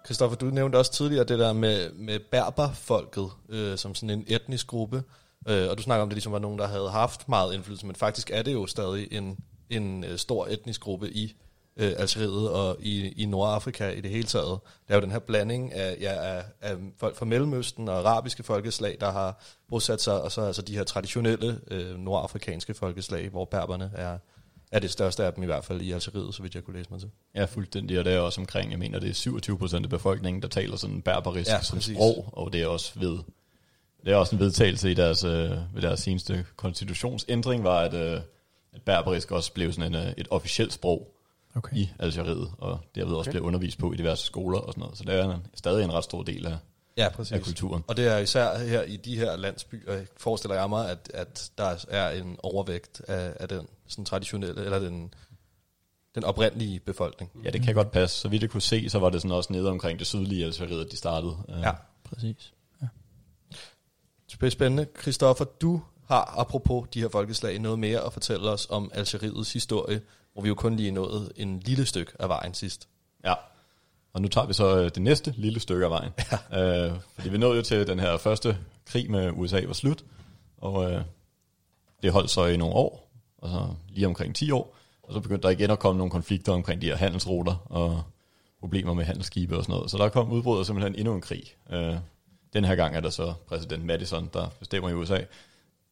Christoffer, 0.07 0.37
du 0.37 0.45
nævnte 0.45 0.77
også 0.77 0.91
tidligere 0.91 1.23
det 1.23 1.39
der 1.39 1.53
med, 1.53 1.91
med 1.91 2.19
berberfolket 2.19 3.29
øh, 3.49 3.77
som 3.77 3.95
sådan 3.95 4.09
en 4.09 4.25
etnisk 4.27 4.67
gruppe. 4.67 5.03
Øh, 5.47 5.69
og 5.69 5.77
du 5.77 5.83
snakker 5.83 6.01
om, 6.01 6.09
det 6.09 6.15
ligesom 6.15 6.31
var 6.31 6.39
nogen, 6.39 6.59
der 6.59 6.67
havde 6.67 6.89
haft 6.89 7.29
meget 7.29 7.53
indflydelse, 7.53 7.85
men 7.85 7.95
faktisk 7.95 8.31
er 8.33 8.41
det 8.41 8.53
jo 8.53 8.65
stadig 8.65 9.07
en, 9.11 9.37
en 9.69 10.03
øh, 10.03 10.17
stor 10.17 10.47
etnisk 10.47 10.81
gruppe 10.81 11.11
i 11.11 11.35
øh, 11.77 11.93
Algeriet 11.97 12.49
og 12.49 12.77
i, 12.79 13.23
i 13.23 13.25
Nordafrika 13.25 13.89
i 13.89 14.01
det 14.01 14.11
hele 14.11 14.23
taget. 14.23 14.59
Der 14.87 14.93
er 14.93 14.95
jo 14.95 15.01
den 15.01 15.11
her 15.11 15.19
blanding 15.19 15.73
af, 15.73 15.97
ja, 16.01 16.37
af, 16.37 16.43
af 16.61 16.75
folk 16.97 17.15
fra 17.15 17.25
Mellemøsten 17.25 17.89
og 17.89 17.97
arabiske 17.97 18.43
folkeslag, 18.43 18.97
der 18.99 19.11
har 19.11 19.43
bosat 19.69 20.01
sig, 20.01 20.21
og 20.21 20.31
så 20.31 20.41
altså 20.41 20.61
de 20.61 20.75
her 20.75 20.83
traditionelle 20.83 21.59
øh, 21.71 21.97
nordafrikanske 21.97 22.73
folkeslag, 22.73 23.29
hvor 23.29 23.45
berberne 23.45 23.91
er, 23.95 24.17
er 24.71 24.79
det 24.79 24.91
største 24.91 25.25
af 25.25 25.33
dem 25.33 25.43
i 25.43 25.45
hvert 25.45 25.65
fald 25.65 25.81
i 25.81 25.91
Algeriet, 25.91 26.35
så 26.35 26.41
vidt 26.41 26.55
jeg 26.55 26.63
kunne 26.63 26.77
læse 26.77 26.89
mig 26.91 26.99
til. 26.99 27.09
Ja, 27.35 27.45
fuldstændig, 27.45 27.99
og 27.99 28.05
det 28.05 28.13
er 28.13 28.19
også 28.19 28.41
omkring, 28.41 28.71
jeg 28.71 28.79
mener, 28.79 28.99
det 28.99 29.09
er 29.09 29.13
27 29.13 29.57
procent 29.57 29.85
af 29.85 29.89
befolkningen, 29.89 30.41
der 30.41 30.47
taler 30.47 30.75
sådan 30.75 31.01
berberisk 31.01 31.51
Ja, 31.51 31.61
som 31.61 31.77
præcis. 31.77 31.95
sprog, 31.95 32.29
og 32.31 32.53
det 32.53 32.61
er 32.61 32.67
også 32.67 32.91
ved, 32.99 33.17
det 34.05 34.13
er 34.13 34.15
også 34.15 34.35
en 34.35 34.39
vedtagelse 34.39 34.91
i 34.91 34.93
deres, 34.93 35.23
øh, 35.23 35.51
ved 35.73 35.81
deres 35.81 35.99
seneste 35.99 36.45
konstitutionsændring, 36.55 37.63
var, 37.63 37.79
at, 37.79 37.93
øh, 37.93 38.21
at 38.73 38.81
berberisk 38.85 39.31
også 39.31 39.53
blev 39.53 39.73
sådan 39.73 39.95
en, 39.95 40.07
øh, 40.07 40.13
et 40.17 40.27
officielt 40.29 40.73
sprog 40.73 41.13
Okay. 41.55 41.77
i 41.77 41.89
Algeriet, 41.99 42.51
og 42.57 42.79
derved 42.95 43.13
også 43.13 43.31
blev 43.31 43.43
undervist 43.43 43.77
på 43.77 43.93
i 43.93 43.95
diverse 43.95 44.25
skoler 44.25 44.59
og 44.59 44.73
sådan 44.73 44.81
noget, 44.81 44.97
så 44.97 45.03
det 45.03 45.15
er 45.15 45.33
en, 45.33 45.47
stadig 45.53 45.83
en 45.83 45.93
ret 45.93 46.03
stor 46.03 46.23
del 46.23 46.45
af, 46.45 46.57
Ja, 46.97 47.09
præcis. 47.09 47.31
af 47.31 47.41
kulturen. 47.41 47.83
Og 47.87 47.97
det 47.97 48.07
er 48.07 48.17
især 48.17 48.57
her 48.57 48.81
i 48.81 48.97
de 48.97 49.17
her 49.17 49.35
landsbyer, 49.35 50.01
forestiller 50.17 50.55
jeg 50.55 50.69
mig, 50.69 50.89
at, 50.89 51.11
at 51.13 51.51
der 51.57 51.85
er 51.87 52.09
en 52.11 52.37
overvægt 52.43 53.01
af, 53.07 53.33
af 53.39 53.47
den 53.47 53.67
sådan 53.87 54.05
traditionelle, 54.05 54.63
eller 54.65 54.79
den, 54.79 55.13
den 56.15 56.23
oprindelige 56.23 56.79
befolkning. 56.79 57.31
Ja, 57.43 57.49
det 57.49 57.61
kan 57.61 57.75
godt 57.75 57.91
passe. 57.91 58.19
Så 58.19 58.27
vidt 58.27 58.41
jeg 58.41 58.49
kunne 58.49 58.61
se, 58.61 58.89
så 58.89 58.99
var 58.99 59.09
det 59.09 59.21
sådan 59.21 59.35
også 59.35 59.53
nede 59.53 59.69
omkring 59.69 59.99
det 59.99 60.07
sydlige 60.07 60.45
Algeriet, 60.45 60.91
de 60.91 60.97
startede. 60.97 61.37
Øh, 61.49 61.61
Ja. 61.61 61.71
Præcis. 62.03 62.53
Det 64.31 64.43
er 64.43 64.49
spændende. 64.49 64.87
Christoffer, 65.01 65.45
du 65.45 65.81
har 66.07 66.33
apropos 66.37 66.87
de 66.93 67.01
her 67.01 67.09
folkeslag 67.09 67.59
noget 67.59 67.79
mere 67.79 67.99
at 67.99 68.13
fortælle 68.13 68.49
os 68.49 68.67
om 68.69 68.91
Algeriets 68.93 69.53
historie, 69.53 70.01
hvor 70.33 70.41
vi 70.41 70.47
jo 70.47 70.55
kun 70.55 70.75
lige 70.75 70.91
nåede 70.91 71.31
en 71.35 71.59
lille 71.59 71.85
stykke 71.85 72.11
af 72.19 72.29
vejen 72.29 72.53
sidst. 72.53 72.87
Ja, 73.25 73.33
og 74.17 74.21
nu 74.21 74.27
tager 74.27 74.47
vi 74.47 74.53
så 74.53 74.77
øh, 74.77 74.91
det 74.95 75.01
næste 75.01 75.33
lille 75.37 75.59
stykke 75.59 75.85
af 75.85 75.91
vejen. 75.91 76.11
Ja. 76.51 76.85
Øh, 76.87 76.93
fordi 77.15 77.29
vi 77.29 77.37
nåede 77.37 77.55
jo 77.55 77.61
til 77.61 77.87
den 77.87 77.99
her 77.99 78.17
første 78.17 78.57
krig 78.85 79.11
med 79.11 79.31
USA 79.33 79.61
var 79.65 79.73
slut, 79.73 80.03
og 80.57 80.91
øh, 80.91 81.01
det 82.03 82.11
holdt 82.11 82.29
så 82.29 82.45
i 82.45 82.57
nogle 82.57 82.75
år, 82.75 83.11
og 83.37 83.49
så 83.49 83.67
lige 83.89 84.07
omkring 84.07 84.35
10 84.35 84.51
år, 84.51 84.75
og 85.03 85.13
så 85.13 85.19
begyndte 85.19 85.43
der 85.43 85.49
igen 85.49 85.71
at 85.71 85.79
komme 85.79 85.97
nogle 85.97 86.11
konflikter 86.11 86.53
omkring 86.53 86.81
de 86.81 86.85
her 86.85 86.95
handelsruter 86.95 87.55
og 87.65 88.03
problemer 88.59 88.93
med 88.93 89.05
handelsskibe 89.05 89.57
og 89.57 89.63
sådan 89.63 89.73
noget. 89.73 89.91
Så 89.91 89.97
der 89.97 90.09
kom 90.09 90.31
udbrud 90.31 90.65
simpelthen 90.65 90.95
endnu 90.95 91.13
en 91.13 91.21
krig. 91.21 91.43
Øh, 91.71 91.95
den 92.53 92.65
her 92.65 92.75
gang 92.75 92.95
er 92.95 92.99
der 92.99 93.09
så 93.09 93.33
præsident 93.47 93.85
Madison, 93.85 94.29
der 94.33 94.47
bestemmer 94.59 94.89
i 94.89 94.93
USA. 94.93 95.19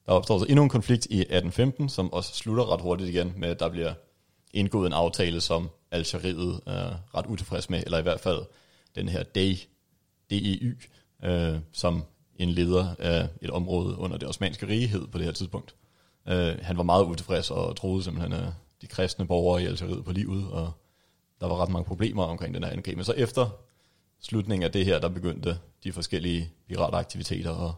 Der 0.06 0.12
opstår 0.12 0.40
så 0.40 0.46
endnu 0.50 0.64
en 0.64 0.70
konflikt 0.70 1.06
i 1.06 1.20
1815, 1.20 1.90
som 1.90 2.14
også 2.14 2.36
slutter 2.36 2.74
ret 2.74 2.82
hurtigt 2.82 3.10
igen 3.10 3.34
med, 3.38 3.50
at 3.50 3.60
der 3.60 3.70
bliver 3.70 3.94
indgået 4.56 4.88
en 4.88 4.94
aftale, 4.94 5.42
som 5.42 5.70
Algeriet 5.92 6.60
er 6.66 6.96
ret 7.16 7.26
utilfreds 7.26 7.70
med, 7.70 7.84
eller 7.86 8.00
i 8.00 8.02
hvert 8.02 8.20
fald 8.20 8.40
den 8.96 9.10
her 9.10 9.24
DEY, 9.24 9.56
DEY, 10.30 10.80
øh, 11.24 11.60
som 11.72 12.04
en 12.36 12.50
leder 12.50 12.96
af 13.00 13.28
et 13.42 13.50
område 13.50 13.98
under 13.98 14.18
det 14.18 14.30
osmanske 14.30 14.68
rigehed 14.68 15.08
på 15.08 15.18
det 15.18 15.26
her 15.26 15.34
tidspunkt. 15.34 15.76
Øh, 16.28 16.56
han 16.62 16.78
var 16.78 16.84
meget 16.84 17.04
utilfreds 17.04 17.52
og 17.52 17.76
troede 17.76 18.04
simpelthen 18.04 18.34
øh, 18.34 18.48
de 18.82 18.88
kristne 18.88 19.28
borgere 19.28 19.64
i 19.64 19.66
Algeriet 19.66 20.06
på 20.06 20.12
livet, 20.12 20.48
og 20.52 20.72
der 21.42 21.48
var 21.48 21.62
ret 21.62 21.70
mange 21.70 21.86
problemer 21.86 22.24
omkring 22.24 22.54
den 22.54 22.64
her 22.64 22.72
angreb. 22.72 22.96
Men 22.96 23.06
så 23.06 23.14
efter 23.14 23.50
slutningen 24.22 24.64
af 24.64 24.72
det 24.72 24.86
her, 24.86 25.00
der 25.00 25.10
begyndte 25.10 25.58
de 25.84 25.92
forskellige 25.92 26.52
pirataktiviteter, 26.68 27.52
og 27.52 27.74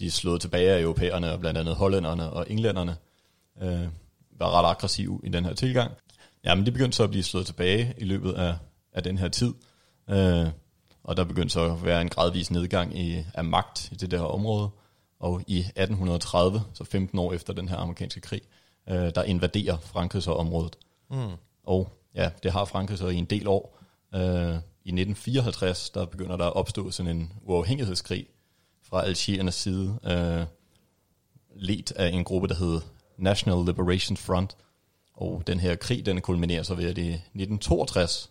de 0.00 0.10
slog 0.10 0.40
tilbage 0.40 0.72
af 0.72 0.80
europæerne, 0.80 1.32
og 1.32 1.40
blandt 1.40 1.58
andet 1.58 1.74
hollænderne 1.74 2.30
og 2.30 2.50
englænderne, 2.50 2.96
øh, 3.62 3.88
var 4.30 4.50
ret 4.50 4.70
aggressiv 4.70 5.20
i 5.24 5.28
den 5.28 5.44
her 5.44 5.54
tilgang. 5.54 5.92
Jamen, 6.44 6.66
de 6.66 6.72
begyndte 6.72 6.96
så 6.96 7.02
at 7.02 7.10
blive 7.10 7.22
slået 7.22 7.46
tilbage 7.46 7.94
i 7.98 8.04
løbet 8.04 8.32
af, 8.32 8.56
af 8.92 9.02
den 9.02 9.18
her 9.18 9.28
tid, 9.28 9.54
øh, 10.10 10.46
og 11.04 11.16
der 11.16 11.24
begyndte 11.24 11.52
så 11.52 11.72
at 11.72 11.84
være 11.84 12.02
en 12.02 12.08
gradvis 12.08 12.50
nedgang 12.50 12.98
i, 12.98 13.24
af 13.34 13.44
magt 13.44 13.92
i 13.92 13.94
det 13.94 14.10
der 14.10 14.20
område, 14.20 14.70
Og 15.20 15.42
i 15.46 15.58
1830, 15.58 16.62
så 16.74 16.84
15 16.84 17.18
år 17.18 17.32
efter 17.32 17.52
den 17.52 17.68
her 17.68 17.76
amerikanske 17.76 18.20
krig, 18.20 18.42
øh, 18.88 19.14
der 19.14 19.22
invaderer 19.22 19.76
Frankrig 19.78 20.22
så 20.22 20.32
området. 20.32 20.76
Mm. 21.10 21.32
Og 21.62 21.92
ja, 22.14 22.30
det 22.42 22.52
har 22.52 22.64
Frankrig 22.64 22.98
så 22.98 23.08
i 23.08 23.16
en 23.16 23.24
del 23.24 23.48
år. 23.48 23.78
Øh, 24.14 24.20
I 24.84 24.90
1954, 24.90 25.90
der 25.90 26.06
begynder 26.06 26.36
der 26.36 26.46
at 26.46 26.56
opstå 26.56 26.90
sådan 26.90 27.16
en 27.16 27.32
uafhængighedskrig 27.42 28.26
fra 28.82 29.04
Algeriernes 29.04 29.54
side, 29.54 29.98
øh, 30.04 30.46
ledt 31.56 31.92
af 31.92 32.08
en 32.08 32.24
gruppe, 32.24 32.48
der 32.48 32.54
hed 32.54 32.80
National 33.18 33.66
Liberation 33.66 34.16
Front. 34.16 34.56
Og 35.18 35.42
den 35.46 35.60
her 35.60 35.76
krig, 35.76 36.06
den 36.06 36.20
kulminerer 36.20 36.62
så 36.62 36.74
ved, 36.74 36.84
at 36.84 36.98
i 36.98 37.08
1962, 37.08 38.30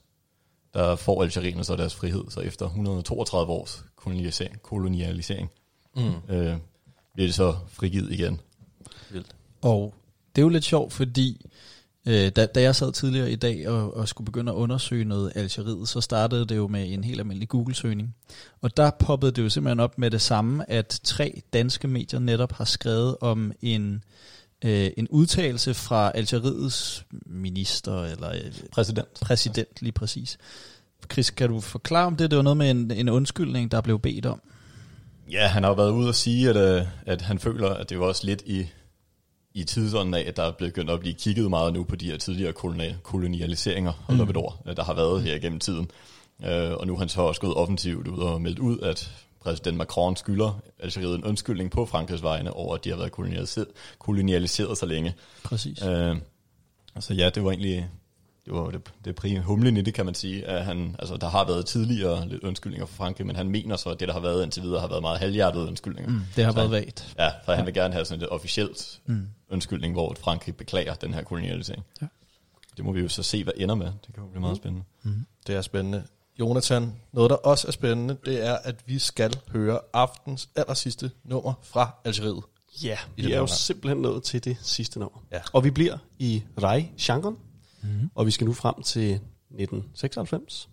der 0.74 0.96
får 0.96 1.24
algerierne 1.24 1.64
så 1.64 1.76
deres 1.76 1.96
frihed, 1.96 2.24
så 2.30 2.40
efter 2.40 2.66
132 2.66 3.52
års 3.54 3.86
kolonialisering, 3.96 4.62
kolonialisering 4.62 5.50
Mm. 5.96 6.36
øh, 6.36 6.58
bliver 7.14 7.28
det 7.28 7.34
så 7.34 7.56
frigivet 7.68 8.12
igen. 8.12 8.40
Vildt. 9.12 9.36
Og 9.62 9.94
det 10.36 10.42
er 10.42 10.44
jo 10.44 10.50
lidt 10.50 10.64
sjovt, 10.64 10.94
fordi 10.94 11.46
øh, 12.08 12.30
da, 12.30 12.46
da 12.46 12.62
jeg 12.62 12.76
sad 12.76 12.92
tidligere 12.92 13.32
i 13.32 13.36
dag 13.36 13.68
og, 13.68 13.94
og 13.94 14.08
skulle 14.08 14.26
begynde 14.26 14.52
at 14.52 14.56
undersøge 14.56 15.06
noget 15.06 15.32
Algeriet, 15.36 15.90
så 15.90 16.02
startede 16.02 16.46
det 16.46 16.56
jo 16.56 16.68
med 16.68 16.94
en 16.94 17.04
helt 17.04 17.20
almindelig 17.20 17.50
Google-søgning. 17.50 18.16
Og 18.62 18.78
der 18.78 18.92
poppede 19.00 19.32
det 19.32 19.44
jo 19.44 19.50
simpelthen 19.50 19.80
op 19.80 19.98
med 19.98 20.12
det 20.12 20.22
samme, 20.22 20.70
at 20.72 21.00
tre 21.04 21.42
danske 21.54 21.88
medier 21.88 22.20
netop 22.20 22.52
har 22.52 22.66
skrevet 22.66 23.18
om 23.22 23.52
en, 23.62 24.04
øh, 24.66 24.89
en 24.97 25.08
udtalelse 25.08 25.74
fra 25.74 26.12
Algeriets 26.16 27.05
minister, 27.26 28.03
eller 28.03 28.30
øh, 28.30 28.51
Præsident. 28.72 29.08
præsident 29.22 29.82
lige 29.82 29.91
præcis. 29.91 30.38
Chris, 31.12 31.30
kan 31.30 31.49
du 31.49 31.60
forklare 31.60 32.05
om 32.05 32.16
det? 32.16 32.32
Det 32.32 32.38
var 32.38 32.43
noget 32.43 32.58
med 32.58 32.72
en, 32.72 32.91
en 32.91 33.10
undskyldning, 33.10 33.72
der 33.72 33.82
blev 33.82 33.99
bedt 33.99 34.26
om. 34.26 34.41
Ja, 35.32 35.47
han 35.47 35.64
har 35.64 35.70
jo 35.70 35.76
været 35.76 35.91
ude 35.91 36.08
og 36.08 36.16
sige, 36.16 36.49
at, 36.49 36.55
øh, 36.55 36.88
at 37.05 37.22
han 37.22 37.39
føler, 37.39 37.70
at 37.70 37.89
det 37.89 37.99
var 37.99 38.05
også 38.05 38.26
lidt 38.26 38.43
i, 38.45 38.66
i 39.53 39.64
tidsånden 39.64 40.14
af, 40.14 40.24
at 40.28 40.38
der 40.38 40.43
er 40.43 40.51
begyndt 40.51 40.91
at 40.91 40.99
blive 40.99 41.14
kigget 41.14 41.49
meget 41.49 41.74
nu 41.74 41.84
på 41.84 41.95
de 41.95 42.05
her 42.05 42.18
tidligere 42.18 42.53
koloni- 42.53 43.01
kolonialiseringer, 43.03 44.05
mm. 44.10 44.22
et 44.22 44.38
ord, 44.38 44.62
der 44.78 44.84
har 44.84 44.93
været 44.93 45.24
her 45.24 45.39
gennem 45.39 45.60
tiden. 45.60 45.91
Øh, 46.45 46.72
og 46.72 46.88
nu 46.88 46.93
er 46.93 46.99
han 46.99 47.10
så 47.10 47.22
også 47.22 47.41
gået 47.41 47.53
offensivt 47.53 48.08
ud 48.08 48.20
og 48.20 48.41
meldt 48.41 48.60
ud, 48.60 48.80
at 48.80 49.12
præsident 49.40 49.78
Macron 49.78 50.16
skylder 50.16 50.60
Algeriet 50.80 51.16
en 51.16 51.24
undskyldning 51.24 51.72
på 51.72 51.86
Frankrigs 51.86 52.24
vegne 52.24 52.54
over, 52.54 52.76
at 52.76 52.84
de 52.84 52.90
har 52.90 52.98
været 52.98 53.12
kolonialiseret, 53.12 53.68
kolonialiseret 54.00 54.78
så 54.78 54.86
længe. 54.86 55.14
Præcis. 55.44 55.84
Øh, 55.86 56.16
så 57.00 57.14
ja, 57.14 57.30
det 57.30 57.44
var 57.44 57.52
egentlig 57.52 57.90
det 58.46 58.54
var 58.56 58.70
det, 58.70 58.82
det 59.06 59.16
pri 59.16 59.36
humlen 59.38 59.78
i 59.78 59.82
det, 59.82 59.94
kan 59.94 60.06
man 60.06 60.14
sige. 60.16 60.46
At 60.46 60.66
han, 60.66 60.96
altså, 61.00 61.18
der 61.18 61.30
har 61.30 61.46
været 61.48 61.66
tidligere 61.66 62.28
lidt 62.28 62.44
undskyldninger 62.44 62.86
fra 62.86 63.04
Frankrig, 63.04 63.28
men 63.28 63.36
han 63.36 63.50
mener 63.50 63.76
så, 63.76 63.90
at 63.90 64.00
det, 64.00 64.08
der 64.08 64.14
har 64.14 64.22
været 64.22 64.44
indtil 64.44 64.64
videre, 64.64 64.80
har 64.82 64.88
været 64.88 65.02
meget 65.02 65.20
halvhjertede 65.20 65.68
undskyldninger. 65.68 66.12
Mm, 66.12 66.22
det 66.36 66.46
har 66.46 66.52
Så 66.52 66.56
været 66.56 66.70
han- 66.70 66.78
vagt. 66.86 67.16
Ja, 67.20 67.30
for 67.46 67.54
han 67.54 67.66
vil 67.66 67.74
gerne 67.74 67.94
have 67.94 68.06
sådan 68.06 68.24
et 68.24 68.30
officielt 68.30 69.00
Mm. 69.06 69.14
mm. 69.14 69.28
undskyldning, 69.50 69.94
hvor 69.94 70.16
Frankrig 70.20 70.56
beklager 70.58 70.94
den 70.94 71.14
her 71.14 71.24
kolonialisering. 71.24 71.84
Ja. 72.02 72.08
Det 72.78 72.86
må 72.86 72.92
vi 72.92 73.02
jo 73.02 73.10
så 73.10 73.24
se, 73.24 73.44
hvad 73.44 73.54
ender 73.58 73.76
med. 73.76 73.86
Det 73.86 74.14
kan 74.14 74.24
jo 74.24 74.30
blive 74.30 74.42
meget 74.42 74.58
spændende. 74.58 74.86
Det 75.48 75.56
er 75.56 75.62
spændende. 75.62 76.04
Jonathan, 76.40 76.94
noget 77.14 77.30
der 77.30 77.36
også 77.36 77.68
er 77.68 77.72
spændende, 77.72 78.18
det 78.26 78.46
er, 78.46 78.56
at 78.56 78.76
vi 78.86 79.00
skal 79.00 79.40
høre 79.52 79.80
aftens 79.94 80.50
aller 80.56 80.74
sidste 80.74 81.12
nummer 81.24 81.54
fra 81.64 81.92
Algeriet. 82.06 82.44
Ja, 82.84 82.98
I 83.18 83.22
vi 83.26 83.32
er 83.34 83.38
jo 83.38 83.48
simpelthen 83.48 84.02
nået 84.02 84.24
til 84.24 84.44
det 84.44 84.58
sidste 84.62 85.00
nummer. 85.00 85.20
Ja. 85.32 85.40
Og 85.54 85.64
vi 85.64 85.72
bliver 85.72 85.98
i 86.20 86.44
Rai-genren, 86.64 87.38
Mm. 87.82 88.10
og 88.16 88.26
vi 88.26 88.32
skal 88.32 88.48
nu 88.48 88.54
frem 88.54 88.84
til 88.84 89.20
1996, 89.50 90.70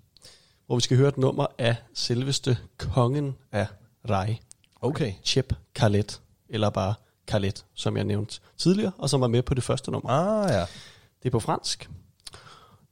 hvor 0.67 0.75
vi 0.77 0.81
skal 0.81 0.97
høre 0.97 1.09
et 1.09 1.19
nummer 1.19 1.47
af 1.59 1.77
selveste 1.95 2.59
kongen 2.79 3.37
af 3.53 3.67
Rai, 4.11 4.41
Okay. 4.81 5.13
Chep 5.25 5.53
Khaled, 5.75 6.19
eller 6.49 6.71
bare 6.71 6.95
Khaled, 7.27 7.53
som 7.75 7.97
jeg 7.97 8.05
nævnte 8.05 8.41
tidligere, 8.59 8.93
og 8.99 9.11
som 9.11 9.21
var 9.21 9.29
med 9.29 9.43
på 9.43 9.55
det 9.55 9.63
første 9.65 9.91
nummer. 9.91 10.11
Ah 10.11 10.51
ja. 10.51 10.61
Det 11.23 11.29
er 11.29 11.31
på 11.31 11.41
fransk, 11.41 11.91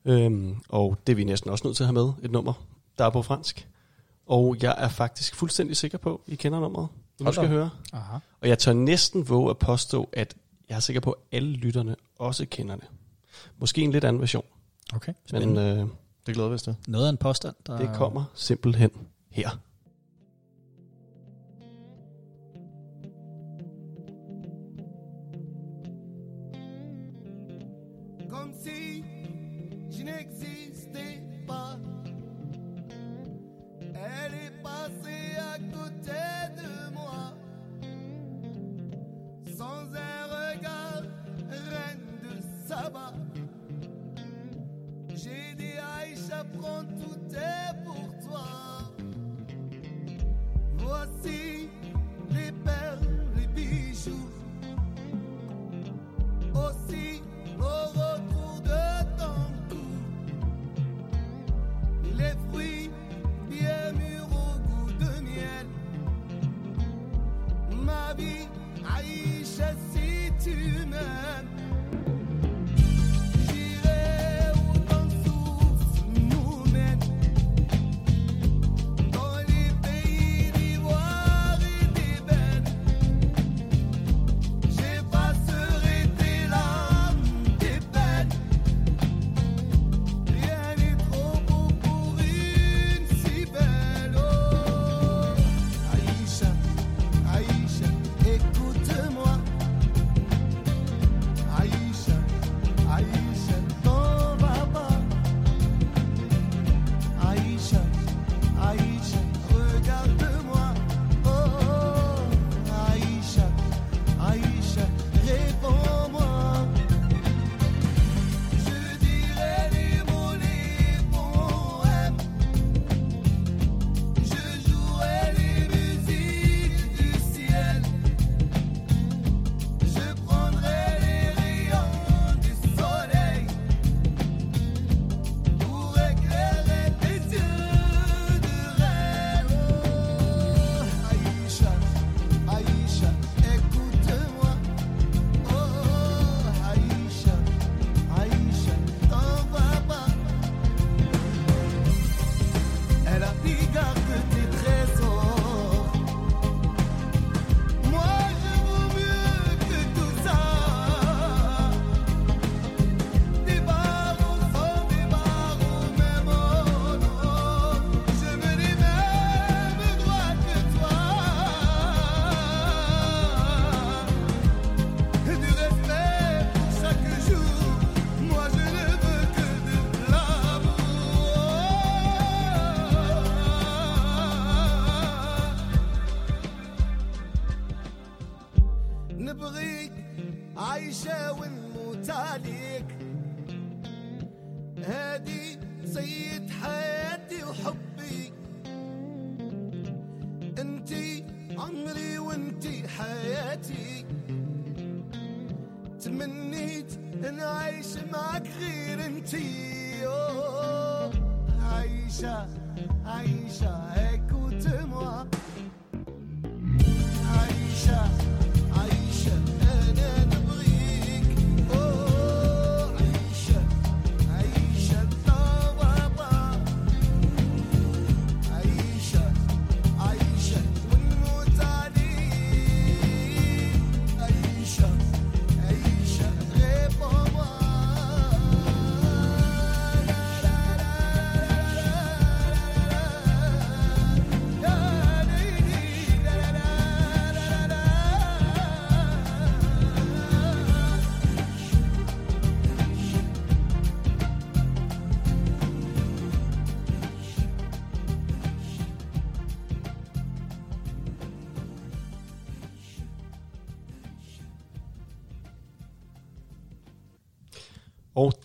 øhm, 0.05 0.57
og 0.68 0.98
det 1.07 1.12
er 1.12 1.16
vi 1.16 1.24
næsten 1.24 1.50
også 1.50 1.66
nødt 1.66 1.76
til 1.76 1.84
at 1.84 1.86
have 1.86 2.07
med, 2.07 2.12
et 2.22 2.30
nummer, 2.30 2.53
der 2.98 3.05
er 3.05 3.11
på 3.11 3.22
fransk. 3.22 3.68
Og 4.26 4.57
jeg 4.62 4.74
er 4.78 4.88
faktisk 4.88 5.34
fuldstændig 5.34 5.76
sikker 5.76 5.98
på, 5.98 6.22
at 6.26 6.32
I 6.32 6.36
kender 6.36 6.61
nummeret, 6.61 6.88
da 7.24 7.32
skal 7.32 7.48
høre. 7.48 7.70
Aha. 7.92 8.16
Og 8.40 8.48
jeg 8.48 8.59
tør 8.59 8.72
næsten 8.72 9.28
våge 9.28 9.50
at 9.50 9.59
påstå, 9.59 10.09
at 10.12 10.34
jeg 10.68 10.76
er 10.76 10.80
sikker 10.80 11.00
på, 11.00 11.11
at 11.12 11.18
alle 11.32 11.53
lytterne 11.53 11.96
også 12.18 12.46
kender 12.46 12.76
det. 12.76 12.84
Måske 13.59 13.82
en 13.82 13.92
lidt 13.92 14.05
anden 14.05 14.20
version, 14.20 14.44
Okay. 14.94 15.12
men 15.32 15.57
øh, 15.57 15.86
Det 16.26 16.34
glæder 16.34 16.48
vi 16.48 16.55
os 16.55 16.62
til. 16.62 16.76
Noget 16.88 17.07
af 17.07 17.11
en 17.11 17.16
påstand, 17.16 17.55
der... 17.66 17.78
det 17.78 17.90
kommer 17.94 18.24
simpelthen 18.34 18.90
her. 19.30 19.50
n'existait 30.03 31.22
pas. 31.46 31.78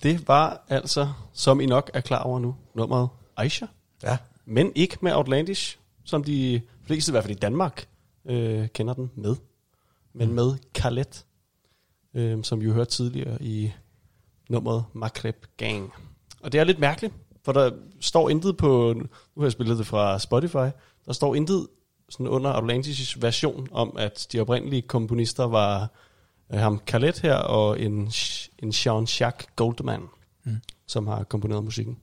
Det 0.07 0.27
var 0.27 0.65
altså, 0.69 1.09
som 1.33 1.61
I 1.61 1.65
nok 1.65 1.91
er 1.93 2.01
klar 2.01 2.23
over 2.23 2.39
nu, 2.39 2.55
nummeret 2.73 3.09
Aisha. 3.37 3.65
Ja. 4.03 4.17
Men 4.45 4.71
ikke 4.75 4.97
med 5.01 5.13
Outlandish, 5.13 5.77
som 6.03 6.23
de 6.23 6.61
fleste, 6.83 7.09
i 7.09 7.11
hvert 7.11 7.23
fald 7.23 7.35
i 7.35 7.39
Danmark, 7.39 7.87
øh, 8.25 8.67
kender 8.67 8.93
den 8.93 9.11
med. 9.15 9.35
Men 10.13 10.33
med 10.33 10.55
Khaled, 10.73 11.23
øh, 12.13 12.43
som 12.43 12.61
vi 12.61 12.69
hørte 12.69 12.91
tidligere 12.91 13.37
i 13.41 13.71
nummeret 14.49 14.85
Maghreb 14.93 15.45
Gang. 15.57 15.93
Og 16.41 16.51
det 16.51 16.59
er 16.59 16.63
lidt 16.63 16.79
mærkeligt, 16.79 17.13
for 17.45 17.51
der 17.51 17.71
står 17.99 18.29
intet 18.29 18.57
på, 18.57 18.93
nu 18.93 19.07
har 19.37 19.43
jeg 19.43 19.51
spillet 19.51 19.77
det 19.77 19.87
fra 19.87 20.19
Spotify, 20.19 20.69
der 21.05 21.13
står 21.13 21.35
intet 21.35 21.67
sådan 22.09 22.27
under 22.27 22.55
Outlandish 22.55 23.21
version 23.21 23.67
om, 23.71 23.95
at 23.99 24.27
de 24.31 24.39
oprindelige 24.39 24.81
komponister 24.81 25.43
var 25.43 25.91
ham 26.53 26.81
Khaled 26.87 27.21
her 27.21 27.35
og 27.35 27.79
en, 27.79 28.11
en 28.59 28.69
Jean-Jacques 28.69 29.47
Goldman, 29.55 30.01
mm. 30.43 30.57
som 30.87 31.07
har 31.07 31.23
komponeret 31.23 31.63
musikken. 31.63 31.97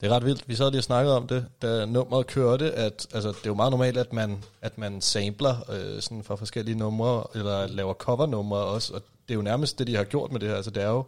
Det 0.00 0.06
er 0.10 0.14
ret 0.14 0.24
vildt. 0.24 0.48
Vi 0.48 0.54
sad 0.54 0.70
lige 0.70 0.80
og 0.80 0.84
snakkede 0.84 1.16
om 1.16 1.26
det, 1.26 1.46
da 1.62 1.84
nummeret 1.84 2.26
kørte, 2.26 2.72
at 2.72 3.06
altså, 3.14 3.28
det 3.28 3.36
er 3.36 3.46
jo 3.46 3.54
meget 3.54 3.70
normalt, 3.70 3.96
at 3.96 4.12
man, 4.12 4.44
at 4.62 4.78
man 4.78 5.00
sampler 5.00 5.70
øh, 5.70 6.02
sådan 6.02 6.24
fra 6.24 6.36
forskellige 6.36 6.78
numre, 6.78 7.24
eller 7.34 7.66
laver 7.66 7.94
covernumre 7.94 8.58
også, 8.58 8.94
og 8.94 9.02
det 9.28 9.34
er 9.34 9.36
jo 9.36 9.42
nærmest 9.42 9.78
det, 9.78 9.86
de 9.86 9.96
har 9.96 10.04
gjort 10.04 10.32
med 10.32 10.40
det 10.40 10.48
her. 10.48 10.56
Altså, 10.56 10.70
det 10.70 10.82
er 10.82 10.88
jo 10.88 11.04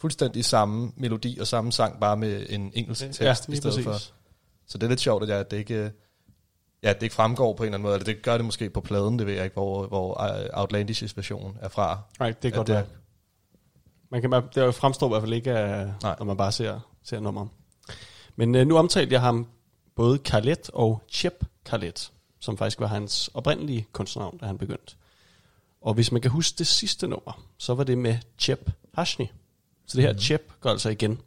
fuldstændig 0.00 0.44
samme 0.44 0.92
melodi 0.96 1.38
og 1.40 1.46
samme 1.46 1.72
sang, 1.72 2.00
bare 2.00 2.16
med 2.16 2.46
en 2.48 2.72
engelsk 2.74 3.02
tekst 3.02 3.20
Ja, 3.20 3.32
i 3.32 3.56
stedet 3.56 3.62
præcis. 3.62 3.84
for. 3.84 3.92
Så 4.66 4.78
det 4.78 4.82
er 4.82 4.88
lidt 4.88 5.00
sjovt, 5.00 5.22
at, 5.22 5.28
jeg, 5.28 5.38
at 5.38 5.50
det 5.50 5.56
ikke... 5.56 5.92
øh, 6.82 6.88
Ja, 6.88 6.92
det 6.92 7.02
ikke 7.02 7.14
fremgår 7.14 7.52
på 7.54 7.62
en 7.62 7.66
eller 7.66 7.74
anden 7.74 7.82
måde, 7.82 7.94
eller 7.94 8.04
det 8.04 8.22
gør 8.22 8.36
det 8.36 8.44
måske 8.44 8.70
på 8.70 8.80
pladen, 8.80 9.18
det 9.18 9.26
ved 9.26 9.34
jeg 9.34 9.44
ikke, 9.44 9.54
hvor, 9.54 9.86
hvor 9.86 10.22
øh, 10.22 10.46
Outlandish's 10.62 11.12
version 11.16 11.56
er 11.60 11.68
fra. 11.68 12.00
Nej, 12.20 12.30
det 12.42 12.44
er 12.44 12.48
At 12.48 12.54
godt 12.54 12.66
det. 12.66 12.86
Man 14.10 14.20
kan, 14.20 14.30
bare- 14.30 14.48
det 14.54 14.74
fremstår 14.74 15.06
i 15.06 15.08
hvert 15.08 15.22
fald 15.22 15.32
ikke, 15.32 15.52
af, 15.52 15.92
Nej. 16.02 16.16
når 16.18 16.24
man 16.26 16.36
bare 16.36 16.52
ser, 16.52 16.80
ser 17.02 17.20
nummeret. 17.20 17.48
Men 18.36 18.54
øh, 18.54 18.66
nu 18.66 18.78
omtalte 18.78 19.12
jeg 19.12 19.20
ham 19.20 19.46
både 19.96 20.18
Khaled 20.18 20.74
og 20.74 21.02
Chip 21.08 21.44
Khaled, 21.64 22.10
som 22.40 22.56
faktisk 22.56 22.80
var 22.80 22.86
hans 22.86 23.30
oprindelige 23.34 23.86
kunstnernavn, 23.92 24.38
da 24.38 24.46
han 24.46 24.58
begyndte. 24.58 24.94
Og 25.80 25.94
hvis 25.94 26.12
man 26.12 26.20
kan 26.20 26.30
huske 26.30 26.58
det 26.58 26.66
sidste 26.66 27.06
nummer, 27.08 27.42
så 27.58 27.74
var 27.74 27.84
det 27.84 27.98
med 27.98 28.18
Chip 28.38 28.70
Hashni. 28.94 29.30
Så 29.86 29.96
det 29.96 30.04
her 30.04 30.12
mm. 30.12 30.18
Chip 30.18 30.52
går 30.60 30.70
altså 30.70 30.88
igen. 30.88 31.20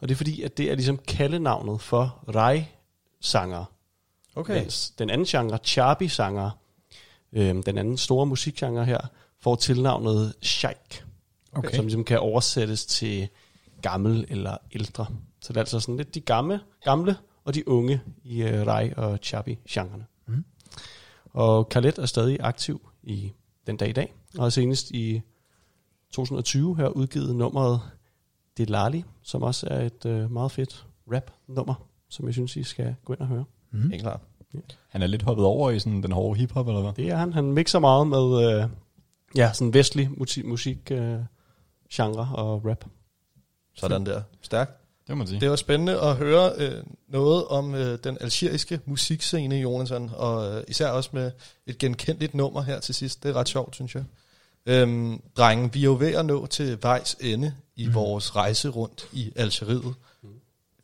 Og 0.00 0.08
det 0.08 0.14
er 0.14 0.16
fordi, 0.16 0.42
at 0.42 0.56
det 0.58 0.70
er 0.70 0.74
ligesom 0.74 0.98
kaldenavnet 0.98 1.80
for 1.80 2.24
Rai-sanger. 2.34 3.64
Okay. 4.34 4.58
Mens 4.58 4.90
den 4.90 5.10
anden 5.10 5.26
genre, 5.26 5.58
Charbi-sanger, 5.64 6.50
øhm, 7.32 7.62
den 7.62 7.78
anden 7.78 7.96
store 7.96 8.26
musikgenre 8.26 8.84
her, 8.84 8.98
får 9.40 9.56
tilnavnet 9.56 10.34
Sheikh, 10.42 11.02
okay. 11.52 11.74
som 11.74 11.84
ligesom 11.84 12.04
kan 12.04 12.18
oversættes 12.18 12.86
til 12.86 13.28
gammel 13.82 14.26
eller 14.28 14.56
ældre. 14.72 15.06
Så 15.40 15.52
det 15.52 15.56
er 15.56 15.60
altså 15.60 15.80
sådan 15.80 15.96
lidt 15.96 16.14
de 16.14 16.20
gamle, 16.20 16.60
gamle 16.82 17.16
og 17.44 17.54
de 17.54 17.68
unge 17.68 18.00
i 18.24 18.42
øh, 18.42 18.66
Rai 18.66 18.92
og 18.96 19.18
Charbi-genrerne. 19.22 20.06
Mm. 20.26 20.44
Og 21.30 21.68
Khaled 21.68 21.98
er 21.98 22.06
stadig 22.06 22.38
aktiv 22.40 22.88
i 23.02 23.32
den 23.66 23.76
dag 23.76 23.88
i 23.88 23.92
dag, 23.92 24.14
og 24.38 24.52
senest 24.52 24.90
i 24.90 25.22
2020 26.10 26.76
her 26.76 26.88
udgivet 26.88 27.36
nummeret 27.36 27.80
Delali, 28.56 29.04
som 29.22 29.42
også 29.42 29.66
er 29.70 29.86
et 29.86 30.06
øh, 30.06 30.30
meget 30.30 30.52
fedt 30.52 30.86
rap-nummer, 31.12 31.74
som 32.08 32.26
jeg 32.26 32.34
synes, 32.34 32.56
I 32.56 32.62
skal 32.62 32.94
gå 33.04 33.12
ind 33.12 33.20
og 33.20 33.26
høre. 33.26 33.44
Mm. 33.74 33.90
Helt 33.90 34.02
klart. 34.02 34.20
Han 34.88 35.02
er 35.02 35.06
lidt 35.06 35.22
hoppet 35.22 35.46
over 35.46 35.70
i 35.70 35.78
sådan 35.78 36.02
den 36.02 36.12
hårde 36.12 36.40
hiphop, 36.40 36.68
eller 36.68 36.80
hvad? 36.80 36.92
Det 36.92 37.08
er 37.08 37.16
han. 37.16 37.32
Han 37.32 37.44
mixer 37.44 37.78
meget 37.78 38.06
med 38.06 38.52
øh, 38.52 38.68
ja, 39.36 39.52
sådan 39.52 39.74
vestlig 39.74 40.10
musik, 40.16 40.44
musik 40.44 40.90
øh, 40.90 41.18
genre 41.92 42.28
og 42.34 42.64
rap. 42.64 42.84
Sådan 43.74 44.06
der. 44.06 44.22
Stærkt. 44.40 44.72
Det 45.06 45.16
må 45.16 45.18
man 45.18 45.26
sige. 45.26 45.40
Det 45.40 45.50
var 45.50 45.56
spændende 45.56 46.00
at 46.00 46.16
høre 46.16 46.52
øh, 46.56 46.82
noget 47.08 47.44
om 47.44 47.74
øh, 47.74 47.98
den 48.04 48.18
algeriske 48.20 48.80
musikscene, 48.84 49.54
Jonathan, 49.54 50.10
og 50.16 50.56
øh, 50.56 50.64
især 50.68 50.88
også 50.88 51.10
med 51.12 51.30
et 51.66 51.78
genkendeligt 51.78 52.34
nummer 52.34 52.62
her 52.62 52.80
til 52.80 52.94
sidst. 52.94 53.22
Det 53.22 53.28
er 53.28 53.36
ret 53.36 53.48
sjovt, 53.48 53.74
synes 53.74 53.94
jeg. 53.94 54.04
Øhm, 54.66 55.22
drengen, 55.36 55.74
vi 55.74 55.80
er 55.80 55.84
jo 55.84 55.96
ved 56.00 56.14
at 56.14 56.26
nå 56.26 56.46
til 56.46 56.78
vejs 56.82 57.16
ende 57.20 57.54
i 57.76 57.86
mm. 57.86 57.94
vores 57.94 58.36
rejse 58.36 58.68
rundt 58.68 59.08
i 59.12 59.32
Algeriet. 59.36 59.94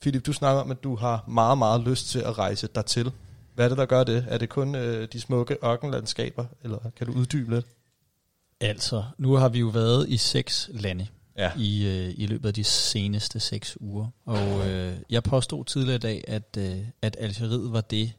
Philip, 0.01 0.26
du 0.26 0.32
snakker 0.32 0.62
om, 0.62 0.70
at 0.70 0.82
du 0.84 0.96
har 0.96 1.24
meget, 1.28 1.59
meget 1.59 1.80
lyst 1.80 2.09
til 2.09 2.18
at 2.18 2.38
rejse 2.38 2.68
dertil. 2.74 3.12
Hvad 3.55 3.64
er 3.64 3.68
det, 3.68 3.78
der 3.78 3.86
gør 3.86 4.05
det? 4.05 4.24
Er 4.28 4.38
det 4.38 4.48
kun 4.48 4.74
øh, 4.74 5.09
de 5.12 5.20
smukke 5.20 5.57
ørkenlandskaber, 5.64 6.44
eller 6.64 6.78
kan 6.96 7.07
du 7.07 7.12
uddybe 7.12 7.55
lidt? 7.55 7.66
Altså, 8.61 9.05
nu 9.18 9.32
har 9.32 9.48
vi 9.48 9.59
jo 9.59 9.66
været 9.68 10.09
i 10.09 10.16
seks 10.16 10.70
lande 10.72 11.07
Ja. 11.38 11.51
i, 11.57 11.86
øh, 11.86 12.14
i 12.16 12.26
løbet 12.26 12.48
af 12.48 12.55
de 12.55 12.64
seneste 12.64 13.40
seks 13.40 13.76
uger. 13.80 14.07
Og 14.24 14.68
øh, 14.68 14.96
jeg 15.11 15.22
påstod 15.22 15.64
tidligere 15.64 15.96
i 15.96 15.98
dag, 15.98 16.24
at, 16.28 16.57
øh, 16.59 16.78
at 17.03 17.16
Algeriet 17.20 17.72
var 17.72 17.80
det 17.80 18.12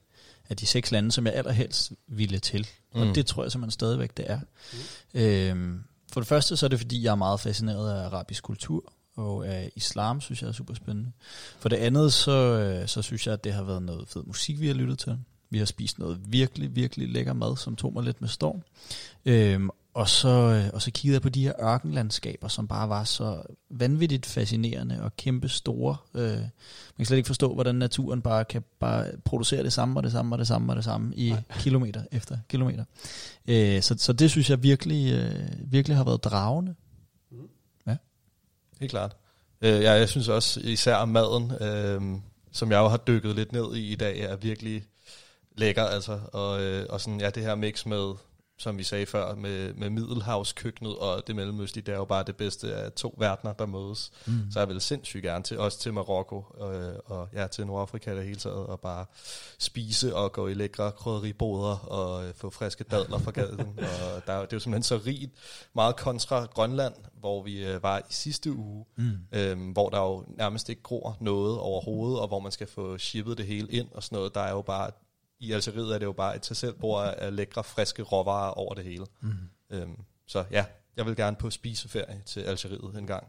af 0.50 0.58
de 0.58 0.66
seks 0.66 0.92
lande, 0.92 1.12
som 1.12 1.26
jeg 1.26 1.34
allerhelst 1.34 1.92
ville 2.08 2.40
til. 2.40 2.68
Mm. 2.96 3.02
Og 3.02 3.16
det 3.16 3.26
tror 3.26 3.44
jeg 3.44 3.52
simpelthen 3.52 3.72
stadigvæk, 3.72 4.18
det 4.18 4.26
er. 4.32 4.40
Mm. 5.14 5.20
Øhm, 5.20 5.84
for 6.14 6.20
det 6.20 6.28
første, 6.28 6.58
så 6.58 6.66
er 6.66 6.68
det 6.68 6.80
fordi, 6.80 7.04
jeg 7.04 7.12
er 7.12 7.16
meget 7.16 7.40
fascineret 7.40 7.92
af 7.92 8.06
arabisk 8.06 8.44
kultur, 8.44 8.94
og 9.22 9.48
af 9.48 9.72
islam, 9.76 10.22
synes 10.22 10.42
jeg 10.42 10.48
er 10.48 10.52
super 10.52 10.74
spændende. 10.74 11.12
For 11.60 11.70
det 11.70 11.78
andet, 11.78 12.14
så, 12.14 12.32
øh, 12.32 12.88
så 12.88 13.02
synes 13.02 13.28
jeg, 13.28 13.34
at 13.34 13.44
det 13.44 13.54
har 13.54 13.64
været 13.64 13.84
noget 13.84 14.08
fed 14.08 14.24
musik, 14.24 14.60
vi 14.60 14.68
har 14.68 14.74
lyttet 14.74 15.00
til. 15.00 15.18
Vi 15.50 15.58
har 15.58 15.66
spist 15.66 16.00
noget 16.00 16.20
virkelig, 16.28 16.76
virkelig 16.76 17.10
lækker 17.10 17.34
mad, 17.34 17.58
som 17.58 17.76
tog 17.76 17.94
mig 17.94 18.04
lidt 18.04 18.22
med 18.22 18.30
storm. 18.30 18.62
Øhm, 19.26 19.70
og 19.94 20.10
så, 20.10 20.30
øh, 20.30 20.70
og 20.74 20.82
så 20.82 20.92
kiggede 20.92 21.14
jeg 21.14 21.22
på 21.22 21.30
de 21.30 21.44
her 21.44 21.54
ørkenlandskaber, 21.62 22.48
som 22.48 22.68
bare 22.68 22.90
var 22.90 23.04
så 23.04 23.42
vanvittigt 23.70 24.26
fascinerende 24.26 25.02
og 25.02 25.16
kæmpe 25.16 25.50
store. 25.50 25.96
Øh, 26.16 26.38
man 26.38 26.52
kan 26.98 27.06
slet 27.06 27.18
ikke 27.18 27.28
forstå, 27.28 27.54
hvordan 27.54 27.76
naturen 27.76 28.22
bare 28.22 28.46
kan 28.46 28.64
bare 28.80 29.06
producere 29.26 29.64
det 29.64 29.74
samme 29.74 30.00
og 30.00 30.04
det 30.04 30.12
samme 30.12 30.36
og 30.36 30.40
det 30.40 30.48
samme 30.48 30.72
og 30.72 30.76
det 30.76 30.84
samme 30.84 31.16
i 31.16 31.30
Nej. 31.30 31.42
kilometer 31.60 32.04
efter 32.12 32.38
kilometer. 32.50 32.84
Øh, 33.48 33.82
så, 33.82 33.96
så 33.98 34.14
det 34.14 34.32
synes 34.32 34.50
jeg 34.50 34.64
virkelig, 34.64 35.14
øh, 35.14 35.72
virkelig 35.72 35.98
har 35.98 36.04
været 36.04 36.24
dragende. 36.24 36.76
Helt 38.82 38.92
klart. 38.92 39.16
Øh, 39.62 39.82
ja, 39.82 39.92
jeg 39.92 40.10
synes 40.10 40.28
også 40.28 40.60
især 40.64 41.06
maden, 41.06 41.52
øh, 41.52 42.02
som 42.52 42.72
jeg 42.72 42.78
jo 42.78 42.88
har 42.88 42.98
dykket 42.98 43.36
lidt 43.36 43.52
ned 43.52 43.76
i 43.76 43.92
i 43.92 43.96
dag, 43.96 44.20
er 44.20 44.36
virkelig 44.36 44.84
lækker. 45.58 45.84
Altså, 45.84 46.20
og, 46.34 46.62
øh, 46.62 46.86
og 46.90 47.02
sådan, 47.02 47.22
ja, 47.22 47.30
det 47.30 47.44
her 47.44 47.56
mix 47.56 47.86
med 47.86 48.14
som 48.62 48.78
vi 48.78 48.84
sagde 48.84 49.06
før, 49.06 49.36
med, 49.36 49.74
med 49.74 49.90
Middelhavskøkkenet 49.90 50.98
og 50.98 51.28
det 51.28 51.36
mellemøstlige, 51.36 51.86
det 51.86 51.94
er 51.94 51.98
jo 51.98 52.06
bare 52.06 52.24
det 52.24 52.36
bedste 52.36 52.76
af 52.76 52.92
to 52.92 53.16
verdener, 53.18 53.54
der 53.54 53.66
mødes. 53.66 54.12
Mm. 54.28 54.52
Så 54.52 54.60
jeg 54.60 54.68
vil 54.68 54.82
sindssygt 54.82 55.24
gerne 55.24 55.44
til, 55.44 55.60
også 55.60 55.80
til 55.80 55.94
Marokko 55.94 56.46
øh, 56.62 56.94
og 57.06 57.30
ja, 57.34 57.48
til 57.48 57.68
Nordafrika 57.68 58.16
det 58.16 58.24
hele 58.24 58.36
taget, 58.36 58.66
og 58.66 58.80
bare 58.80 59.06
spise 59.60 60.16
og 60.16 60.32
gå 60.32 60.48
i 60.48 60.54
lækre 60.54 60.92
krydderiboder 60.92 61.76
og 61.76 62.28
øh, 62.28 62.34
få 62.34 62.50
friske 62.50 62.84
dadler 62.84 63.18
fra 63.18 63.32
gaden. 63.32 63.60
og 63.88 64.22
der, 64.28 64.34
er 64.34 64.42
det 64.42 64.54
er 64.54 64.58
jo 64.58 64.60
simpelthen 64.60 64.84
så 64.84 65.02
rigt, 65.06 65.32
meget 65.76 65.96
kontra 65.96 66.46
Grønland, 66.46 66.94
hvor 67.20 67.44
vi 67.44 67.66
øh, 67.66 67.84
var 67.84 68.00
i 68.00 68.14
sidste 68.14 68.52
uge, 68.52 68.86
mm. 68.96 69.18
øhm, 69.32 69.72
hvor 69.72 69.90
der 69.90 70.00
jo 70.00 70.26
nærmest 70.38 70.70
ikke 70.70 70.82
gror 70.82 71.18
noget 71.20 71.60
overhovedet, 71.60 72.20
og 72.20 72.28
hvor 72.28 72.40
man 72.40 72.52
skal 72.52 72.68
få 72.68 72.98
shippet 72.98 73.38
det 73.38 73.46
hele 73.46 73.72
ind 73.72 73.88
og 73.92 74.04
sådan 74.04 74.16
noget. 74.16 74.36
Der 74.36 74.42
er 74.42 74.52
jo 74.52 74.62
bare, 74.62 74.92
i 75.42 75.52
Algeriet 75.52 75.94
er 75.94 76.00
det 76.00 76.06
jo 76.06 76.12
bare 76.12 76.36
et 76.36 76.42
tag 76.42 76.58
selv 76.58 76.74
bord 76.74 77.14
af 77.18 77.36
lækre, 77.36 77.64
friske 77.64 78.04
råvarer 78.04 78.52
over 78.52 78.74
det 78.74 78.84
hele. 78.84 79.06
Mm. 79.22 79.32
Øhm, 79.70 79.98
så 80.28 80.46
ja, 80.52 80.66
jeg 80.98 81.06
vil 81.06 81.16
gerne 81.16 81.36
på 81.36 81.50
spiseferie 81.50 82.22
til 82.26 82.40
Algeriet 82.40 82.98
en 82.98 83.08
gang. 83.08 83.28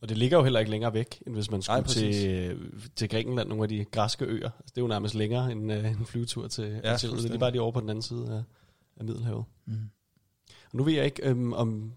Og 0.00 0.08
det 0.08 0.18
ligger 0.18 0.36
jo 0.36 0.42
heller 0.42 0.60
ikke 0.60 0.70
længere 0.70 0.94
væk, 0.94 1.22
end 1.26 1.34
hvis 1.34 1.50
man 1.50 1.62
skulle 1.62 1.76
Nej, 1.76 1.82
præcis. 1.82 2.16
til, 2.16 2.90
til 2.96 3.08
Grækenland, 3.08 3.48
nogle 3.48 3.62
af 3.62 3.68
de 3.68 3.84
græske 3.84 4.24
øer. 4.24 4.50
Altså, 4.50 4.72
det 4.74 4.78
er 4.78 4.82
jo 4.82 4.86
nærmest 4.86 5.14
længere 5.14 5.52
end 5.52 5.72
uh, 5.72 5.90
en 5.90 6.06
flyvetur 6.06 6.48
til 6.48 6.64
ja, 6.64 6.90
Algeriet. 6.92 7.22
Det 7.22 7.34
er 7.34 7.38
bare 7.38 7.50
de 7.50 7.60
over 7.60 7.72
på 7.72 7.80
den 7.80 7.90
anden 7.90 8.02
side 8.02 8.26
af, 8.28 8.42
af 8.96 9.04
Middelhavet. 9.04 9.44
Mm. 9.66 9.90
Og 10.46 10.76
nu 10.76 10.82
ved 10.84 10.92
jeg 10.92 11.04
ikke, 11.04 11.28
øhm, 11.28 11.52
om, 11.52 11.92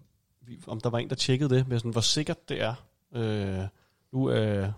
om 0.66 0.80
der 0.80 0.90
var 0.90 0.98
en, 0.98 1.08
der 1.08 1.14
tjekkede 1.14 1.54
det, 1.54 1.68
med 1.68 1.78
sådan, 1.78 1.90
hvor 1.90 2.00
sikkert 2.00 2.48
det 2.48 2.62
er. 2.62 2.74
Øh, 3.14 3.66
nu 4.12 4.30
øh, 4.30 4.68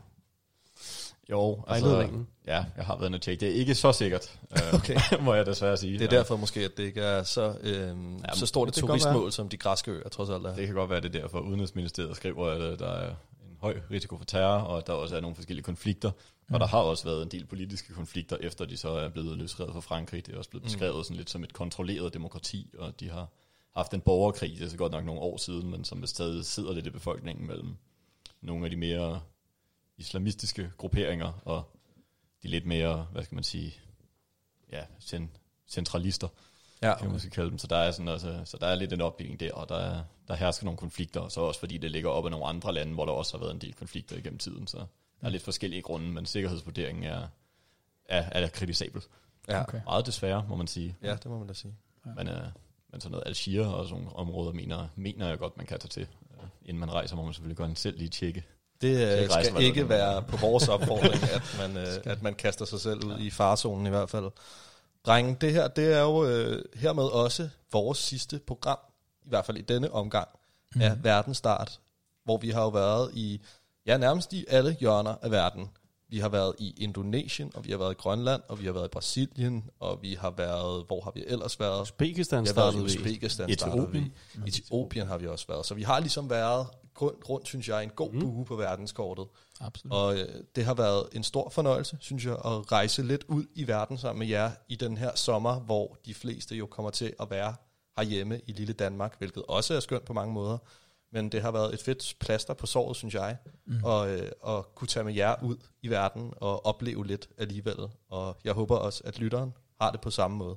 Jo, 1.31 1.63
Vejledningen. 1.67 2.29
ja, 2.47 2.65
jeg 2.77 2.85
har 2.85 2.97
været 2.97 3.09
inde 3.09 3.17
og 3.17 3.23
tjekke. 3.23 3.41
Det 3.47 3.55
er 3.55 3.55
ikke 3.59 3.75
så 3.75 3.93
sikkert, 3.93 4.39
øh, 4.53 4.75
Okay. 4.75 4.97
må 5.25 5.35
jeg 5.35 5.47
desværre 5.47 5.77
sige. 5.77 5.99
Det 5.99 6.05
er 6.05 6.09
derfor 6.09 6.37
måske, 6.37 6.61
at 6.61 6.77
det 6.77 6.83
ikke 6.83 7.01
er 7.01 7.23
så, 7.23 7.55
øhm, 7.63 8.19
så 8.35 8.47
stort 8.47 8.69
et 8.69 8.75
turistmål, 8.75 9.33
som 9.33 9.49
de 9.49 9.57
græske 9.57 9.91
øer 9.91 10.09
trods 10.09 10.31
alt 10.31 10.47
er. 10.47 10.55
Det 10.55 10.67
kan 10.67 10.75
godt 10.75 10.91
være, 10.91 11.01
det 11.01 11.15
er 11.17 11.21
derfor, 11.21 11.41
Udenrigsministeriet 11.41 12.17
skriver, 12.17 12.47
at 12.47 12.61
øh, 12.61 12.79
der 12.79 12.89
er 12.89 13.09
en 13.11 13.57
høj 13.61 13.81
risiko 13.91 14.17
for 14.19 14.25
terror, 14.25 14.59
og 14.59 14.79
at 14.79 14.87
der 14.87 14.93
også 14.93 15.17
er 15.17 15.21
nogle 15.21 15.35
forskellige 15.37 15.65
konflikter. 15.65 16.11
Mm. 16.49 16.55
Og 16.55 16.61
der 16.61 16.67
har 16.67 16.79
også 16.79 17.05
været 17.05 17.23
en 17.23 17.29
del 17.29 17.47
politiske 17.47 17.93
konflikter, 17.95 18.37
efter 18.41 18.65
de 18.65 18.77
så 18.77 18.89
er 18.89 19.09
blevet 19.09 19.39
løsredet 19.39 19.73
fra 19.73 19.81
Frankrig. 19.81 20.27
Det 20.27 20.35
er 20.35 20.39
også 20.39 20.51
blevet 20.51 20.65
beskrevet 20.65 21.07
sådan 21.07 21.17
lidt 21.17 21.31
som 21.31 21.45
et 21.45 21.53
kontrolleret 21.53 22.15
demokrati, 22.15 22.71
og 22.79 23.01
de 23.01 23.11
har 23.11 23.29
haft 23.77 23.95
en 23.95 24.01
borgerkrig, 24.01 24.57
det 24.59 24.67
er 24.67 24.69
så 24.71 24.77
godt 24.77 24.93
nok 24.93 25.05
nogle 25.05 25.21
år 25.21 25.37
siden, 25.37 25.71
men 25.71 25.85
som 25.85 26.07
stadig 26.07 26.45
sidder 26.45 26.73
lidt 26.73 26.87
i 26.87 26.91
befolkningen 26.91 27.47
mellem 27.47 27.77
nogle 28.43 28.65
af 28.65 28.71
de 28.71 28.77
mere 28.77 29.21
islamistiske 29.99 30.73
grupperinger 30.77 31.33
og 31.45 31.77
de 32.43 32.49
lidt 32.49 32.67
mere, 32.67 33.07
hvad 33.13 33.25
skal 33.25 33.35
man 33.35 33.45
sige, 33.45 33.75
ja, 34.73 34.83
cen- 35.01 35.39
centralister 35.69 36.29
Ja, 36.83 36.97
kan 36.97 37.07
man 37.07 37.13
måske 37.13 37.31
kalde 37.31 37.51
dem. 37.51 37.59
Så 37.59 37.67
der 37.67 37.77
er, 37.77 37.91
sådan, 37.91 38.09
altså, 38.09 38.41
så 38.45 38.57
der 38.61 38.67
er 38.67 38.75
lidt 38.75 38.93
en 38.93 39.01
opdeling 39.01 39.41
der, 39.41 39.53
og 39.53 39.69
der, 39.69 39.77
er, 39.77 40.05
der 40.29 40.35
hersker 40.35 40.65
nogle 40.65 40.79
konflikter, 40.79 41.21
og 41.21 41.33
så 41.33 41.41
også 41.41 41.61
fordi 41.61 41.79
det 41.79 41.91
ligger 41.91 42.11
op 42.11 42.25
af 42.25 42.31
nogle 42.31 42.47
andre 42.47 42.75
lande, 42.75 42.95
hvor 42.95 43.05
der 43.05 43.13
også 43.13 43.37
har 43.37 43.45
været 43.45 43.55
en 43.55 43.61
del 43.61 43.75
konflikter 43.75 44.17
igennem 44.17 44.39
tiden. 44.39 44.67
Så 44.67 44.77
der 45.21 45.27
er 45.27 45.29
lidt 45.29 45.43
forskellige 45.43 45.83
grunde, 45.83 46.07
men 46.11 46.27
sikkerhedsvurderingen 46.27 47.05
er, 47.05 47.29
er, 48.05 48.23
er 48.43 48.49
kritisabel. 48.49 49.03
ja. 49.49 49.63
Okay. 49.63 49.81
Meget 49.85 50.07
desværre, 50.07 50.47
må 50.49 50.57
man 50.57 50.67
sige. 50.67 50.97
ja, 51.03 51.15
det 51.15 51.27
må 51.27 51.39
man 51.39 51.49
da 51.49 51.55
sige. 51.55 51.75
Men, 52.17 52.29
øh, 52.29 52.47
men 52.93 53.01
sådan 53.01 53.11
noget 53.11 53.27
Algier 53.27 53.67
og 53.67 53.89
sådan 53.89 54.03
nogle 54.05 54.17
områder, 54.17 54.53
mener, 54.53 54.89
mener 54.97 55.29
jeg 55.29 55.39
godt, 55.39 55.57
man 55.57 55.67
kan 55.67 55.79
tage 55.79 55.89
til. 55.89 56.03
Øh, 56.31 56.49
inden 56.65 56.81
man 56.81 56.93
rejser, 56.93 57.17
må 57.17 57.25
man 57.25 57.35
selvfølgelig 57.35 57.57
godt 57.57 57.79
selv 57.79 57.99
lige 57.99 58.09
tjekke. 58.09 58.45
Det 58.81 59.13
øh, 59.13 59.23
ikke 59.23 59.35
rejse, 59.35 59.51
skal 59.51 59.63
ikke 59.63 59.81
er. 59.81 59.85
være 59.85 60.23
på 60.23 60.37
vores 60.37 60.69
opfordring, 60.69 61.23
at 61.37 61.57
man, 61.59 61.77
øh, 61.77 61.87
at 62.05 62.23
man 62.23 62.35
kaster 62.35 62.65
sig 62.65 62.81
selv 62.81 63.05
ud 63.05 63.19
i 63.19 63.31
farzonen 63.31 63.87
i 63.87 63.91
hvert 63.91 64.11
fald. 64.11 64.31
Drenge, 65.07 65.37
det 65.41 65.53
her 65.53 65.69
det 65.69 65.95
er 65.95 66.01
jo 66.01 66.25
øh, 66.25 66.65
hermed 66.75 67.05
også 67.05 67.49
vores 67.73 67.99
sidste 67.99 68.41
program, 68.47 68.79
i 69.25 69.29
hvert 69.29 69.47
fald 69.47 69.57
i 69.57 69.63
denne 69.63 69.93
omgang 69.93 70.29
mm. 70.75 70.83
af 70.83 71.05
Verdensstart, 71.05 71.81
hvor 72.25 72.37
vi 72.37 72.51
har 72.51 72.63
jo 72.63 72.69
været 72.69 73.11
i, 73.15 73.41
ja 73.87 73.97
nærmest 73.97 74.33
i 74.33 74.45
alle 74.49 74.77
hjørner 74.81 75.15
af 75.23 75.31
verden. 75.31 75.71
Vi 76.09 76.19
har 76.19 76.29
været 76.29 76.55
i 76.59 76.75
Indonesien, 76.77 77.53
og 77.55 77.65
vi 77.65 77.71
har 77.71 77.79
været 77.79 77.93
i 77.93 77.95
Grønland, 77.95 78.43
og 78.49 78.61
vi 78.61 78.67
har 78.67 78.73
været 78.73 78.85
i 78.85 78.89
Brasilien, 78.93 79.71
og 79.81 80.03
vi 80.03 80.15
har 80.15 80.31
været, 80.31 80.85
hvor 80.87 81.01
har 81.01 81.11
vi 81.15 81.25
ellers 81.27 81.61
været? 81.61 81.83
Uzbekistan 81.83 82.47
startede 82.47 82.83
vi. 82.83 82.85
Uzbekistan, 82.85 83.51
Etiopien. 83.51 84.13
vi. 84.35 84.49
Etiopien 84.49 85.07
har 85.07 85.19
vi 85.19 85.27
også 85.27 85.47
været. 85.49 85.67
Så 85.67 85.75
vi 85.75 85.83
har 85.83 86.01
ligesom 86.01 86.31
været 86.31 86.67
rundt, 87.03 87.29
rundt 87.29 87.49
synes 87.49 87.69
jeg, 87.69 87.83
en 87.83 87.91
god 87.91 88.13
mm. 88.13 88.21
bue 88.21 88.45
på 88.45 88.57
verdenskortet. 88.57 89.27
Absolut. 89.61 89.93
Og 89.93 90.19
øh, 90.19 90.29
det 90.57 90.65
har 90.65 90.75
været 90.75 91.09
en 91.13 91.23
stor 91.23 91.49
fornøjelse, 91.51 91.97
synes 92.01 92.25
jeg, 92.25 92.33
at 92.33 92.73
rejse 92.73 93.03
lidt 93.03 93.25
ud 93.29 93.45
i 93.55 93.67
verden 93.67 93.99
sammen 93.99 94.19
med 94.19 94.27
jer 94.27 94.51
i 94.69 94.77
den 94.77 94.97
her 94.97 95.11
sommer, 95.15 95.61
hvor 95.61 95.97
de 96.07 96.15
fleste 96.15 96.57
jo 96.57 96.67
kommer 96.67 96.91
til 96.91 97.13
at 97.21 97.31
være 97.31 97.55
herhjemme 97.99 98.41
i 98.47 98.53
lille 98.53 98.73
Danmark, 98.73 99.19
hvilket 99.19 99.43
også 99.49 99.75
er 99.75 99.81
skønt 99.81 100.05
på 100.05 100.13
mange 100.13 100.35
måder. 100.35 100.59
Men 101.17 101.29
det 101.29 101.43
har 101.43 101.51
været 101.51 101.75
et 101.75 101.83
fedt 101.83 102.17
plaster 102.21 102.55
på 102.55 102.67
såret, 102.67 102.97
synes 102.97 103.15
jeg, 103.15 103.37
mm. 103.67 103.85
og, 103.85 104.11
øh, 104.11 104.31
at 104.47 104.75
kunne 104.75 104.89
tage 104.89 105.05
med 105.05 105.15
jer 105.15 105.43
ud 105.43 105.57
i 105.83 105.89
verden 105.89 106.33
og 106.37 106.67
opleve 106.67 107.07
lidt 107.07 107.29
alligevel. 107.39 107.77
Og 108.09 108.37
jeg 108.45 108.53
håber 108.53 108.77
også, 108.77 109.03
at 109.05 109.19
lytteren 109.19 109.55
har 109.81 109.91
det 109.91 110.01
på 110.01 110.11
samme 110.11 110.37
måde. 110.37 110.57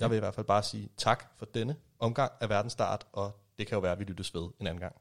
Jeg 0.00 0.10
vil 0.10 0.16
i 0.16 0.18
hvert 0.18 0.34
fald 0.34 0.46
bare 0.46 0.62
sige 0.62 0.88
tak 0.96 1.24
for 1.38 1.46
denne 1.46 1.76
omgang 1.98 2.32
af 2.40 2.48
Verdensstart, 2.48 3.06
og 3.12 3.40
det 3.58 3.66
kan 3.66 3.76
jo 3.76 3.80
være, 3.80 3.92
at 3.92 3.98
vi 3.98 4.04
lyttes 4.04 4.34
ved 4.34 4.48
en 4.60 4.66
anden 4.66 4.80
gang. 4.80 4.96